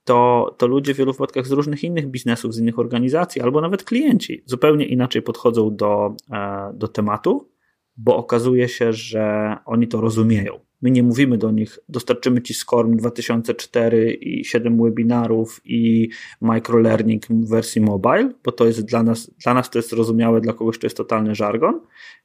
to, 0.04 0.56
to 0.58 0.68
ludzie 0.68 0.94
w 0.94 0.98
wielu 0.98 1.12
wypadkach 1.12 1.48
z 1.48 1.52
różnych 1.52 1.84
innych 1.84 2.08
biznesów, 2.08 2.54
z 2.54 2.60
innych 2.60 2.80
organizacji, 2.80 3.42
albo 3.42 3.62
nawet 3.62 3.84
klienci 3.84 4.44
zupełnie 4.46 4.86
inaczej 4.86 5.22
podchodzą 5.22 5.76
do, 5.76 6.16
e, 6.32 6.72
do 6.74 6.88
tematu, 6.88 7.50
bo 7.98 8.18
okazuje 8.18 8.70
się, 8.70 8.94
że 8.94 9.56
oni 9.66 9.88
to 9.88 10.02
rozumieją. 10.02 10.60
My 10.82 10.92
nie 10.92 11.04
mówimy 11.04 11.38
do 11.38 11.52
nich, 11.52 11.80
dostarczymy 11.90 12.42
ci 12.42 12.54
SCORM 12.54 12.98
2004 12.98 14.14
i 14.14 14.46
7 14.46 14.84
webinarów 14.84 15.62
i 15.66 16.10
microlearning 16.42 17.26
w 17.26 17.50
wersji 17.50 17.82
mobile, 17.82 18.34
bo 18.44 18.52
to 18.52 18.66
jest 18.66 18.86
dla 18.86 19.04
nas, 19.04 19.32
dla 19.44 19.54
nas 19.54 19.70
to 19.70 19.80
jest 19.80 19.90
zrozumiałe, 19.90 20.42
dla 20.42 20.54
kogoś 20.54 20.80
to 20.80 20.86
jest 20.86 20.98
totalny 20.98 21.36
żargon. 21.36 21.80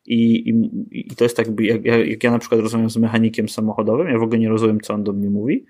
I, 0.06 0.48
i, 0.50 0.70
i 0.90 1.14
to 1.14 1.24
jest 1.24 1.36
tak, 1.36 1.46
jak, 1.60 1.84
jak 1.84 2.24
ja 2.24 2.30
na 2.30 2.38
przykład 2.38 2.60
rozmawiam 2.60 2.90
z 2.90 2.96
mechanikiem 2.96 3.48
samochodowym, 3.48 4.08
ja 4.08 4.18
w 4.18 4.22
ogóle 4.22 4.38
nie 4.38 4.48
rozumiem, 4.48 4.80
co 4.80 4.94
on 4.94 5.04
do 5.04 5.12
mnie 5.12 5.30
mówi, 5.30 5.66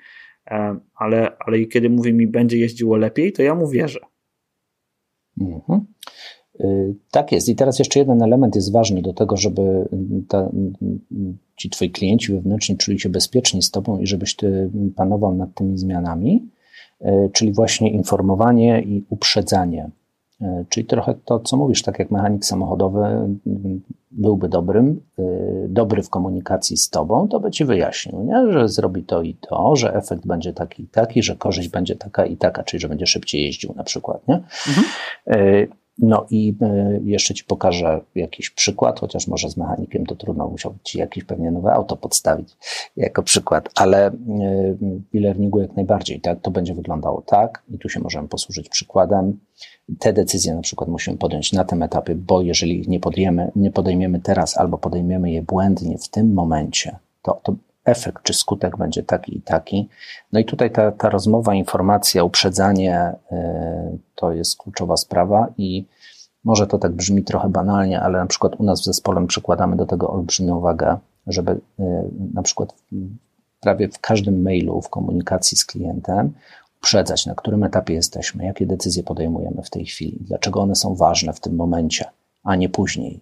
ale, 0.94 1.36
ale 1.38 1.64
kiedy 1.64 1.90
mówi 1.90 2.12
mi, 2.12 2.26
będzie 2.26 2.58
jeździło 2.58 2.96
lepiej, 2.96 3.32
to 3.32 3.42
ja 3.42 3.54
mu 3.54 3.68
wierzę. 3.68 4.00
Mhm. 5.40 5.86
Y, 6.60 6.94
tak 7.10 7.32
jest. 7.32 7.48
I 7.48 7.56
teraz 7.56 7.78
jeszcze 7.78 7.98
jeden 7.98 8.22
element 8.22 8.56
jest 8.56 8.72
ważny 8.72 9.02
do 9.02 9.12
tego, 9.12 9.36
żeby 9.36 9.88
ta, 10.28 10.50
ci 11.56 11.70
twoi 11.70 11.90
klienci 11.90 12.32
wewnętrzni 12.32 12.76
czuli 12.76 13.00
się 13.00 13.08
bezpieczni 13.08 13.62
z 13.62 13.70
tobą 13.70 13.98
i 13.98 14.06
żebyś 14.06 14.36
ty 14.36 14.70
panował 14.96 15.34
nad 15.34 15.54
tymi 15.54 15.78
zmianami, 15.78 16.48
y, 17.00 17.30
czyli 17.32 17.52
właśnie 17.52 17.90
informowanie 17.90 18.82
i 18.82 19.04
uprzedzanie. 19.10 19.90
E, 20.40 20.64
czyli 20.68 20.86
trochę 20.86 21.14
to, 21.24 21.40
co 21.40 21.56
mówisz, 21.56 21.82
tak 21.82 21.98
jak 21.98 22.10
mechanik 22.10 22.44
samochodowy 22.44 23.00
byłby 24.10 24.48
dobrym, 24.48 25.00
e, 25.18 25.22
dobry 25.68 26.02
w 26.02 26.10
komunikacji 26.10 26.76
z 26.76 26.90
tobą, 26.90 27.28
to 27.28 27.40
by 27.40 27.50
ci 27.50 27.64
wyjaśnił, 27.64 28.22
nie? 28.24 28.52
że 28.52 28.68
zrobi 28.68 29.02
to 29.02 29.22
i 29.22 29.34
to, 29.34 29.76
że 29.76 29.94
efekt 29.94 30.26
będzie 30.26 30.52
taki 30.52 30.82
i 30.82 30.88
taki, 30.88 31.22
że 31.22 31.36
korzyść 31.36 31.68
będzie 31.68 31.96
taka 31.96 32.26
i 32.26 32.36
taka, 32.36 32.62
czyli 32.62 32.80
że 32.80 32.88
będzie 32.88 33.06
szybciej 33.06 33.42
jeździł 33.42 33.74
na 33.76 33.84
przykład. 33.84 34.28
Nie? 34.28 34.34
Mhm. 34.68 34.86
E, 35.26 35.66
no 35.98 36.26
i 36.30 36.54
jeszcze 37.04 37.34
ci 37.34 37.44
pokażę 37.44 38.00
jakiś 38.14 38.50
przykład, 38.50 39.00
chociaż 39.00 39.26
może 39.26 39.50
z 39.50 39.56
mechanikiem 39.56 40.06
to 40.06 40.16
trudno, 40.16 40.48
musiał 40.48 40.74
ci 40.82 40.98
jakieś 40.98 41.24
pewnie 41.24 41.50
nowe 41.50 41.72
auto 41.72 41.96
podstawić 41.96 42.56
jako 42.96 43.22
przykład, 43.22 43.68
ale 43.74 44.10
w 45.10 45.16
e-learningu 45.16 45.60
jak 45.60 45.76
najbardziej, 45.76 46.20
tak, 46.20 46.40
to 46.40 46.50
będzie 46.50 46.74
wyglądało 46.74 47.22
tak 47.22 47.62
i 47.74 47.78
tu 47.78 47.88
się 47.88 48.00
możemy 48.00 48.28
posłużyć 48.28 48.68
przykładem. 48.68 49.38
Te 49.98 50.12
decyzje 50.12 50.54
na 50.54 50.62
przykład 50.62 50.90
musimy 50.90 51.16
podjąć 51.16 51.52
na 51.52 51.64
tym 51.64 51.82
etapie, 51.82 52.14
bo 52.14 52.42
jeżeli 52.42 52.80
ich 52.80 52.88
nie 52.88 53.00
podejmiemy, 53.00 53.52
nie 53.56 53.70
podejmiemy 53.70 54.20
teraz 54.20 54.58
albo 54.58 54.78
podejmiemy 54.78 55.30
je 55.30 55.42
błędnie 55.42 55.98
w 55.98 56.08
tym 56.08 56.34
momencie, 56.34 56.96
to, 57.22 57.40
to 57.42 57.54
efekt 57.84 58.22
czy 58.22 58.34
skutek 58.34 58.76
będzie 58.76 59.02
taki 59.02 59.38
i 59.38 59.42
taki. 59.42 59.88
No 60.32 60.40
i 60.40 60.44
tutaj 60.44 60.70
ta, 60.70 60.92
ta 60.92 61.10
rozmowa, 61.10 61.54
informacja, 61.54 62.24
uprzedzanie 62.24 63.12
y, 63.32 63.36
to 64.14 64.32
jest 64.32 64.56
kluczowa 64.56 64.96
sprawa 64.96 65.48
i 65.58 65.84
może 66.44 66.66
to 66.66 66.78
tak 66.78 66.92
brzmi 66.92 67.24
trochę 67.24 67.48
banalnie, 67.48 68.00
ale 68.00 68.18
na 68.18 68.26
przykład 68.26 68.60
u 68.60 68.64
nas 68.64 68.80
w 68.80 68.84
zespole 68.84 69.26
przykładamy 69.26 69.76
do 69.76 69.86
tego 69.86 70.10
olbrzymią 70.10 70.60
wagę, 70.60 70.96
żeby 71.26 71.52
y, 71.52 71.58
na 72.34 72.42
przykład 72.42 72.74
prawie 73.60 73.88
w 73.88 73.98
każdym 73.98 74.42
mailu, 74.42 74.82
w 74.82 74.88
komunikacji 74.88 75.56
z 75.56 75.64
klientem 75.64 76.32
uprzedzać, 76.80 77.26
na 77.26 77.34
którym 77.34 77.64
etapie 77.64 77.94
jesteśmy, 77.94 78.44
jakie 78.44 78.66
decyzje 78.66 79.02
podejmujemy 79.02 79.62
w 79.62 79.70
tej 79.70 79.86
chwili, 79.86 80.18
dlaczego 80.20 80.60
one 80.60 80.74
są 80.74 80.94
ważne 80.94 81.32
w 81.32 81.40
tym 81.40 81.56
momencie, 81.56 82.04
a 82.44 82.56
nie 82.56 82.68
później. 82.68 83.20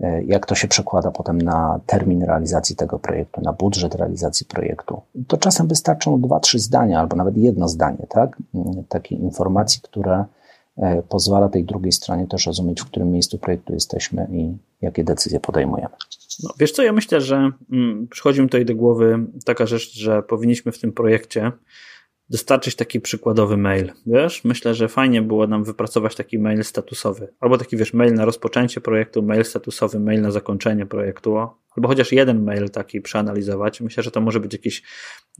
E, 0.00 0.22
jak 0.24 0.46
to 0.46 0.54
się 0.54 0.68
przekłada 0.68 1.10
potem 1.10 1.42
na 1.42 1.80
termin 1.86 2.22
realizacji 2.22 2.76
tego 2.76 2.98
projektu, 2.98 3.40
na 3.40 3.52
budżet 3.52 3.94
realizacji 3.94 4.46
projektu. 4.46 5.00
To 5.28 5.36
czasem 5.36 5.68
wystarczą 5.68 6.20
dwa, 6.20 6.40
trzy 6.40 6.58
zdania, 6.58 7.00
albo 7.00 7.16
nawet 7.16 7.36
jedno 7.36 7.68
zdanie, 7.68 8.06
tak? 8.08 8.36
Mm, 8.54 8.84
takiej 8.88 9.20
informacji, 9.20 9.80
które 9.82 10.24
e, 10.76 11.02
pozwala 11.02 11.48
tej 11.48 11.64
drugiej 11.64 11.92
stronie 11.92 12.26
też 12.26 12.46
rozumieć, 12.46 12.80
w 12.80 12.86
którym 12.86 13.10
miejscu 13.10 13.38
projektu 13.38 13.74
jesteśmy 13.74 14.28
i 14.32 14.56
jakie 14.80 15.04
decyzje 15.04 15.40
podejmujemy. 15.40 15.94
No, 16.42 16.50
wiesz 16.58 16.72
co, 16.72 16.82
ja 16.82 16.92
myślę, 16.92 17.20
że 17.20 17.50
mm, 17.72 18.08
przychodzi 18.08 18.40
mi 18.40 18.46
tutaj 18.46 18.64
do 18.64 18.74
głowy 18.74 19.18
taka 19.44 19.66
rzecz, 19.66 19.92
że 19.94 20.22
powinniśmy 20.22 20.72
w 20.72 20.78
tym 20.78 20.92
projekcie 20.92 21.52
dostarczyć 22.30 22.76
taki 22.76 23.00
przykładowy 23.00 23.56
mail. 23.56 23.92
Wiesz, 24.06 24.44
myślę, 24.44 24.74
że 24.74 24.88
fajnie 24.88 25.22
było 25.22 25.46
nam 25.46 25.64
wypracować 25.64 26.14
taki 26.14 26.38
mail 26.38 26.64
statusowy. 26.64 27.28
Albo 27.40 27.58
taki, 27.58 27.76
wiesz, 27.76 27.94
mail 27.94 28.14
na 28.14 28.24
rozpoczęcie 28.24 28.80
projektu, 28.80 29.22
mail 29.22 29.44
statusowy, 29.44 30.00
mail 30.00 30.20
na 30.20 30.30
zakończenie 30.30 30.86
projektu, 30.86 31.36
albo 31.76 31.88
chociaż 31.88 32.12
jeden 32.12 32.44
mail 32.44 32.70
taki 32.70 33.00
przeanalizować. 33.00 33.80
Myślę, 33.80 34.02
że 34.02 34.10
to 34.10 34.20
może 34.20 34.40
być 34.40 34.52
jakiś. 34.52 34.82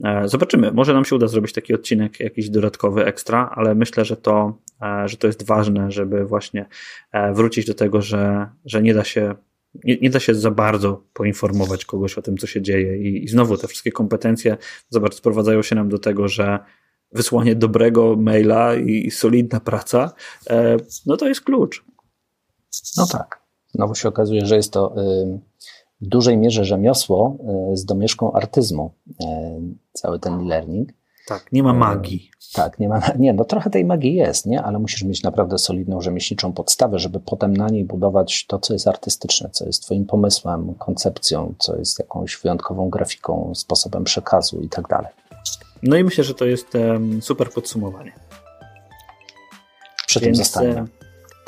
E, 0.03 0.27
zobaczymy, 0.27 0.71
może 0.71 0.93
nam 0.93 1.05
się 1.05 1.15
uda 1.15 1.27
zrobić 1.27 1.53
taki 1.53 1.73
odcinek, 1.73 2.19
jakiś 2.19 2.49
dodatkowy, 2.49 3.05
ekstra, 3.05 3.53
ale 3.55 3.75
myślę, 3.75 4.05
że 4.05 4.17
to, 4.17 4.57
e, 4.81 5.07
że 5.07 5.17
to 5.17 5.27
jest 5.27 5.45
ważne, 5.45 5.91
żeby 5.91 6.25
właśnie 6.25 6.65
e, 7.11 7.33
wrócić 7.33 7.65
do 7.65 7.73
tego, 7.73 8.01
że, 8.01 8.49
że 8.65 8.81
nie 8.81 8.93
da 8.93 9.03
się 9.03 9.35
nie, 9.83 9.97
nie, 9.97 10.09
da 10.09 10.19
się 10.19 10.35
za 10.35 10.51
bardzo 10.51 11.03
poinformować 11.13 11.85
kogoś 11.85 12.17
o 12.17 12.21
tym, 12.21 12.37
co 12.37 12.47
się 12.47 12.61
dzieje. 12.61 12.97
I, 12.97 13.23
I, 13.23 13.27
znowu 13.27 13.57
te 13.57 13.67
wszystkie 13.67 13.91
kompetencje, 13.91 14.57
zobacz, 14.89 15.15
sprowadzają 15.15 15.61
się 15.61 15.75
nam 15.75 15.89
do 15.89 15.99
tego, 15.99 16.27
że 16.27 16.59
wysłanie 17.11 17.55
dobrego 17.55 18.15
maila 18.15 18.75
i 18.75 19.11
solidna 19.11 19.59
praca, 19.59 20.13
e, 20.49 20.77
no 21.05 21.17
to 21.17 21.27
jest 21.27 21.41
klucz. 21.41 21.85
No 22.97 23.07
tak. 23.07 23.39
Znowu 23.73 23.95
się 23.95 24.09
okazuje, 24.09 24.45
że 24.45 24.55
jest 24.55 24.73
to 24.73 24.95
w 26.01 26.07
dużej 26.07 26.37
mierze 26.37 26.65
rzemiosło 26.65 27.37
y, 27.73 27.77
z 27.77 27.85
domieszką 27.85 28.31
artyzmu, 28.31 28.91
y, 29.09 29.15
cały 29.93 30.19
ten 30.19 30.33
e-learning. 30.33 30.89
Tak, 31.29 31.51
nie 31.51 31.63
ma 31.63 31.73
magii. 31.73 32.31
Tak, 32.53 32.79
nie 32.79 32.89
ma, 32.89 33.01
nie, 33.19 33.33
no 33.33 33.45
trochę 33.45 33.69
tej 33.69 33.85
magii 33.85 34.13
jest, 34.13 34.45
nie, 34.45 34.63
ale 34.63 34.79
musisz 34.79 35.03
mieć 35.03 35.23
naprawdę 35.23 35.57
solidną 35.57 36.01
rzemieślniczą 36.01 36.53
podstawę, 36.53 36.99
żeby 36.99 37.19
potem 37.19 37.57
na 37.57 37.69
niej 37.69 37.85
budować 37.85 38.45
to, 38.45 38.59
co 38.59 38.73
jest 38.73 38.87
artystyczne, 38.87 39.49
co 39.49 39.65
jest 39.65 39.83
twoim 39.83 40.05
pomysłem, 40.05 40.75
koncepcją, 40.75 41.53
co 41.59 41.75
jest 41.75 41.99
jakąś 41.99 42.37
wyjątkową 42.37 42.89
grafiką, 42.89 43.51
sposobem 43.55 44.03
przekazu 44.03 44.61
i 44.61 44.69
tak 44.69 44.87
dalej. 44.87 45.11
No 45.83 45.95
i 45.95 46.03
myślę, 46.03 46.23
że 46.23 46.33
to 46.33 46.45
jest 46.45 46.67
super 47.21 47.51
podsumowanie. 47.51 48.11
Przy 50.07 50.19
Więc, 50.19 50.37
tym 50.37 50.45
zostańmy. 50.45 50.98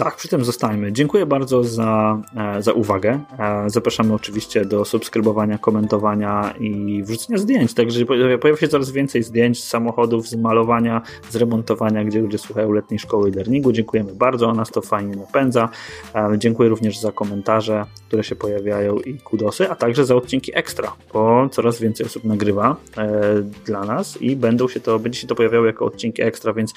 Tak, 0.03 0.15
przy 0.15 0.27
tym 0.27 0.45
zostańmy. 0.45 0.91
Dziękuję 0.91 1.25
bardzo 1.25 1.63
za, 1.63 2.21
e, 2.37 2.61
za 2.61 2.73
uwagę. 2.73 3.19
E, 3.39 3.69
zapraszamy 3.69 4.13
oczywiście 4.13 4.65
do 4.65 4.85
subskrybowania, 4.85 5.57
komentowania 5.57 6.53
i 6.59 7.03
wrzucenia 7.03 7.39
zdjęć. 7.39 7.73
Także 7.73 8.05
pojawia 8.05 8.57
się 8.57 8.67
coraz 8.67 8.91
więcej 8.91 9.23
zdjęć 9.23 9.63
z 9.63 9.67
samochodów, 9.67 10.27
z 10.27 10.35
malowania, 10.35 11.01
z 11.29 11.35
remontowania, 11.35 12.03
gdzie 12.03 12.19
ludzie 12.21 12.37
słuchają 12.37 12.71
letniej 12.71 12.99
szkoły 12.99 13.29
i 13.29 13.33
learningu. 13.33 13.71
Dziękujemy 13.71 14.13
bardzo, 14.13 14.53
nas 14.53 14.69
to 14.69 14.81
fajnie 14.81 15.15
napędza. 15.15 15.69
E, 16.15 16.29
dziękuję 16.37 16.69
również 16.69 16.99
za 16.99 17.11
komentarze, 17.11 17.85
które 18.11 18.23
się 18.23 18.35
pojawiają 18.35 18.97
i 18.97 19.17
kudosy, 19.17 19.69
a 19.69 19.75
także 19.75 20.05
za 20.05 20.15
odcinki 20.15 20.57
ekstra, 20.57 20.95
bo 21.13 21.49
coraz 21.49 21.79
więcej 21.79 22.05
osób 22.05 22.23
nagrywa 22.23 22.75
dla 23.65 23.85
nas 23.85 24.21
i 24.21 24.35
będą 24.35 24.67
się 24.67 24.79
to, 24.79 24.99
będzie 24.99 25.19
się 25.19 25.27
to 25.27 25.35
pojawiało 25.35 25.65
jako 25.65 25.85
odcinki 25.85 26.21
ekstra, 26.21 26.53
więc 26.53 26.73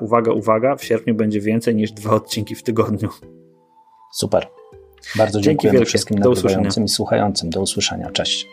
uwaga, 0.00 0.32
uwaga, 0.32 0.76
w 0.76 0.84
sierpniu 0.84 1.14
będzie 1.14 1.40
więcej 1.40 1.74
niż 1.74 1.92
dwa 1.92 2.10
odcinki 2.10 2.30
odcinki 2.30 2.54
w 2.54 2.62
tygodniu. 2.62 3.08
Super. 4.12 4.48
Bardzo 5.16 5.40
dziękuję 5.40 5.84
wszystkim 5.84 6.18
nagrywającym 6.18 6.84
i 6.84 6.88
słuchającym. 6.88 7.50
Do 7.50 7.60
usłyszenia. 7.60 8.10
Cześć. 8.10 8.46